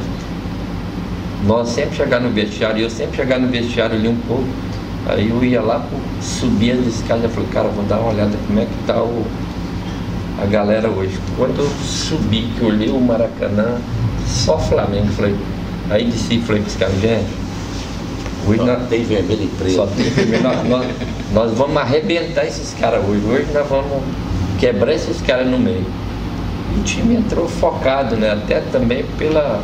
Nós 1.47 1.69
sempre 1.69 1.97
chegar 1.97 2.21
no 2.21 2.31
vestiário, 2.31 2.83
eu 2.83 2.89
sempre 2.89 3.17
chegar 3.17 3.39
no 3.39 3.49
vestiário 3.49 3.97
ali 3.97 4.09
um 4.09 4.17
pouco. 4.27 4.49
Aí 5.07 5.29
eu 5.29 5.45
ia 5.45 5.61
lá, 5.61 5.87
subia 6.23 6.75
as 6.75 6.87
escadas 6.87 7.31
e 7.31 7.35
falei, 7.35 7.49
cara, 7.51 7.69
vou 7.69 7.85
dar 7.85 7.99
uma 7.99 8.13
olhada 8.13 8.33
como 8.47 8.59
é 8.59 8.65
que 8.65 8.87
tá 8.87 9.03
o, 9.03 9.25
a 10.43 10.47
galera 10.47 10.89
hoje. 10.89 11.19
Quando 11.37 11.59
eu 11.59 11.71
subi, 11.85 12.51
que 12.57 12.63
eu 12.63 12.69
olhei 12.69 12.89
o 12.89 13.01
Maracanã, 13.01 13.79
só 14.27 14.59
Flamengo, 14.59 15.09
falei, 15.09 15.37
aí 15.91 16.07
desci 16.07 16.37
e 16.37 16.41
falei 16.41 16.63
para 16.63 16.69
os 16.69 16.77
caras, 16.77 17.01
gente, 17.03 17.27
hoje 18.47 18.59
Só 18.61 18.67
nós, 18.67 18.89
tem 18.89 19.05
vermelho 19.05 19.45
e 19.45 19.47
preto. 19.59 19.75
só 19.75 19.87
tem 19.87 20.11
que 20.11 20.21
ver, 20.23 20.43
nós, 20.43 20.69
nós, 20.69 20.87
nós 21.35 21.53
vamos 21.53 21.77
arrebentar 21.77 22.47
esses 22.47 22.73
caras 22.81 23.05
hoje. 23.07 23.23
Hoje 23.27 23.47
nós 23.53 23.69
vamos 23.69 24.03
quebrar 24.59 24.95
esses 24.95 25.21
caras 25.21 25.47
no 25.47 25.59
meio. 25.59 25.85
E 26.75 26.81
o 26.81 26.83
time 26.83 27.17
entrou 27.17 27.47
focado, 27.47 28.17
né? 28.17 28.33
Até 28.33 28.61
também 28.73 29.05
pela, 29.19 29.63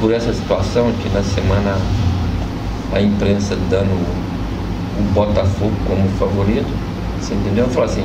por 0.00 0.12
essa 0.12 0.32
situação 0.32 0.92
que 1.00 1.08
na 1.10 1.22
semana 1.22 1.78
a 2.92 3.00
imprensa 3.00 3.56
dando 3.70 4.33
Botafogo 5.14 5.72
como 5.86 6.08
favorito. 6.18 6.66
Você 7.20 7.34
entendeu? 7.34 7.66
Falou 7.68 7.88
assim, 7.88 8.04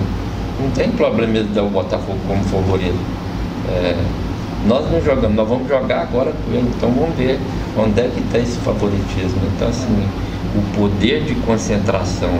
não 0.61 0.69
tem 0.71 0.91
problema 0.91 1.33
de 1.33 1.43
dar 1.49 1.63
o 1.63 1.69
Botafogo 1.69 2.17
como 2.27 2.43
favorito. 2.45 2.99
É, 3.67 3.95
nós 4.67 4.89
não 4.91 5.01
jogamos, 5.01 5.35
nós 5.35 5.47
vamos 5.47 5.67
jogar 5.67 6.01
agora 6.01 6.31
com 6.31 6.51
ele, 6.51 6.69
então 6.75 6.91
vamos 6.91 7.15
ver 7.15 7.39
onde 7.77 7.99
é 7.99 8.09
que 8.13 8.19
está 8.19 8.39
esse 8.39 8.57
favoritismo. 8.59 9.41
Então 9.55 9.67
assim, 9.67 10.07
o 10.55 10.75
poder 10.75 11.23
de 11.23 11.35
concentração 11.35 12.39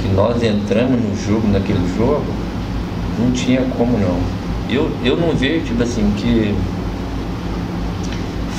que 0.00 0.08
nós 0.08 0.42
entramos 0.42 1.00
no 1.00 1.16
jogo, 1.26 1.48
naquele 1.48 1.80
jogo, 1.96 2.24
não 3.18 3.30
tinha 3.32 3.62
como 3.76 3.98
não. 3.98 4.18
Eu, 4.68 4.90
eu 5.04 5.16
não 5.16 5.34
vejo, 5.34 5.64
tipo 5.64 5.82
assim, 5.82 6.12
que 6.16 6.54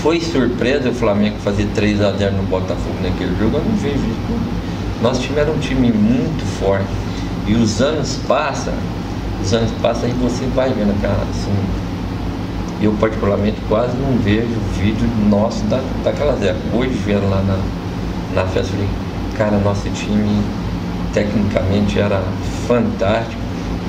foi 0.02 0.20
surpresa 0.20 0.90
o 0.90 0.94
Flamengo 0.94 1.38
fazer 1.44 1.68
3 1.74 2.02
a 2.02 2.12
0 2.12 2.36
no 2.36 2.44
Botafogo 2.44 2.96
naquele 3.02 3.36
jogo, 3.40 3.58
eu 3.58 3.64
não 3.64 3.78
vejo 3.78 3.96
isso. 3.96 4.61
Nosso 5.02 5.22
time 5.22 5.40
era 5.40 5.52
um 5.52 5.58
time 5.58 5.92
muito 5.92 6.46
forte. 6.60 6.86
E 7.48 7.56
os 7.56 7.82
anos 7.82 8.20
passam, 8.28 8.74
os 9.42 9.52
anos 9.52 9.72
passam 9.82 10.08
e 10.08 10.14
você 10.14 10.46
vai 10.56 10.70
vendo, 10.70 11.00
cara, 11.02 11.24
assim, 11.32 11.52
eu 12.82 12.94
particularmente 12.94 13.58
quase 13.68 13.98
não 13.98 14.18
vejo 14.20 14.48
vídeo 14.78 15.08
nosso 15.28 15.64
da, 15.66 15.82
daquelas 16.04 16.42
épocas. 16.44 16.74
Hoje 16.74 16.94
vendo 17.06 17.30
lá 17.30 17.42
na, 17.42 18.42
na 18.42 18.48
festa, 18.48 18.72
falei, 18.72 18.88
cara, 19.36 19.58
nosso 19.58 19.90
time 19.90 20.44
tecnicamente 21.14 22.00
era 22.00 22.22
fantástico 22.68 23.42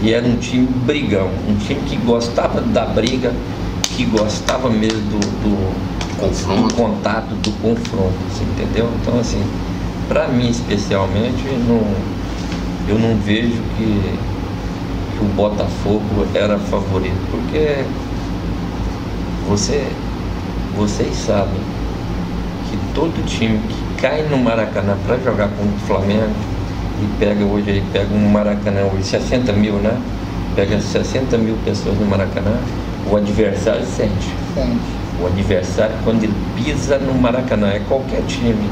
e 0.02 0.12
era 0.12 0.26
um 0.26 0.36
time 0.36 0.66
brigão, 0.84 1.30
um 1.48 1.54
time 1.56 1.80
que 1.82 1.96
gostava 1.96 2.60
da 2.60 2.86
briga, 2.86 3.32
que 3.82 4.04
gostava 4.06 4.68
mesmo 4.70 5.00
do, 5.02 5.20
do, 5.20 6.66
do 6.68 6.74
contato, 6.74 7.34
do 7.34 7.52
confronto, 7.60 8.14
você 8.30 8.42
entendeu? 8.44 8.90
Então 9.00 9.20
assim, 9.20 9.42
para 10.12 10.28
mim 10.28 10.50
especialmente, 10.50 11.42
não, 11.66 11.82
eu 12.86 12.98
não 12.98 13.16
vejo 13.16 13.62
que, 13.78 14.18
que 15.16 15.24
o 15.24 15.28
Botafogo 15.34 16.26
era 16.34 16.58
favorito, 16.58 17.16
porque 17.30 17.82
você, 19.48 19.86
vocês 20.76 21.16
sabem 21.16 21.62
que 22.68 22.76
todo 22.94 23.24
time 23.24 23.58
que 23.66 24.02
cai 24.02 24.22
no 24.24 24.36
Maracanã 24.36 24.98
para 25.06 25.16
jogar 25.16 25.48
contra 25.48 25.74
o 25.74 25.86
Flamengo 25.86 26.34
e 27.00 27.18
pega 27.18 27.42
hoje 27.46 27.70
aí, 27.70 27.82
pega 27.90 28.14
um 28.14 28.28
Maracanã 28.28 28.82
hoje, 28.92 29.04
60 29.04 29.50
mil, 29.54 29.76
né? 29.76 29.98
Pega 30.54 30.78
60 30.78 31.38
mil 31.38 31.56
pessoas 31.64 31.98
no 31.98 32.04
Maracanã, 32.04 32.58
o 33.10 33.16
adversário 33.16 33.86
sente. 33.86 34.28
Sente. 34.52 35.02
O 35.22 35.26
adversário, 35.26 35.94
quando 36.04 36.24
ele 36.24 36.34
pisa 36.54 36.98
no 36.98 37.14
Maracanã, 37.14 37.68
é 37.68 37.80
qualquer 37.88 38.20
time 38.26 38.68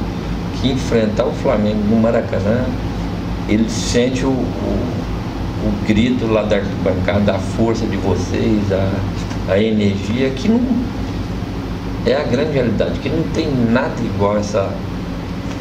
que 0.60 0.70
enfrentar 0.70 1.24
o 1.26 1.32
Flamengo 1.32 1.80
no 1.88 1.96
Maracanã, 1.96 2.64
ele 3.48 3.68
sente 3.68 4.24
o, 4.24 4.30
o, 4.30 4.32
o 4.32 5.86
grito 5.86 6.26
lá 6.26 6.42
da 6.42 6.56
arquibancada, 6.56 7.34
a 7.34 7.38
força 7.38 7.86
de 7.86 7.96
vocês, 7.96 8.72
a, 8.72 9.52
a 9.52 9.58
energia, 9.58 10.30
que 10.30 10.48
não 10.48 10.60
é 12.06 12.14
a 12.14 12.22
grande 12.24 12.52
realidade, 12.52 12.98
que 13.00 13.08
não 13.08 13.22
tem 13.34 13.48
nada 13.70 14.00
igual 14.02 14.38
essa 14.38 14.70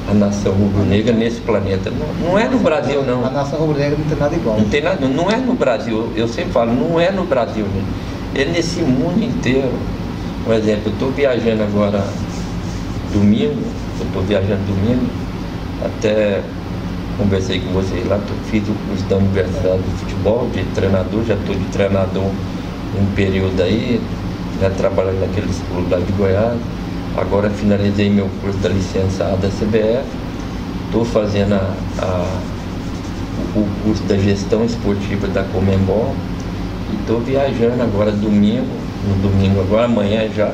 a 0.09 0.13
nação 0.13 0.53
rubro-negra 0.53 1.13
nesse 1.13 1.39
planeta. 1.41 1.91
Não, 1.91 2.31
não 2.31 2.39
é 2.39 2.47
no 2.47 2.57
Brasil, 2.57 3.03
não. 3.03 3.23
A 3.23 3.29
nação 3.29 3.59
rubro-negra 3.59 3.95
não 3.95 4.05
tem 4.05 4.17
nada 4.17 4.35
igual. 4.35 4.57
Não 4.57 4.67
tem 4.67 4.81
nada, 4.81 5.07
não 5.07 5.29
é 5.29 5.37
no 5.37 5.53
Brasil, 5.53 6.11
eu 6.15 6.27
sempre 6.27 6.51
falo, 6.51 6.73
não 6.73 6.99
é 6.99 7.11
no 7.11 7.25
Brasil, 7.25 7.65
né? 7.65 7.83
é 8.35 8.45
nesse 8.45 8.81
mundo 8.81 9.23
inteiro. 9.23 9.71
Por 10.43 10.53
exemplo, 10.53 10.83
eu 10.87 10.93
estou 10.93 11.11
viajando 11.11 11.63
agora 11.63 12.03
domingo, 13.13 13.61
eu 13.99 14.07
estou 14.07 14.21
viajando 14.23 14.61
domingo, 14.65 15.05
até 15.83 16.41
conversei 17.17 17.59
com 17.59 17.73
vocês 17.73 18.07
lá, 18.07 18.19
fiz 18.49 18.67
o 18.67 18.73
curso 18.87 19.03
da 19.05 19.17
Universidade 19.17 19.81
de 19.83 19.91
Futebol, 19.99 20.49
de 20.53 20.63
treinador, 20.73 21.23
já 21.25 21.33
estou 21.35 21.55
de 21.55 21.65
treinador 21.65 22.23
um 22.23 23.05
período 23.15 23.61
aí, 23.61 24.01
já 24.59 24.69
trabalhando 24.71 25.19
naquele 25.21 25.49
escola 25.49 25.85
lá 25.91 25.97
de 25.99 26.11
Goiás. 26.13 26.59
Agora 27.17 27.49
finalizei 27.49 28.09
meu 28.09 28.29
curso 28.41 28.57
da 28.59 28.69
licença 28.69 29.25
A 29.25 29.35
da 29.35 29.49
CBF, 29.49 30.05
estou 30.87 31.03
fazendo 31.05 31.53
a- 31.55 31.73
a 31.99 32.39
o 33.55 33.67
curso 33.83 34.03
da 34.03 34.17
gestão 34.17 34.65
esportiva 34.65 35.27
da 35.27 35.43
Comembol. 35.43 36.13
E 36.91 36.95
estou 36.95 37.19
viajando 37.19 37.81
agora 37.81 38.11
domingo, 38.11 38.67
no 39.07 39.15
domingo 39.29 39.61
agora, 39.61 39.85
amanhã 39.85 40.27
já, 40.35 40.53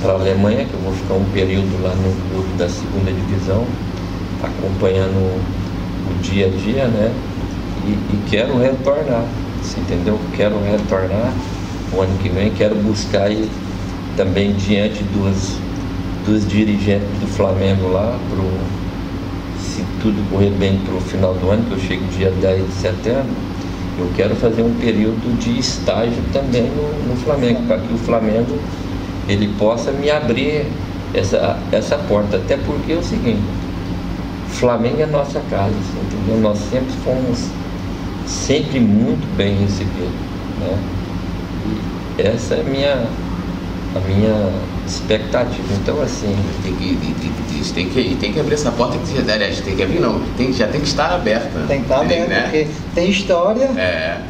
para 0.00 0.12
a 0.12 0.14
Alemanha, 0.14 0.64
que 0.64 0.72
eu 0.72 0.80
vou 0.80 0.92
ficar 0.92 1.14
um 1.14 1.24
período 1.32 1.82
lá 1.82 1.94
no 1.94 2.30
clube 2.30 2.56
da 2.56 2.68
segunda 2.68 3.12
divisão, 3.12 3.64
acompanhando 4.42 5.16
o 5.16 6.22
dia 6.22 6.46
a 6.46 6.50
dia, 6.50 6.86
né? 6.86 7.12
E, 7.86 7.90
e 7.90 8.22
quero 8.28 8.58
retornar, 8.58 9.24
você 9.62 9.80
entendeu? 9.80 10.18
Quero 10.36 10.58
retornar 10.62 11.32
o 11.92 12.00
ano 12.00 12.16
que 12.18 12.28
vem, 12.28 12.50
quero 12.52 12.74
buscar 12.76 13.24
aí 13.24 13.48
também 14.16 14.52
diante 14.54 15.02
dos, 15.04 15.56
dos 16.26 16.48
dirigentes 16.48 17.08
do 17.20 17.26
Flamengo 17.26 17.88
lá, 17.88 18.18
pro, 18.30 18.44
se 19.58 19.84
tudo 20.00 20.28
correr 20.30 20.50
bem 20.50 20.78
para 20.78 20.94
o 20.94 21.00
final 21.00 21.34
do 21.34 21.50
ano, 21.50 21.64
que 21.64 21.72
eu 21.72 21.78
chego 21.78 22.04
dia 22.16 22.30
10 22.30 22.66
de 22.66 22.72
setembro, 22.72 23.50
eu 23.98 24.10
quero 24.16 24.34
fazer 24.36 24.62
um 24.62 24.74
período 24.76 25.38
de 25.38 25.58
estágio 25.58 26.22
também 26.32 26.70
no, 26.70 27.10
no 27.10 27.16
Flamengo, 27.16 27.62
para 27.66 27.78
que 27.78 27.92
o 27.92 27.98
Flamengo 27.98 28.58
ele 29.28 29.54
possa 29.58 29.90
me 29.92 30.10
abrir 30.10 30.66
essa, 31.14 31.58
essa 31.72 31.96
porta. 31.96 32.36
Até 32.36 32.56
porque 32.56 32.92
é 32.92 32.96
o 32.96 33.02
seguinte, 33.02 33.42
Flamengo 34.48 35.00
é 35.02 35.06
nossa 35.06 35.40
casa, 35.50 35.70
assim, 35.70 36.00
entendeu? 36.16 36.40
Nós 36.40 36.58
sempre 36.58 36.92
fomos 37.04 37.46
sempre 38.26 38.80
muito 38.80 39.26
bem 39.36 39.56
recebidos. 39.58 40.10
Né? 40.58 40.78
E 42.18 42.22
essa 42.22 42.54
é 42.54 42.60
a 42.60 42.64
minha, 42.64 43.06
a 43.96 44.00
minha 44.00 44.52
expectativa. 44.86 45.72
Então 45.82 46.00
assim, 46.02 46.36
Tem 46.62 46.74
que, 46.74 46.84
e- 46.84 47.14
e- 47.22 47.60
e 47.60 47.72
tem, 47.72 47.88
que, 47.88 48.16
tem 48.16 48.32
que 48.32 48.40
abrir 48.40 48.54
essa 48.54 48.72
porta 48.72 48.98
que 48.98 49.14
já, 49.24 49.32
aliás, 49.34 49.60
tem 49.60 49.76
que 49.76 49.82
abrir 49.82 50.00
não, 50.00 50.20
tem, 50.36 50.52
já 50.52 50.66
tem 50.66 50.80
que 50.80 50.86
estar 50.88 51.12
aberta. 51.14 51.60
Tem 51.68 51.78
que 51.78 51.82
estar 51.84 52.00
aberto, 52.00 52.28
né? 52.28 52.40
porque 52.42 52.66
tem 52.94 53.10
história, 53.10 53.64
É, 53.76 54.20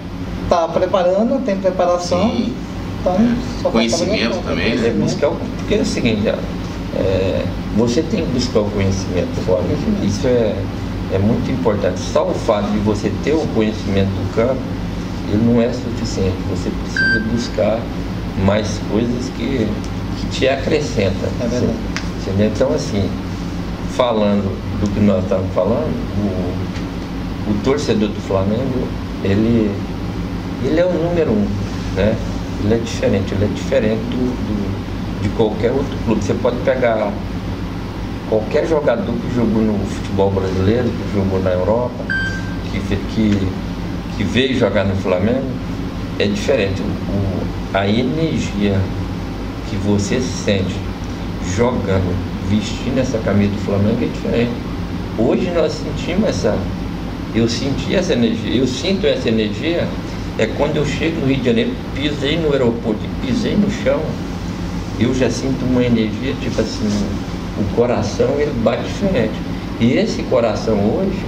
tá 0.49 0.69
preparando, 0.69 1.43
tem 1.45 1.57
preparação. 1.57 2.29
sim. 2.31 2.55
Então, 3.01 3.17
só 3.63 3.71
Conhecimento 3.71 4.43
também, 4.45 4.77
né? 4.77 4.89
É 4.89 4.91
buscar 4.93 5.29
o, 5.29 5.37
porque 5.59 5.75
é 5.75 5.79
o 5.79 5.85
seguinte, 5.85 6.29
é, 6.29 7.45
você 7.77 8.03
tem 8.03 8.25
que 8.27 8.33
buscar 8.33 8.61
o 8.61 8.71
conhecimento 8.71 9.41
fora. 9.47 9.65
Isso 10.05 10.27
é, 10.27 10.55
é 11.13 11.19
muito 11.19 11.51
importante. 11.51 11.99
Só 12.01 12.29
o 12.29 12.35
fato 12.35 12.71
de 12.71 12.79
você 12.79 13.11
ter 13.25 13.33
o 13.33 13.47
conhecimento 13.55 14.09
do 14.09 14.35
campo, 14.35 14.61
ele 15.29 15.43
não 15.45 15.63
é 15.63 15.73
suficiente. 15.73 16.37
Você 16.51 16.71
precisa 16.71 17.21
buscar 17.33 17.81
mais 18.45 18.81
coisas 18.91 19.31
que, 19.37 19.67
que 20.21 20.27
te 20.31 20.49
acrescentam. 20.49 21.29
É 21.41 21.47
verdade. 21.47 22.53
Então 22.53 22.73
assim, 22.75 23.09
falando 23.97 24.57
do 24.81 24.91
que 24.93 25.01
nós 25.01 25.23
estávamos 25.25 25.53
falando, 25.55 25.93
o, 26.19 27.51
o 27.51 27.55
torcedor 27.65 28.09
do 28.09 28.21
Flamengo, 28.21 28.87
ele, 29.25 29.71
ele 30.65 30.81
é 30.81 30.85
o 30.85 30.93
número 30.93 31.33
um, 31.33 31.47
né? 31.97 32.17
Ele 32.63 32.75
é 32.75 32.79
diferente, 32.79 33.35
ele 33.35 33.45
é 33.45 33.49
diferente 33.49 34.01
do, 34.11 34.31
do, 34.47 35.23
de 35.23 35.29
qualquer 35.31 35.73
outro 35.73 35.97
clube. 36.05 36.23
Você 36.23 36.35
pode 36.35 36.57
pegar 36.59 37.13
qualquer 38.29 38.67
jogador 38.67 39.13
que 39.13 39.35
jogou 39.35 39.63
no 39.63 39.79
futebol 39.87 40.31
brasileiro, 40.31 40.89
que 40.89 41.15
jogou 41.15 41.43
na 41.43 41.51
Europa, 41.51 42.05
que, 42.71 42.79
que, 42.81 43.49
que 44.17 44.25
veio 44.25 44.57
jogar 44.59 44.85
no 44.85 44.95
Flamengo, 44.97 45.47
é 46.19 46.27
diferente. 46.27 46.81
O, 46.83 47.77
a 47.77 47.89
energia 47.89 48.79
que 49.69 49.77
você 49.77 50.21
sente 50.21 50.77
jogando, 51.57 52.15
vestindo 52.49 52.99
essa 52.99 53.19
camisa 53.19 53.53
do 53.53 53.59
Flamengo 53.59 53.99
é 54.03 54.07
diferente. 54.07 54.53
Hoje 55.19 55.51
nós 55.51 55.73
sentimos 55.73 56.29
essa. 56.29 56.57
Eu 57.35 57.49
senti 57.49 57.95
essa 57.95 58.13
energia, 58.13 58.57
eu 58.57 58.67
sinto 58.67 59.07
essa 59.07 59.29
energia 59.29 59.87
é 60.41 60.47
quando 60.57 60.77
eu 60.77 60.87
chego 60.87 61.21
no 61.21 61.27
Rio 61.27 61.37
de 61.37 61.45
Janeiro, 61.45 61.73
pisei 61.95 62.39
no 62.39 62.51
aeroporto 62.51 62.99
e 63.05 63.27
pisei 63.27 63.55
no 63.55 63.71
chão, 63.71 64.01
eu 64.99 65.15
já 65.15 65.29
sinto 65.29 65.67
uma 65.67 65.85
energia, 65.85 66.33
tipo 66.41 66.59
assim, 66.59 66.89
o 67.59 67.77
coração 67.77 68.27
ele 68.39 68.53
bate 68.65 68.85
diferente. 68.85 69.35
E 69.79 69.93
esse 69.93 70.23
coração 70.23 70.77
hoje, 70.79 71.21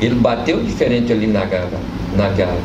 ele 0.00 0.14
bateu 0.14 0.62
diferente 0.62 1.12
ali 1.12 1.26
na 1.26 1.44
Gávea, 1.44 1.78
na 2.16 2.30
Gávea. 2.30 2.56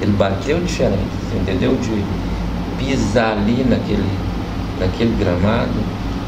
Ele 0.00 0.12
bateu 0.12 0.60
diferente, 0.60 1.12
entendeu? 1.34 1.76
De 1.76 2.82
pisar 2.82 3.36
ali 3.36 3.66
naquele, 3.68 4.08
naquele 4.80 5.14
gramado, 5.18 5.74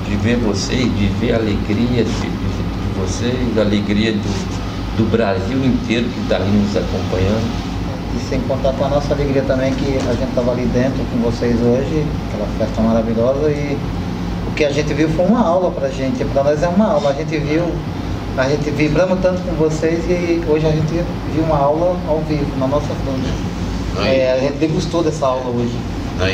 de 0.07 0.15
ver 0.17 0.37
vocês, 0.37 0.95
de 0.95 1.07
ver 1.19 1.33
a 1.33 1.37
alegria 1.37 2.05
de, 2.05 2.21
de, 2.21 2.29
de 2.29 3.01
vocês, 3.01 3.57
a 3.57 3.63
alegria 3.63 4.13
do, 4.13 4.99
do 4.99 5.11
Brasil 5.11 5.65
inteiro 5.65 6.05
que 6.11 6.21
está 6.21 6.37
ali 6.37 6.51
nos 6.51 6.77
acompanhando. 6.77 7.66
E 8.17 8.29
sem 8.29 8.41
contar 8.41 8.73
com 8.73 8.85
a 8.85 8.89
nossa 8.89 9.13
alegria 9.13 9.43
também 9.43 9.75
que 9.75 9.99
a 9.99 10.13
gente 10.15 10.29
estava 10.29 10.53
ali 10.53 10.65
dentro 10.67 11.05
com 11.13 11.19
vocês 11.19 11.55
hoje, 11.61 12.07
aquela 12.29 12.49
festa 12.59 12.81
maravilhosa 12.81 13.51
e 13.51 13.77
o 14.47 14.51
que 14.53 14.65
a 14.65 14.71
gente 14.71 14.93
viu 14.95 15.09
foi 15.11 15.27
uma 15.27 15.41
aula 15.41 15.71
pra 15.71 15.89
gente, 15.89 16.25
para 16.25 16.45
nós 16.45 16.63
é 16.63 16.69
uma 16.69 16.93
aula, 16.93 17.11
a 17.11 17.13
gente 17.13 17.37
viu, 17.39 17.65
a 18.37 18.49
gente 18.49 18.71
vibramos 18.71 19.19
tanto 19.21 19.43
com 19.43 19.53
vocês 19.57 20.05
e 20.09 20.43
hoje 20.49 20.67
a 20.67 20.71
gente 20.71 21.05
viu 21.35 21.45
uma 21.45 21.59
aula 21.59 21.97
ao 22.09 22.21
vivo, 22.21 22.57
na 22.59 22.67
nossa 22.67 22.87
frente. 22.87 23.57
É, 24.05 24.33
a 24.33 24.39
gente 24.39 24.59
degustou 24.59 25.03
dessa 25.03 25.27
aula 25.27 25.51
hoje. 25.51 25.75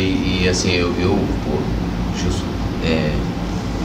e, 0.00 0.42
e, 0.42 0.48
assim, 0.48 0.72
eu, 0.72 0.88
eu 1.00 1.18
pô, 1.44 1.58
Gilson, 2.18 2.44
é, 2.84 3.12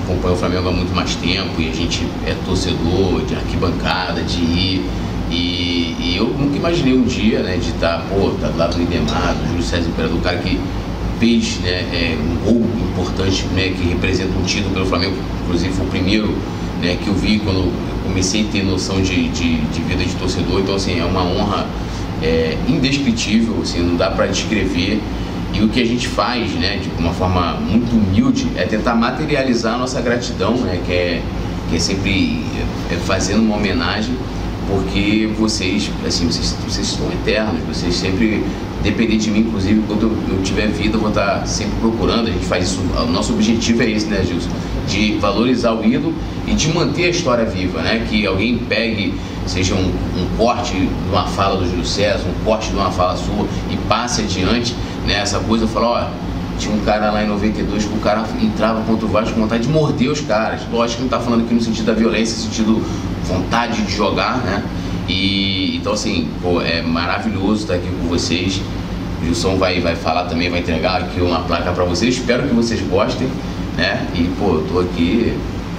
acompanho 0.03 0.33
o 0.33 0.37
Flamengo 0.37 0.69
há 0.69 0.71
muito 0.71 0.95
mais 0.95 1.15
tempo 1.15 1.61
e 1.61 1.69
a 1.69 1.73
gente 1.73 2.07
é 2.25 2.35
torcedor 2.45 3.25
de 3.25 3.35
arquibancada, 3.35 4.21
de 4.21 4.39
ir. 4.39 4.89
E, 5.29 5.95
e 5.99 6.15
eu 6.17 6.25
nunca 6.27 6.55
imaginei 6.55 6.93
um 6.93 7.03
dia, 7.03 7.39
né, 7.39 7.57
de 7.57 7.69
estar, 7.69 8.05
pô, 8.09 8.31
tá 8.41 8.47
do 8.47 8.57
lado 8.57 8.75
do 8.75 8.81
Idemar, 8.81 9.35
do 9.35 9.47
Júlio 9.49 9.63
César 9.63 9.89
Imperador, 9.89 10.17
o 10.17 10.21
cara 10.21 10.37
que 10.37 10.59
fez 11.19 11.59
né, 11.61 11.83
é, 11.91 12.17
um 12.17 12.45
gol 12.45 12.65
importante, 12.91 13.45
né, 13.53 13.73
que 13.75 13.89
representa 13.89 14.37
um 14.37 14.43
título 14.43 14.73
pelo 14.73 14.85
Flamengo, 14.85 15.15
inclusive 15.43 15.73
foi 15.73 15.85
o 15.85 15.89
primeiro 15.89 16.27
né, 16.81 16.97
que 17.03 17.07
eu 17.07 17.13
vi 17.13 17.39
quando 17.39 17.57
eu 17.57 17.71
comecei 18.05 18.45
a 18.47 18.51
ter 18.51 18.63
noção 18.63 19.01
de, 19.01 19.27
de, 19.29 19.57
de 19.57 19.81
vida 19.81 20.03
de 20.03 20.13
torcedor, 20.15 20.61
então 20.61 20.75
assim, 20.75 20.99
é 20.99 21.03
uma 21.03 21.23
honra 21.23 21.67
é, 22.21 22.57
indescritível, 22.67 23.59
assim, 23.61 23.81
não 23.81 23.95
dá 23.95 24.09
para 24.09 24.27
descrever. 24.27 25.01
E 25.53 25.61
o 25.61 25.69
que 25.69 25.81
a 25.81 25.85
gente 25.85 26.07
faz, 26.07 26.51
né, 26.53 26.77
de 26.77 26.89
uma 27.01 27.13
forma 27.13 27.53
muito 27.53 27.91
humilde, 27.95 28.47
é 28.55 28.63
tentar 28.63 28.95
materializar 28.95 29.75
a 29.75 29.77
nossa 29.77 29.99
gratidão, 30.01 30.55
né, 30.57 30.79
que 30.85 30.91
é, 30.91 31.21
que 31.69 31.75
é 31.75 31.79
sempre 31.79 32.43
é, 32.91 32.95
fazendo 32.95 33.41
uma 33.41 33.55
homenagem 33.55 34.15
porque 34.67 35.29
vocês, 35.37 35.89
assim, 36.05 36.25
vocês, 36.25 36.55
vocês 36.67 36.87
estão 36.89 37.07
eternos, 37.11 37.61
vocês 37.67 37.95
sempre 37.95 38.43
depender 38.83 39.17
de 39.17 39.31
mim, 39.31 39.39
inclusive, 39.39 39.81
quando 39.87 40.03
eu, 40.29 40.41
tiver 40.43 40.67
vida, 40.67 40.97
eu 40.97 41.01
vou 41.01 41.09
estar 41.09 41.45
sempre 41.47 41.77
procurando. 41.79 42.27
A 42.27 42.31
gente 42.31 42.45
faz 42.45 42.65
isso, 42.65 42.81
o 42.81 43.11
nosso 43.11 43.33
objetivo 43.33 43.81
é 43.83 43.91
esse, 43.91 44.05
né, 44.07 44.23
Gilson? 44.23 44.49
De 44.87 45.17
valorizar 45.17 45.73
o 45.73 45.85
ídolo 45.85 46.13
e 46.45 46.53
de 46.53 46.67
manter 46.69 47.05
a 47.05 47.09
história 47.09 47.45
viva, 47.45 47.81
né? 47.81 48.05
Que 48.09 48.25
alguém 48.25 48.57
pegue, 48.57 49.13
seja 49.45 49.75
um, 49.75 49.87
um 49.87 50.37
corte 50.37 50.73
de 50.73 50.89
uma 51.09 51.25
fala 51.27 51.57
do 51.57 51.65
Júlio 51.65 51.85
César, 51.85 52.23
um 52.27 52.45
corte 52.45 52.69
de 52.69 52.75
uma 52.75 52.91
fala 52.91 53.15
sua 53.17 53.47
e 53.69 53.77
passe 53.87 54.21
adiante, 54.21 54.75
né? 55.05 55.15
Essa 55.15 55.39
coisa, 55.39 55.67
falo, 55.67 55.87
ó, 55.87 56.07
tinha 56.57 56.73
um 56.73 56.79
cara 56.79 57.11
lá 57.11 57.23
em 57.23 57.27
92 57.27 57.85
que 57.85 57.93
o 57.93 57.99
cara 57.99 58.25
entrava 58.41 58.81
contra 58.81 59.05
o 59.05 59.09
Vasco 59.09 59.33
com 59.33 59.41
vontade 59.41 59.63
de 59.63 59.69
morder 59.69 60.09
os 60.09 60.21
caras. 60.21 60.61
Lógico 60.71 60.97
que 60.97 61.01
não 61.01 61.07
está 61.07 61.19
falando 61.19 61.45
aqui 61.45 61.53
no 61.53 61.61
sentido 61.61 61.85
da 61.85 61.93
violência, 61.93 62.35
no 62.35 62.43
sentido 62.43 62.83
vontade 63.27 63.81
de 63.83 63.91
jogar, 63.91 64.37
né? 64.37 64.63
E 65.07 65.77
então 65.77 65.93
assim, 65.93 66.29
pô, 66.41 66.61
é 66.61 66.81
maravilhoso 66.81 67.61
estar 67.61 67.75
aqui 67.75 67.89
com 67.89 68.07
vocês. 68.07 68.61
O 69.21 69.25
Gilson 69.25 69.57
vai, 69.57 69.79
vai 69.79 69.95
falar 69.95 70.25
também, 70.25 70.49
vai 70.49 70.59
entregar 70.59 71.01
aqui 71.01 71.21
uma 71.21 71.41
placa 71.41 71.71
para 71.71 71.83
vocês. 71.83 72.15
Espero 72.15 72.43
que 72.43 72.53
vocês 72.53 72.81
gostem, 72.81 73.27
né? 73.77 74.05
E 74.13 74.23
pô, 74.39 74.63
tô 74.71 74.79
aqui 74.79 75.33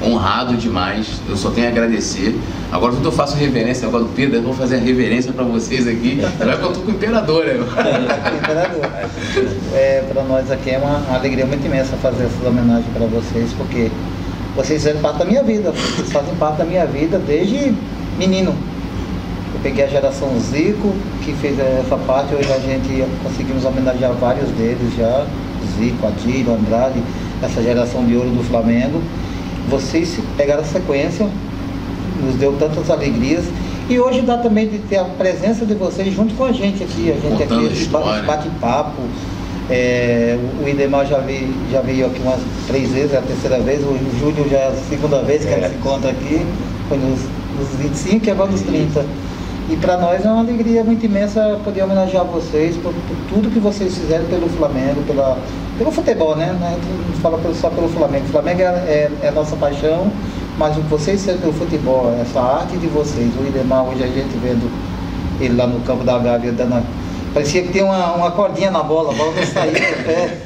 honrado 0.05 0.57
demais. 0.57 1.21
Eu 1.29 1.37
só 1.37 1.51
tenho 1.51 1.67
a 1.67 1.71
agradecer. 1.71 2.39
Agora 2.71 2.93
quando 2.93 3.05
eu 3.05 3.13
faço 3.13 3.37
reverência, 3.37 3.89
agora 3.89 4.05
do 4.05 4.11
Pedro, 4.11 4.37
eu 4.37 4.43
vou 4.43 4.55
fazer 4.55 4.77
a 4.77 4.79
reverência 4.79 5.33
para 5.33 5.45
vocês 5.45 5.87
aqui. 5.87 6.21
Já 6.21 6.57
que 6.57 6.63
eu 6.63 6.73
tô 6.73 6.81
com 6.81 6.91
o 6.91 6.95
imperador, 6.95 7.45
né? 7.45 7.55
imperador. 8.37 8.91
É, 9.75 10.05
para 10.09 10.23
nós 10.25 10.51
aqui 10.51 10.71
é 10.71 10.79
uma, 10.79 10.99
uma, 10.99 11.17
alegria 11.17 11.47
muito 11.47 11.65
imensa 11.65 11.97
fazer 11.97 12.25
essa 12.25 12.49
homenagem 12.49 12.91
para 12.93 13.07
vocês, 13.07 13.53
porque 13.55 13.91
vocês 14.59 14.83
fazem 14.83 15.01
parte 15.01 15.19
da 15.19 15.25
minha 15.25 15.43
vida. 15.43 15.73
Vocês 15.73 16.13
fazem 16.13 16.35
parte 16.35 16.59
da 16.59 16.65
minha 16.65 16.85
vida 16.85 17.19
desde 17.19 17.75
menino. 18.19 18.55
Eu 19.55 19.61
peguei 19.63 19.85
a 19.85 19.89
geração 19.89 20.29
Zico, 20.41 20.93
que 21.25 21.33
fez 21.35 21.59
essa 21.59 21.97
parte, 21.97 22.35
hoje 22.35 22.53
a 22.53 22.59
gente 22.59 23.05
conseguimos 23.23 23.65
homenagear 23.65 24.13
vários 24.13 24.51
deles 24.51 24.95
já, 24.97 25.27
Zico, 25.77 26.07
Adílio, 26.07 26.55
Andrade, 26.55 27.03
essa 27.43 27.63
geração 27.63 28.05
de 28.05 28.15
ouro 28.15 28.31
do 28.31 28.45
Flamengo 28.45 29.01
vocês 29.69 30.19
pegaram 30.37 30.63
a 30.63 30.65
sequência, 30.65 31.29
nos 32.23 32.35
deu 32.37 32.55
tantas 32.59 32.91
alegrias. 32.91 33.45
E 33.89 33.99
hoje 33.99 34.21
dá 34.21 34.37
também 34.39 34.69
de 34.69 34.79
ter 34.79 34.99
a 34.99 35.05
presença 35.05 35.65
de 35.65 35.75
vocês 35.75 36.15
junto 36.15 36.35
com 36.35 36.45
a 36.45 36.53
gente 36.53 36.83
aqui. 36.83 37.11
A 37.11 37.15
gente 37.15 37.39
Contando 37.39 37.67
aqui 37.67 38.27
bate-papo. 38.27 39.03
É, 39.71 40.39
o 40.65 40.69
Idemar 40.69 41.05
já 41.07 41.19
veio, 41.19 41.53
já 41.71 41.83
veio 41.83 42.07
aqui 42.07 42.21
umas 42.23 42.41
três 42.67 42.91
vezes, 42.91 43.13
é 43.13 43.19
a 43.19 43.23
terceira 43.23 43.59
vez. 43.61 43.81
O 43.83 43.99
Júlio 44.19 44.49
já 44.49 44.59
é 44.59 44.69
a 44.69 44.73
segunda 44.89 45.23
vez 45.23 45.45
que 45.45 45.51
é. 45.51 45.59
ele 45.59 45.69
se 45.69 45.75
encontra 45.75 46.11
aqui. 46.11 46.47
Foi 46.89 46.97
nos, 46.97 47.21
nos 47.59 47.69
25 47.79 48.27
e 48.27 48.31
agora 48.31 48.51
nos 48.51 48.63
30. 48.63 49.05
E 49.71 49.77
para 49.77 49.99
nós 49.99 50.25
é 50.25 50.29
uma 50.31 50.41
alegria 50.41 50.83
muito 50.83 51.05
imensa 51.05 51.61
poder 51.63 51.83
homenagear 51.83 52.25
vocês 52.25 52.75
por, 52.77 52.95
por, 52.95 53.17
tudo 53.29 53.51
que 53.51 53.59
vocês 53.59 53.99
fizeram 53.99 54.25
pelo 54.25 54.49
Flamengo, 54.49 55.03
pela, 55.07 55.37
pelo 55.77 55.93
futebol, 55.93 56.35
né? 56.35 56.57
A 56.59 56.71
gente 56.71 56.87
não 56.87 57.21
fala 57.21 57.39
só 57.55 57.69
pelo 57.69 57.89
Flamengo. 57.89 58.25
O 58.25 58.29
Flamengo 58.31 58.63
é, 58.63 58.65
é, 58.65 59.11
é 59.25 59.29
a 59.29 59.33
nossa 59.33 59.55
paixão, 59.57 60.11
mas 60.57 60.75
o 60.79 60.81
que 60.81 60.89
vocês 60.89 61.21
fizeram 61.21 61.41
pelo 61.41 61.53
futebol, 61.53 62.17
essa 62.19 62.41
arte 62.41 62.79
de 62.79 62.87
vocês. 62.87 63.31
O 63.39 63.47
Idemar, 63.47 63.85
hoje 63.85 64.03
a 64.03 64.07
gente 64.07 64.35
vendo 64.39 64.71
ele 65.39 65.55
lá 65.55 65.67
no 65.67 65.81
campo 65.81 66.03
da 66.03 66.19
Gávea, 66.19 66.53
dando 66.53 66.83
parecia 67.39 67.63
que 67.63 67.73
tinha 67.73 67.85
uma, 67.85 68.13
uma 68.15 68.31
cordinha 68.33 68.71
na 68.71 68.83
bola, 68.83 69.13
a 69.13 69.17
bola 69.17 69.33
não 69.33 69.47
saía 69.47 69.73
do 69.73 70.05
pé. 70.05 70.39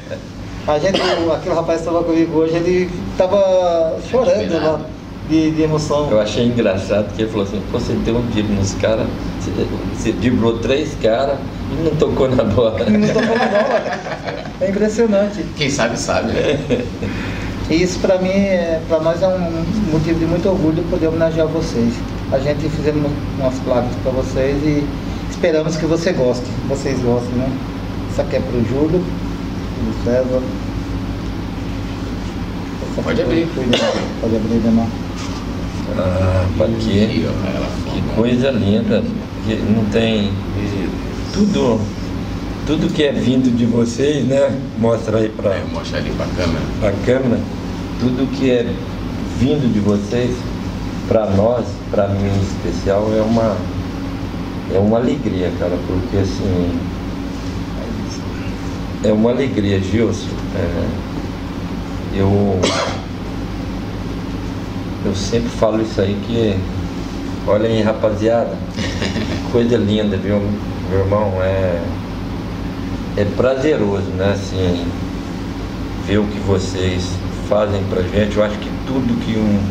A 0.67 0.79
gente, 0.79 1.01
aquele 1.01 1.55
rapaz 1.55 1.81
que 1.81 1.87
estava 1.87 2.03
comigo 2.03 2.37
hoje, 2.37 2.55
ele 2.55 2.89
estava 3.11 3.97
chorando 4.09 4.53
lá 4.63 4.79
de, 5.27 5.51
de 5.51 5.61
emoção. 5.63 6.09
Eu 6.09 6.21
achei 6.21 6.45
engraçado 6.45 7.13
que 7.15 7.23
ele 7.23 7.31
falou 7.31 7.45
assim, 7.45 7.61
você 7.71 7.93
deu 7.93 8.15
um 8.15 8.27
tiro 8.27 8.47
nos 8.49 8.73
caras, 8.75 9.07
você, 9.39 9.67
você 9.93 10.11
driblou 10.11 10.59
três 10.59 10.95
caras 11.01 11.37
e 11.71 11.83
não 11.83 11.95
tocou 11.95 12.29
na 12.29 12.43
bola. 12.43 12.79
E 12.87 12.91
não 12.91 13.07
tocou 13.07 13.23
na 13.23 13.45
bola. 13.45 14.43
É 14.61 14.69
impressionante. 14.69 15.43
Quem 15.57 15.69
sabe, 15.69 15.99
sabe. 15.99 16.31
Né? 16.31 16.85
E 17.69 17.81
isso 17.81 17.99
para 17.99 18.17
mim, 18.19 18.29
é, 18.29 18.79
para 18.87 18.99
nós 18.99 19.21
é 19.21 19.27
um 19.27 19.65
motivo 19.91 20.19
de 20.19 20.25
muito 20.25 20.47
orgulho 20.47 20.83
poder 20.89 21.07
homenagear 21.07 21.47
vocês. 21.47 21.93
A 22.31 22.39
gente 22.39 22.69
fizemos 22.69 23.11
umas 23.37 23.57
placas 23.59 23.91
para 24.03 24.11
vocês 24.11 24.63
e 24.63 24.83
esperamos 25.43 25.75
que 25.75 25.85
você 25.85 26.13
goste, 26.13 26.45
vocês 26.69 26.97
gostem, 27.01 27.33
né? 27.33 27.51
Isso 28.09 28.21
aqui 28.21 28.37
é 28.37 28.39
para 28.39 28.57
o 28.57 28.63
Júlio, 28.63 29.03
o 29.03 30.05
César. 30.05 30.41
Pode 33.03 33.21
abrir. 33.21 33.47
Pode 34.21 34.35
abrir, 34.37 34.59
Demar. 34.59 34.87
Ah, 35.97 36.45
que, 36.79 37.91
que 37.91 38.15
coisa 38.15 38.51
linda. 38.51 39.03
Que 39.45 39.55
não 39.55 39.83
tem 39.91 40.31
tudo, 41.33 41.81
tudo 42.65 42.93
que 42.93 43.03
é 43.03 43.11
vindo 43.11 43.53
de 43.53 43.65
vocês, 43.65 44.25
né? 44.25 44.57
Mostra 44.79 45.17
aí 45.17 45.27
para. 45.27 45.55
É, 45.55 45.63
mostra 45.73 45.97
ali 45.97 46.11
para 46.11 46.25
a 46.25 46.29
câmera. 46.29 46.65
Para 46.79 46.89
a 46.89 46.93
câmera. 47.05 47.41
Tudo 47.99 48.31
que 48.31 48.49
é 48.49 48.73
vindo 49.39 49.73
de 49.73 49.81
vocês, 49.81 50.33
para 51.09 51.29
nós, 51.31 51.65
para 51.91 52.07
mim 52.07 52.29
em 52.29 52.43
especial, 52.43 53.11
é 53.13 53.21
uma, 53.21 53.57
é 54.73 54.79
uma 54.79 54.97
alegria, 54.97 55.51
cara, 55.59 55.77
porque 55.87 56.17
assim. 56.17 56.79
É 59.03 59.11
uma 59.11 59.31
alegria, 59.31 59.79
Gilson. 59.79 60.29
É, 60.55 60.87
eu 62.15 62.59
eu 65.05 65.13
sempre 65.13 65.49
falo 65.49 65.81
isso 65.81 65.99
aí 65.99 66.17
que, 66.25 66.57
olha 67.45 67.67
aí 67.67 67.81
rapaziada, 67.81 68.57
coisa 69.51 69.75
linda, 69.75 70.15
viu? 70.15 70.41
Meu 70.89 70.99
irmão, 70.99 71.33
é, 71.41 71.81
é 73.17 73.25
prazeroso, 73.35 74.09
né? 74.11 74.31
Assim, 74.31 74.85
ver 76.07 76.19
o 76.19 76.25
que 76.25 76.39
vocês 76.39 77.03
fazem 77.49 77.83
pra 77.89 78.01
gente. 78.01 78.37
Eu 78.37 78.43
acho 78.43 78.57
que 78.57 78.69
tudo 78.87 79.19
que 79.25 79.37
um, 79.37 79.61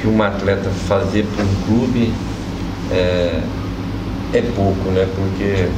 que 0.00 0.08
um 0.08 0.22
atleta 0.22 0.68
fazer 0.88 1.24
para 1.34 1.44
um 1.44 1.54
clube 1.66 2.12
é, 2.90 3.40
é 4.32 4.42
pouco, 4.54 4.90
né? 4.90 5.08
Porque 5.14 5.68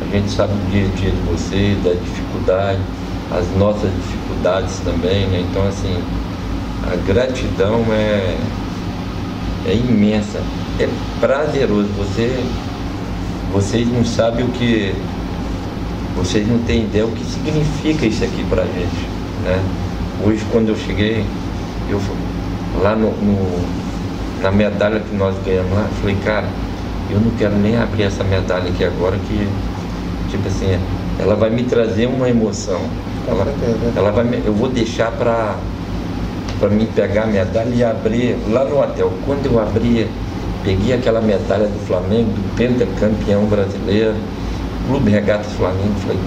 a 0.00 0.16
gente 0.16 0.30
sabe 0.30 0.52
o 0.52 0.70
dia 0.70 0.86
a 0.86 0.96
dia 0.96 1.10
de 1.10 1.20
vocês, 1.22 1.82
da 1.82 1.92
dificuldade, 1.92 2.78
as 3.30 3.46
nossas 3.58 3.90
dificuldades 3.90 4.78
também, 4.80 5.26
né? 5.28 5.44
Então 5.48 5.66
assim, 5.66 6.02
a 6.90 6.96
gratidão 7.06 7.84
é, 7.90 8.36
é 9.66 9.74
imensa, 9.74 10.40
é 10.78 10.88
prazeroso. 11.20 11.88
Você, 11.98 12.42
vocês 13.52 13.88
não 13.88 14.04
sabem 14.04 14.44
o 14.44 14.48
que. 14.48 14.94
Vocês 16.16 16.46
não 16.46 16.58
têm 16.60 16.82
ideia 16.82 17.06
o 17.06 17.12
que 17.12 17.24
significa 17.24 18.04
isso 18.04 18.24
aqui 18.24 18.44
pra 18.50 18.64
gente. 18.64 19.06
Né? 19.44 19.62
Hoje 20.26 20.44
quando 20.50 20.68
eu 20.68 20.76
cheguei, 20.76 21.24
eu 21.88 22.00
lá 22.82 22.94
no, 22.94 23.10
no 23.12 23.80
na 24.42 24.50
medalha 24.50 25.00
que 25.00 25.14
nós 25.14 25.34
ganhamos 25.44 25.72
lá, 25.72 25.88
falei, 26.00 26.16
cara, 26.24 26.48
eu 27.12 27.20
não 27.20 27.30
quero 27.32 27.56
nem 27.56 27.76
abrir 27.76 28.04
essa 28.04 28.24
medalha 28.24 28.70
aqui 28.70 28.84
agora 28.84 29.16
que, 29.16 29.48
tipo 30.30 30.48
assim, 30.48 30.78
ela 31.18 31.34
vai 31.34 31.50
me 31.50 31.64
trazer 31.64 32.06
uma 32.06 32.28
emoção. 32.28 32.80
Ela, 33.26 33.46
ela 33.96 34.10
vai, 34.10 34.42
eu 34.44 34.54
vou 34.54 34.68
deixar 34.68 35.10
para 35.12 35.56
para 36.58 36.68
mim 36.68 36.86
pegar 36.94 37.22
a 37.22 37.26
medalha 37.26 37.74
e 37.74 37.82
abrir 37.82 38.36
lá 38.50 38.64
no 38.64 38.80
hotel. 38.80 39.10
Quando 39.24 39.46
eu 39.46 39.58
abri, 39.58 40.06
peguei 40.62 40.92
aquela 40.92 41.20
medalha 41.20 41.66
do 41.66 41.86
Flamengo, 41.86 42.30
do 42.30 42.54
pentacampeão 42.54 43.46
brasileiro, 43.46 44.14
Clube 44.86 45.10
Regatas 45.10 45.52
Flamengo, 45.52 45.94
falei, 46.02 46.18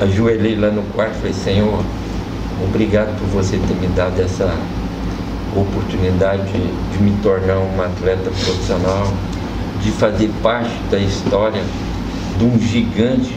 ajoelhei 0.00 0.56
lá 0.56 0.70
no 0.70 0.82
quarto 0.94 1.12
e 1.12 1.18
falei, 1.18 1.32
Senhor, 1.32 1.84
obrigado 2.64 3.16
por 3.20 3.28
você 3.28 3.56
ter 3.58 3.74
me 3.74 3.86
dado 3.94 4.20
essa 4.20 4.52
oportunidade 5.60 6.42
de, 6.52 7.02
me 7.02 7.12
tornar 7.22 7.58
um 7.58 7.82
atleta 7.82 8.30
profissional, 8.30 9.12
de 9.82 9.90
fazer 9.92 10.30
parte 10.42 10.76
da 10.90 10.98
história 10.98 11.62
de 12.38 12.44
um 12.44 12.58
gigante 12.58 13.34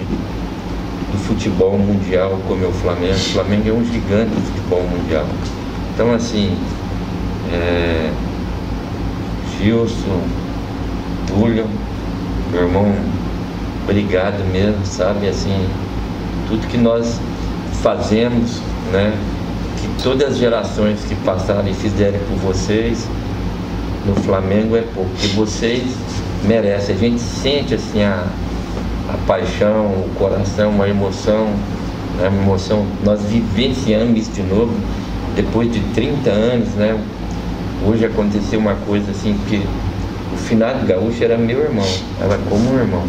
do 1.12 1.18
futebol 1.18 1.78
mundial 1.78 2.40
como 2.48 2.64
é 2.64 2.68
o 2.68 2.72
Flamengo. 2.72 3.14
O 3.14 3.34
Flamengo 3.34 3.70
é 3.70 3.74
um 3.74 3.86
gigante 3.86 4.32
do 4.32 4.42
futebol 4.42 4.84
mundial. 4.84 5.26
Então 5.94 6.14
assim, 6.14 6.58
é, 7.52 8.12
Gilson, 9.58 10.22
Túlio, 11.28 11.68
meu 12.52 12.64
irmão, 12.64 12.94
obrigado 13.84 14.44
mesmo, 14.52 14.86
sabe, 14.86 15.28
assim, 15.28 15.68
tudo 16.48 16.68
que 16.68 16.78
nós 16.78 17.20
fazemos, 17.82 18.60
né? 18.92 19.14
Que 20.02 20.04
todas 20.04 20.32
as 20.32 20.38
gerações 20.38 21.00
que 21.08 21.14
passaram 21.24 21.68
e 21.68 21.76
fizeram 21.76 22.18
por 22.28 22.54
vocês 22.54 23.08
no 24.04 24.16
Flamengo 24.16 24.76
é 24.76 24.82
pouco, 24.82 25.10
porque 25.12 25.28
vocês 25.28 25.84
merecem. 26.44 26.96
A 26.96 26.98
gente 26.98 27.22
sente 27.22 27.76
assim 27.76 28.02
a 28.02 28.26
a 29.08 29.18
paixão, 29.28 29.86
o 29.86 30.10
coração, 30.18 30.82
a 30.82 30.90
emoção, 30.90 31.46
né? 32.18 32.24
a 32.24 32.28
emoção. 32.28 32.86
Nós 33.04 33.22
vivenciamos 33.24 34.22
isso 34.22 34.32
de 34.32 34.42
novo 34.44 34.74
depois 35.36 35.72
de 35.72 35.80
30 35.94 36.30
anos, 36.30 36.70
né? 36.70 37.00
Hoje 37.86 38.06
aconteceu 38.06 38.60
uma 38.60 38.76
coisa 38.88 39.12
assim 39.12 39.38
que 39.50 39.62
o 40.34 40.38
finado 40.38 40.86
gaúcho 40.86 41.24
era 41.24 41.38
meu 41.38 41.60
irmão, 41.60 41.88
era 42.20 42.40
como 42.50 42.72
um 42.72 42.80
irmão. 42.80 43.04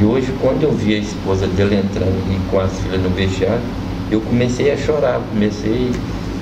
E 0.00 0.04
hoje 0.04 0.32
quando 0.40 0.62
eu 0.62 0.72
vi 0.72 0.94
a 0.94 0.98
esposa 0.98 1.46
dele 1.46 1.76
entrando 1.76 2.16
e 2.30 2.50
com 2.50 2.58
as 2.58 2.72
filhas 2.80 3.02
no 3.02 3.10
vestiário, 3.10 3.60
eu 4.10 4.20
comecei 4.20 4.70
a 4.70 4.76
chorar, 4.76 5.20
comecei 5.30 5.90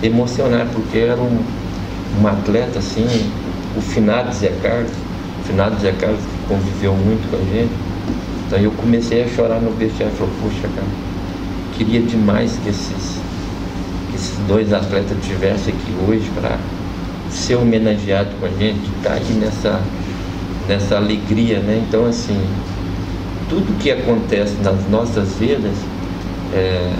emocionar, 0.02 0.66
porque 0.72 0.98
era 0.98 1.20
um, 1.20 1.42
um 2.20 2.26
atleta 2.26 2.78
assim, 2.78 3.06
o 3.76 3.80
finado 3.80 4.34
Zé 4.34 4.52
Carlos, 4.62 4.92
o 5.40 5.44
finado 5.46 5.80
Zé 5.80 5.92
Carlos 5.92 6.20
que 6.20 6.48
conviveu 6.48 6.94
muito 6.94 7.30
com 7.30 7.36
a 7.36 7.40
gente 7.40 7.94
então 8.46 8.58
eu 8.58 8.70
comecei 8.72 9.24
a 9.24 9.28
chorar 9.28 9.60
no 9.60 9.72
vestiário 9.72 10.14
e 10.14 10.18
falei, 10.18 10.32
puxa 10.40 10.68
cara, 10.74 10.86
queria 11.76 12.00
demais 12.02 12.58
que 12.62 12.68
esses, 12.68 13.18
que 14.10 14.16
esses 14.16 14.38
dois 14.46 14.72
atletas 14.72 15.16
estivessem 15.18 15.74
aqui 15.74 15.92
hoje 16.06 16.30
para 16.34 16.58
ser 17.30 17.56
homenageado 17.56 18.30
com 18.38 18.46
a 18.46 18.50
gente, 18.50 18.78
estar 18.98 19.10
tá 19.10 19.16
aqui 19.16 19.32
nessa, 19.32 19.80
nessa 20.68 20.96
alegria, 20.96 21.58
né? 21.58 21.82
Então 21.88 22.06
assim, 22.06 22.40
tudo 23.48 23.76
que 23.78 23.90
acontece 23.90 24.54
nas 24.62 24.88
nossas 24.88 25.34
vidas 25.36 25.74
é, 26.52 26.92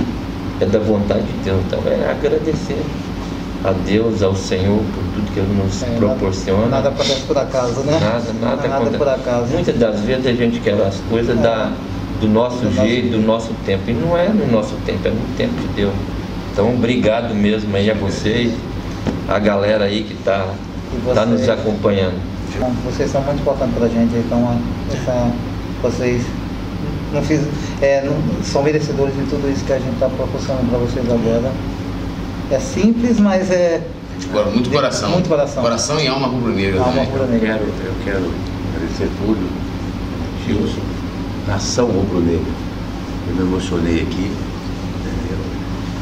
é 0.60 0.66
da 0.66 0.78
vontade 0.78 1.22
de 1.22 1.44
Deus. 1.44 1.60
Então 1.66 1.80
é 1.86 2.10
agradecer 2.10 2.82
a 3.64 3.72
Deus, 3.72 4.22
ao 4.22 4.36
Senhor, 4.36 4.78
por 4.78 5.02
tudo 5.14 5.32
que 5.32 5.40
Ele 5.40 5.62
nos 5.62 5.82
é, 5.82 5.86
proporciona. 5.96 6.66
Nada, 6.66 6.90
acontece 6.90 7.22
por 7.22 7.38
acaso, 7.38 7.80
né? 7.80 7.98
Nada, 7.98 8.32
nada, 8.40 8.68
nada 8.68 8.98
por 8.98 9.08
acaso. 9.08 9.46
Muitas 9.52 9.78
das 9.78 10.00
vezes 10.00 10.26
a 10.26 10.32
gente 10.32 10.60
quer 10.60 10.74
as 10.74 10.96
coisas 11.08 11.38
é. 11.38 11.42
da, 11.42 11.72
do 12.20 12.28
nosso 12.28 12.58
do 12.58 12.74
jeito, 12.74 13.06
nosso... 13.06 13.20
do 13.20 13.26
nosso 13.26 13.54
tempo. 13.64 13.82
E 13.88 13.94
não 13.94 14.16
é 14.16 14.28
no 14.28 14.46
nosso 14.52 14.74
tempo, 14.84 15.08
é 15.08 15.10
no 15.10 15.36
tempo 15.36 15.54
de 15.54 15.68
Deus. 15.68 15.94
Então, 16.52 16.74
obrigado 16.74 17.34
mesmo 17.34 17.74
aí 17.74 17.90
a 17.90 17.94
vocês, 17.94 18.52
a 19.28 19.38
galera 19.38 19.86
aí 19.86 20.04
que 20.04 20.12
está 20.12 20.46
tá 21.14 21.24
nos 21.24 21.48
acompanhando. 21.48 22.14
Vocês 22.84 23.10
são 23.10 23.20
muito 23.22 23.40
importantes 23.40 23.74
para 23.74 23.86
a 23.86 23.88
gente, 23.88 24.14
então 24.14 24.60
essa, 24.92 25.32
vocês 25.82 26.22
não 27.14 27.22
fiz, 27.22 27.40
é, 27.80 28.02
não, 28.02 28.44
são 28.44 28.62
merecedores 28.62 29.14
de 29.14 29.22
tudo 29.22 29.50
isso 29.50 29.64
que 29.64 29.72
a 29.72 29.78
gente 29.78 29.94
está 29.94 30.08
proporcionando 30.08 30.68
para 30.68 30.78
vocês 30.78 31.06
agora. 31.08 31.52
É 32.50 32.58
simples, 32.58 33.18
mas 33.18 33.50
é. 33.50 33.80
Muito 34.52 34.70
coração. 34.70 35.10
Muito 35.10 35.28
coração. 35.28 35.62
Coração 35.62 36.00
e 36.00 36.06
alma 36.06 36.26
rubro-negra. 36.26 36.80
Alma 36.80 37.02
rubro-negra. 37.04 37.48
Eu 37.48 37.58
quero, 37.58 37.64
eu 37.64 37.94
quero 38.04 38.30
agradecer 38.74 39.08
tudo, 39.18 39.48
Gilson, 40.46 40.80
nação 41.46 41.86
rubro-negra. 41.86 42.52
Eu 43.28 43.34
me 43.34 43.42
emocionei 43.42 44.02
aqui. 44.02 44.30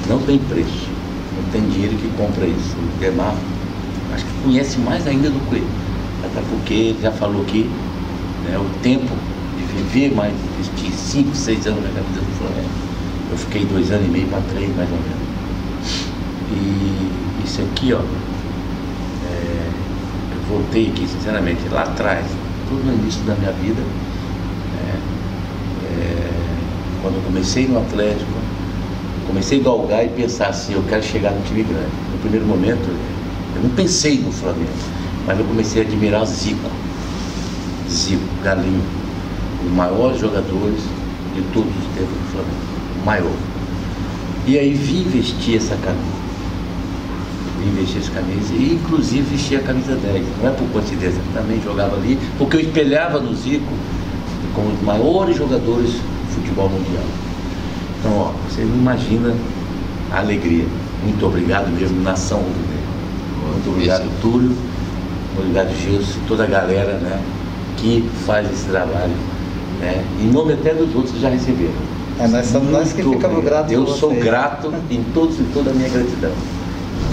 Não 0.09 0.19
tem 0.21 0.39
preço. 0.39 0.89
Não 1.37 1.51
tem 1.53 1.69
dinheiro 1.69 1.97
que 1.97 2.09
compra 2.17 2.45
isso. 2.47 2.77
O 2.77 2.99
Demar, 2.99 3.35
acho 4.15 4.25
que 4.25 4.43
conhece 4.43 4.79
mais 4.79 5.07
ainda 5.07 5.31
do 5.31 5.39
que 5.49 5.57
ele. 5.57 5.69
Até 6.25 6.41
porque 6.51 6.75
ele 6.75 6.99
já 7.01 7.13
falou 7.13 7.43
aqui, 7.43 7.71
né, 8.45 8.59
o 8.59 8.83
tempo 8.83 9.11
viver 9.73 10.15
mais, 10.15 10.35
investir 10.59 10.93
5, 10.93 11.35
6 11.35 11.67
anos 11.67 11.83
na 11.83 11.91
camisa 11.91 12.21
do 12.21 12.39
Flamengo. 12.39 12.71
Eu 13.31 13.39
fiquei 13.39 13.65
dois 13.65 13.91
anos 13.91 14.07
e 14.07 14.11
meio 14.11 14.27
para 14.29 14.41
três, 14.43 14.77
mais 14.77 14.89
ou 14.91 14.99
menos. 14.99 15.23
E 16.51 17.45
isso 17.45 17.63
aqui, 17.63 17.93
ó, 17.95 18.01
é, 18.01 19.69
eu 20.35 20.43
voltei 20.49 20.89
aqui, 20.89 21.07
sinceramente, 21.07 21.61
lá 21.71 21.83
atrás, 21.85 22.27
tudo 22.69 22.85
no 22.85 22.93
início 22.93 23.23
da 23.23 23.35
minha 23.35 23.53
vida, 23.53 23.81
é, 24.79 24.99
é, 25.87 26.31
quando 27.01 27.15
eu 27.15 27.23
comecei 27.23 27.67
no 27.67 27.79
Atlético, 27.79 28.31
comecei 29.27 29.61
a 29.61 29.63
galgar 29.63 30.05
e 30.05 30.09
pensar 30.09 30.49
assim, 30.49 30.75
eu 30.75 30.83
quero 30.89 31.03
chegar 31.03 31.31
no 31.31 31.43
time 31.43 31.63
grande. 31.63 31.91
No 32.13 32.19
primeiro 32.19 32.45
momento, 32.47 32.87
eu 33.57 33.63
não 33.63 33.71
pensei 33.71 34.19
no 34.19 34.31
Flamengo, 34.31 34.73
mas 35.27 35.39
eu 35.39 35.45
comecei 35.47 35.83
a 35.83 35.87
admirar 35.87 36.27
Zico. 36.27 36.71
Zico, 37.89 38.23
Galinho, 38.43 38.83
os 39.65 39.73
maiores 39.73 40.21
jogadores 40.21 40.81
de 41.35 41.43
todos 41.53 41.71
os 41.71 41.95
tempos 41.95 42.15
do 42.15 42.33
Flamengo. 42.33 43.03
O 43.03 43.07
maior. 43.07 43.37
E 44.47 44.59
aí 44.59 44.75
vim 44.75 45.05
vestir 45.05 45.57
essa 45.57 45.77
camisa 45.77 46.23
vim 47.63 47.81
vestir 47.81 47.99
essa 47.99 48.11
camisa 48.11 48.55
e 48.55 48.75
inclusive 48.75 49.23
vestia 49.23 49.59
a 49.59 49.63
camisa 49.63 49.95
10. 49.95 50.25
Não 50.43 50.49
é 50.49 50.53
por 50.53 50.69
coincidência, 50.69 51.21
também 51.33 51.61
jogava 51.63 51.97
ali, 51.97 52.19
porque 52.37 52.57
eu 52.57 52.61
espelhava 52.61 53.21
no 53.21 53.35
Zico 53.35 53.73
como 54.55 54.71
os 54.71 54.83
maiores 54.83 55.37
jogadores 55.37 55.93
do 55.93 56.35
futebol 56.35 56.69
mundial. 56.69 57.05
Então, 57.99 58.13
ó, 58.19 58.33
você 58.49 58.63
não 58.63 58.75
imagina 58.75 59.35
a 60.11 60.19
alegria. 60.19 60.67
Muito 61.03 61.25
obrigado 61.25 61.69
mesmo, 61.71 62.01
nação 62.03 62.39
rubro 62.39 63.53
Muito 63.53 63.71
obrigado, 63.71 64.21
Túlio. 64.21 64.49
Muito 64.49 65.39
obrigado, 65.39 65.75
Gilson, 65.75 66.21
toda 66.29 66.45
a 66.45 66.47
galera 66.47 66.95
né, 66.95 67.21
que 67.77 68.05
faz 68.27 68.51
esse 68.51 68.67
trabalho. 68.67 69.15
Né, 69.83 70.05
em 70.21 70.31
nome 70.31 70.53
até 70.53 70.73
dos 70.73 70.95
outros 70.95 71.13
que 71.13 71.21
já 71.21 71.29
receberam. 71.29 71.75
É, 72.21 72.29
nós 72.29 72.47
somos 72.47 72.71
nós 72.71 72.93
que 72.93 73.03
ficamos 73.03 73.45
gratos. 73.45 73.73
Eu 73.73 73.87
sou 73.87 74.15
grato 74.15 74.73
em 74.89 75.03
todos 75.13 75.41
e 75.41 75.45
toda 75.53 75.71
a 75.71 75.75
minha 75.75 75.89
gratidão. 75.89 76.31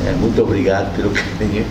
É, 0.08 0.12
muito 0.14 0.40
obrigado 0.42 0.96
pelo 0.96 1.10
carinho 1.10 1.66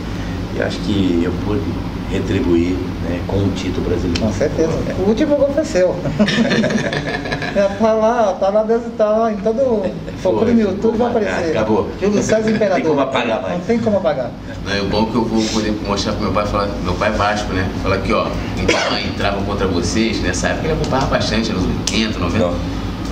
e 0.57 0.61
acho 0.61 0.79
que 0.81 1.23
eu 1.23 1.33
pude 1.45 1.63
retribuir 2.11 2.77
né, 3.09 3.21
com 3.27 3.37
o 3.37 3.51
título 3.51 3.89
brasileiro. 3.89 4.21
Com 4.21 4.33
certeza. 4.33 4.73
O 4.99 5.09
último 5.09 5.37
gol 5.37 5.51
foi 5.55 5.65
seu. 5.65 5.95
Tá 7.79 7.93
lá, 7.93 8.37
tá 8.39 8.49
lá 8.51 8.63
dentro, 8.63 8.91
tá 8.91 9.05
lá 9.09 9.33
em 9.33 9.37
todo. 9.39 9.91
Procure 10.23 10.53
no 10.53 10.61
YouTube, 10.61 10.97
vai 10.97 11.09
aparecer. 11.09 11.51
Acabou. 11.57 11.89
Júlio 12.01 12.23
César 12.23 12.51
Imperador. 12.51 12.69
Não 12.71 12.77
tem 12.77 12.85
como 12.85 13.01
apagar 13.01 13.43
mais. 13.43 13.55
Não 13.55 13.61
tem 13.61 13.79
como 13.79 13.97
apagar. 13.97 14.31
Não, 14.65 14.73
é 14.73 14.81
bom 14.83 15.07
que 15.07 15.15
eu 15.17 15.25
vou 15.25 15.43
poder 15.43 15.73
mostrar 15.87 16.13
pro 16.13 16.23
meu 16.23 16.33
pai, 16.33 16.47
falar, 16.47 16.69
meu 16.85 16.95
pai 16.95 17.09
é 17.09 17.13
Vasco, 17.13 17.53
né? 17.53 17.69
Falar 17.83 17.97
aqui, 17.97 18.13
ó, 18.13 18.27
então 18.57 18.99
entrava 18.99 19.43
contra 19.43 19.67
vocês, 19.67 20.21
nessa 20.23 20.49
época 20.49 20.67
ele 20.69 20.75
acompanhava 20.75 21.07
bastante, 21.07 21.53
nos 21.53 21.65
80, 21.65 22.19
90. 22.19 22.39
Não. 22.39 22.51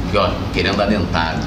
Aqui, 0.08 0.16
ó, 0.16 0.30
querendo 0.52 0.76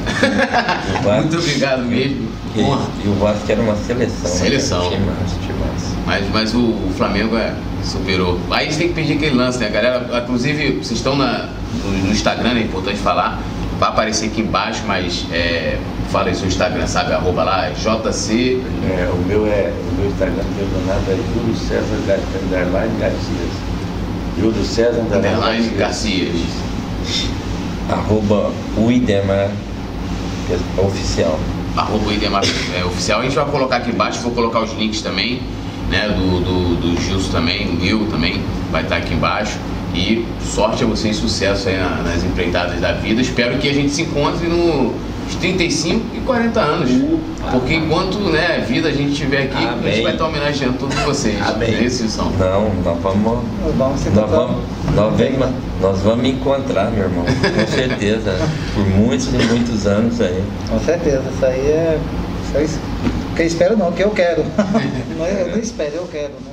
Vasco- 1.03 1.21
Muito 1.21 1.37
obrigado 1.37 1.83
mesmo. 1.83 2.27
E, 2.55 2.59
e 2.59 3.07
o 3.07 3.13
Vasco 3.19 3.49
era 3.49 3.61
uma 3.61 3.75
seleção. 3.75 4.29
né? 4.29 4.35
Seleção. 4.37 4.81
Timaço, 4.89 5.35
timaço. 5.45 5.68
Mas, 6.09 6.27
mas 6.33 6.55
o, 6.55 6.59
o 6.59 6.91
Flamengo 6.97 7.37
é, 7.37 7.53
superou. 7.83 8.39
Aí 8.49 8.65
a 8.67 8.71
gente 8.71 8.79
tem 8.79 8.87
que 8.87 8.95
pedir 8.95 9.13
aquele 9.13 9.35
lance, 9.35 9.59
né, 9.59 9.69
galera? 9.69 10.09
Inclusive, 10.23 10.77
vocês 10.77 10.93
estão 10.93 11.15
na, 11.15 11.49
no, 11.83 11.91
no 11.91 12.11
Instagram, 12.11 12.57
é 12.57 12.61
importante 12.61 12.97
falar. 12.97 13.39
Vai 13.77 13.89
aparecer 13.89 14.25
aqui 14.25 14.41
embaixo, 14.41 14.81
mas 14.87 15.27
é, 15.31 15.77
fala 16.09 16.29
aí 16.29 16.35
seu 16.35 16.47
Instagram, 16.47 16.87
sabe? 16.87 17.13
Arroba 17.13 17.43
lá, 17.43 17.69
JC. 17.69 18.59
É, 18.89 19.07
o 19.13 19.17
meu 19.27 19.45
é 19.45 19.71
o 19.71 20.01
meu 20.01 20.09
Instagram 20.09 20.43
perdonado 20.57 21.11
é 21.11 21.15
Júlio 21.15 21.55
César 21.55 22.17
Underline 22.43 22.99
Garcias. 22.99 23.51
Júlio 24.39 24.65
César 24.65 25.01
Underline 25.01 25.69
Garcias. 25.77 26.41
Arroba 27.87 28.51
o 28.75 28.91
Idemar, 28.91 29.51
que 30.47 30.53
é 30.53 30.83
oficial. 30.83 31.39
arroba 31.77 32.11
Idemar 32.11 32.43
é, 32.75 32.83
oficial. 32.83 33.19
A 33.19 33.23
gente 33.23 33.35
vai 33.35 33.45
colocar 33.45 33.75
aqui 33.75 33.91
embaixo, 33.91 34.21
vou 34.21 34.31
colocar 34.31 34.59
os 34.61 34.73
links 34.73 35.03
também, 35.03 35.39
né? 35.89 36.07
Do, 36.09 36.39
do, 36.41 36.75
do 36.75 37.01
Gilson 37.01 37.31
também, 37.31 37.67
o 37.69 37.73
meu 37.73 38.05
também, 38.07 38.41
vai 38.71 38.83
estar 38.83 38.97
aqui 38.97 39.13
embaixo. 39.13 39.57
E 39.93 40.23
sorte 40.43 40.83
a 40.83 40.87
vocês, 40.87 41.15
sucesso 41.15 41.67
aí 41.67 41.77
na- 41.77 42.03
nas 42.03 42.23
empreitadas 42.23 42.79
da 42.79 42.91
vida. 42.93 43.21
Espero 43.21 43.57
que 43.57 43.67
a 43.67 43.73
gente 43.73 43.89
se 43.91 44.03
encontre 44.03 44.47
nos 44.47 44.93
35 45.41 46.15
e 46.15 46.19
40 46.19 46.59
anos. 46.59 46.89
Porque 47.51 47.73
enquanto 47.73 48.19
né, 48.29 48.57
a 48.61 48.65
vida 48.65 48.89
a 48.89 48.91
gente 48.91 49.13
estiver 49.13 49.43
aqui, 49.43 49.57
a 49.57 49.61
gente 49.61 49.79
Amém. 49.79 50.03
vai 50.03 50.11
estar 50.11 50.27
homenageando 50.27 50.77
todos 50.77 50.95
vocês. 50.99 51.41
Amém. 51.41 51.71
Não 51.71 51.77
é 51.79 51.83
isso, 51.83 52.03
Wilson? 52.03 52.31
Não, 52.37 52.71
nós 52.83 52.97
vamos. 53.01 53.23
Nós 53.25 53.75
vamos, 53.75 54.01
nós, 54.95 55.17
vamos, 55.17 55.49
nós 55.81 55.99
vamos 56.01 56.25
encontrar, 56.27 56.91
meu 56.91 57.05
irmão, 57.05 57.25
com 57.25 57.67
certeza. 57.71 58.37
Por 58.75 58.85
muitos 58.87 59.27
e 59.27 59.37
muitos 59.47 59.87
anos 59.87 60.21
aí. 60.21 60.43
Com 60.69 60.79
certeza, 60.79 61.23
isso 61.35 61.45
aí 61.45 61.59
é. 61.61 61.99
Isso 62.47 62.57
é 62.57 62.63
isso. 62.63 62.79
Eu 63.39 63.45
espero 63.45 63.77
não, 63.77 63.89
que 63.93 64.03
eu 64.03 64.11
quero. 64.11 64.43
Não 65.17 65.25
eu 65.25 65.47
não 65.47 65.59
espero, 65.59 65.95
eu 65.95 66.07
quero, 66.07 66.33
né? 66.41 66.48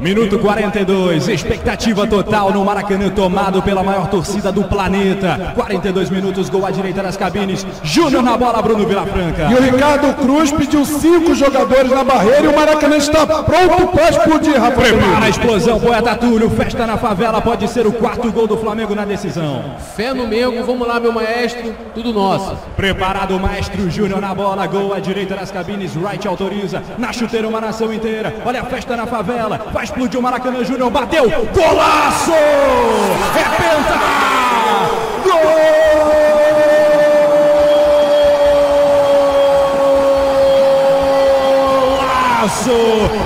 Minuto 0.00 0.38
42, 0.38 1.26
expectativa 1.26 2.06
total 2.06 2.52
no 2.52 2.64
Maracanã 2.64 3.10
tomado 3.10 3.60
pela 3.60 3.82
maior 3.82 4.06
torcida 4.06 4.52
do 4.52 4.62
planeta. 4.62 5.52
42 5.56 6.08
minutos, 6.08 6.48
gol 6.48 6.64
à 6.64 6.70
direita 6.70 7.02
das 7.02 7.16
cabines. 7.16 7.66
Júnior 7.82 8.22
na 8.22 8.36
bola, 8.36 8.62
Bruno 8.62 8.86
Vilafranca. 8.86 9.48
E 9.50 9.54
o 9.54 9.60
Ricardo 9.60 10.14
Cruz 10.14 10.52
pediu 10.52 10.84
cinco 10.84 11.34
jogadores 11.34 11.90
na 11.90 12.04
barreira 12.04 12.44
e 12.44 12.46
o 12.46 12.54
Maracanã 12.54 12.96
está 12.96 13.26
pronto 13.26 13.88
para 13.88 14.08
explodir, 14.08 14.60
Rafa. 14.60 14.80
Prepara 14.80 15.26
a 15.26 15.28
explosão, 15.28 15.80
poeta 15.80 16.14
Túlio. 16.14 16.48
Festa 16.50 16.86
na 16.86 16.96
favela 16.96 17.40
pode 17.40 17.66
ser 17.66 17.84
o 17.84 17.92
quarto 17.92 18.30
gol 18.30 18.46
do 18.46 18.56
Flamengo 18.56 18.94
na 18.94 19.04
decisão. 19.04 19.64
Fé 19.96 20.14
no 20.14 20.28
Mengo, 20.28 20.62
vamos 20.64 20.86
lá, 20.86 21.00
meu 21.00 21.12
maestro, 21.12 21.74
tudo 21.92 22.12
nosso. 22.12 22.56
Preparado 22.76 23.34
o 23.34 23.40
maestro 23.40 23.90
Júnior 23.90 24.20
na 24.20 24.32
bola, 24.32 24.64
gol 24.68 24.94
à 24.94 25.00
direita 25.00 25.34
das 25.34 25.50
cabines, 25.50 25.96
right 25.96 26.26
autoriza, 26.28 26.84
na 26.96 27.12
chuteira 27.12 27.48
uma 27.48 27.60
nação 27.60 27.92
inteira, 27.92 28.32
olha 28.44 28.60
a 28.60 28.64
festa 28.64 28.96
na 28.96 29.06
favela, 29.06 29.66
vai 29.72 29.87
explodir 29.88 30.20
o 30.20 30.22
Maracanã 30.22 30.62
Júnior, 30.62 30.90
bateu, 30.90 31.24
golaço! 31.54 32.32
É 32.32 33.44
penta! 33.56 33.98
Golaço 42.48 42.78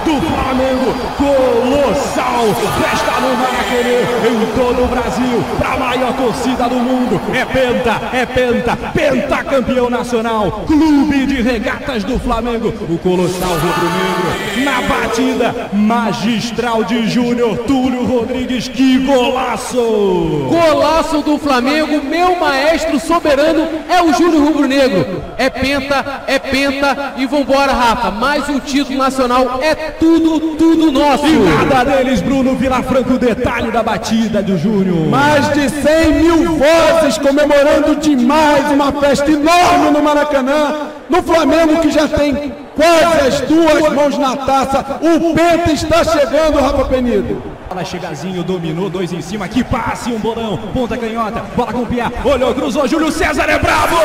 do 0.04 0.14
Flamengo, 0.20 0.90
colossal, 1.18 2.21
festa 2.54 3.20
no 3.20 3.36
Maracanã, 3.36 4.02
em 4.26 4.46
todo 4.56 4.84
o 4.84 4.88
Brasil, 4.88 5.44
para 5.58 5.72
a 5.74 5.78
maior 5.78 6.12
torcida 6.14 6.68
do 6.68 6.76
mundo, 6.76 7.20
é 7.32 7.44
penta, 7.44 8.00
é 8.12 8.26
penta, 8.26 8.76
pentacampeão 8.76 9.88
nacional, 9.88 10.64
clube 10.66 11.26
de 11.26 11.40
regatas 11.40 12.02
do 12.02 12.18
Flamengo, 12.18 12.72
o 12.88 12.98
colossal 12.98 13.52
rubro-negro, 13.52 14.64
na 14.64 14.82
batida 14.82 15.70
magistral 15.72 16.84
de 16.84 17.08
Júnior 17.08 17.58
Túlio 17.58 18.04
Rodrigues, 18.04 18.66
que 18.66 18.98
golaço! 18.98 20.48
Golaço 20.50 21.22
do 21.22 21.38
Flamengo, 21.38 22.02
meu 22.02 22.36
maestro 22.36 22.98
soberano 22.98 23.68
é 23.88 24.02
o 24.02 24.12
Júnior 24.12 24.42
Rubro 24.44 24.66
Negro. 24.66 25.22
É 25.38 25.48
penta, 25.48 26.24
é 26.26 26.38
penta 26.38 27.14
e 27.16 27.26
vambora, 27.26 27.72
Rafa. 27.72 28.10
Mais 28.10 28.48
um 28.48 28.58
título 28.58 28.98
nacional 28.98 29.60
é 29.62 29.74
tudo, 29.74 30.56
tudo 30.56 30.90
nosso. 30.90 31.26
E 31.26 31.38
nada 31.38 31.84
deles, 31.84 32.20
Bruno 32.20 32.31
Vilafranco, 32.62 33.18
detalhe 33.18 33.70
da 33.70 33.82
batida 33.82 34.40
do 34.40 34.56
Júnior. 34.56 35.08
Mais 35.08 35.52
de 35.52 35.68
100 35.68 36.12
mil 36.14 36.56
vozes 36.56 37.18
comemorando 37.18 37.96
demais 37.96 38.70
uma 38.70 38.92
festa 38.92 39.30
enorme 39.30 39.90
no 39.90 40.02
Maracanã. 40.02 40.88
No 41.10 41.22
Flamengo 41.22 41.80
que 41.80 41.90
já 41.90 42.08
tem 42.08 42.54
quase 42.74 43.26
as 43.26 43.40
duas 43.42 43.92
mãos 43.92 44.16
na 44.16 44.36
taça. 44.36 45.00
O 45.02 45.34
Penta 45.34 45.72
está 45.72 46.04
chegando, 46.04 46.60
Rafa 46.60 46.84
Penido. 46.84 47.42
Bola 47.68 47.84
chegazinho, 47.84 48.42
dominou, 48.42 48.88
dois 48.88 49.12
em 49.12 49.20
cima, 49.20 49.48
que 49.48 49.64
passe, 49.64 50.10
um 50.10 50.18
bolão, 50.18 50.56
ponta 50.72 50.96
canhota, 50.96 51.42
bola 51.56 51.72
com 51.72 51.80
o 51.80 51.86
Pia, 51.86 52.12
olhou, 52.22 52.54
cruzou, 52.54 52.86
Júlio 52.86 53.10
César 53.10 53.48
é 53.48 53.58
bravo! 53.58 53.96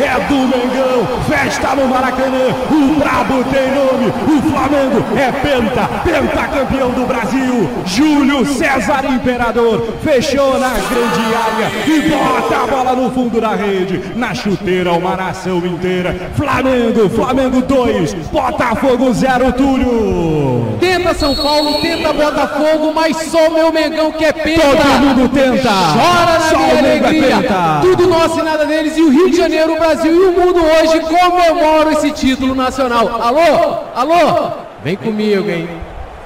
é 0.00 0.20
do 0.28 0.34
Mengão, 0.34 1.06
festa 1.28 1.74
no 1.74 1.88
Maracanã, 1.88 2.54
o 2.70 2.98
brabo 2.98 3.44
tem 3.44 3.68
nome, 3.74 4.08
o 4.08 4.42
Flamengo 4.50 5.04
é 5.16 5.32
penta, 5.32 5.88
pentacampeão 6.04 6.90
do 6.90 7.06
Brasil, 7.06 7.68
Júlio 7.86 8.44
César 8.46 9.04
Imperador, 9.10 9.94
fechou 10.02 10.58
na 10.58 10.68
grande 10.70 11.34
área 11.34 11.70
e 11.86 12.08
bota 12.08 12.62
a 12.62 12.66
bola 12.66 12.94
no 12.94 13.10
fundo 13.10 13.40
da 13.40 13.54
rede, 13.54 14.02
na 14.14 14.34
chuteira 14.34 14.92
uma 14.92 15.16
nação 15.16 15.58
inteira, 15.58 16.14
Flamengo, 16.36 17.08
Flamengo 17.08 17.62
2, 17.62 18.12
Botafogo 18.30 19.12
0, 19.12 19.52
Túlio. 19.52 20.76
Tenta 20.80 21.14
São 21.14 21.34
Paulo, 21.34 21.80
tenta 21.80 22.12
Botafogo, 22.12 22.92
mas 22.94 23.16
só 23.30 23.48
o 23.48 23.54
meu 23.54 23.72
Mengão 23.72 24.12
que 24.12 24.24
é 24.24 24.32
penta. 24.32 24.60
Todo 24.60 24.84
mundo 25.00 25.28
tenta. 25.28 25.68
Chora 25.68 26.38
na 26.38 26.40
Só 26.48 26.58
minha 26.58 26.72
é 26.72 26.78
alegria. 26.78 27.36
penta. 27.36 27.78
Tudo 27.82 28.06
nosso 28.06 28.40
e 28.40 28.42
nada 28.42 28.64
deles. 28.66 28.96
E 28.96 29.02
o 29.02 29.10
Rio 29.10 29.30
de 29.30 29.37
Janeiro, 29.38 29.74
o 29.74 29.78
Brasil 29.78 30.12
e 30.12 30.26
o 30.26 30.32
mundo 30.32 30.60
hoje 30.60 31.00
comemoram 31.00 31.92
esse 31.92 32.10
título 32.10 32.56
nacional. 32.56 33.22
Alô? 33.22 33.78
Alô? 33.94 34.50
Vem 34.82 34.96
comigo, 34.96 35.48
hein? 35.48 35.68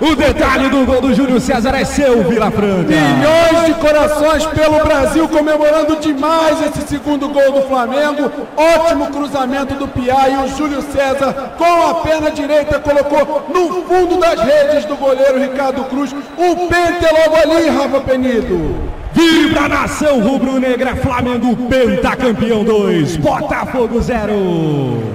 O 0.00 0.16
detalhe 0.16 0.70
do 0.70 0.84
gol 0.86 1.00
do 1.00 1.14
Júlio 1.14 1.38
César 1.38 1.76
é 1.76 1.84
seu, 1.84 2.24
Vila 2.24 2.50
Franca. 2.50 2.88
Milhões 2.88 3.66
de 3.66 3.74
corações 3.74 4.46
pelo 4.46 4.82
Brasil 4.82 5.28
comemorando 5.28 5.96
demais 5.96 6.60
esse 6.62 6.88
segundo 6.88 7.28
gol 7.28 7.52
do 7.52 7.62
Flamengo. 7.68 8.32
Ótimo 8.56 9.06
cruzamento 9.08 9.74
do 9.74 9.86
Piá 9.86 10.28
e 10.30 10.44
o 10.44 10.48
Júlio 10.56 10.80
César 10.80 11.52
com 11.56 11.90
a 11.90 11.94
perna 11.96 12.30
direita 12.30 12.80
colocou 12.80 13.44
no 13.52 13.82
fundo 13.82 14.16
das 14.16 14.40
redes 14.40 14.86
do 14.86 14.96
goleiro 14.96 15.38
Ricardo 15.38 15.84
Cruz. 15.84 16.12
O 16.12 16.56
pente 16.66 17.06
logo 17.12 17.36
ali, 17.36 17.68
Rafa 17.68 18.00
Penido. 18.00 19.01
Vibra 19.14 19.68
nação 19.68 20.20
rubro-negra, 20.20 20.96
Flamengo 20.96 21.54
pentacampeão 21.68 22.64
2, 22.64 23.16
Botafogo 23.16 24.00
0. 24.00 25.12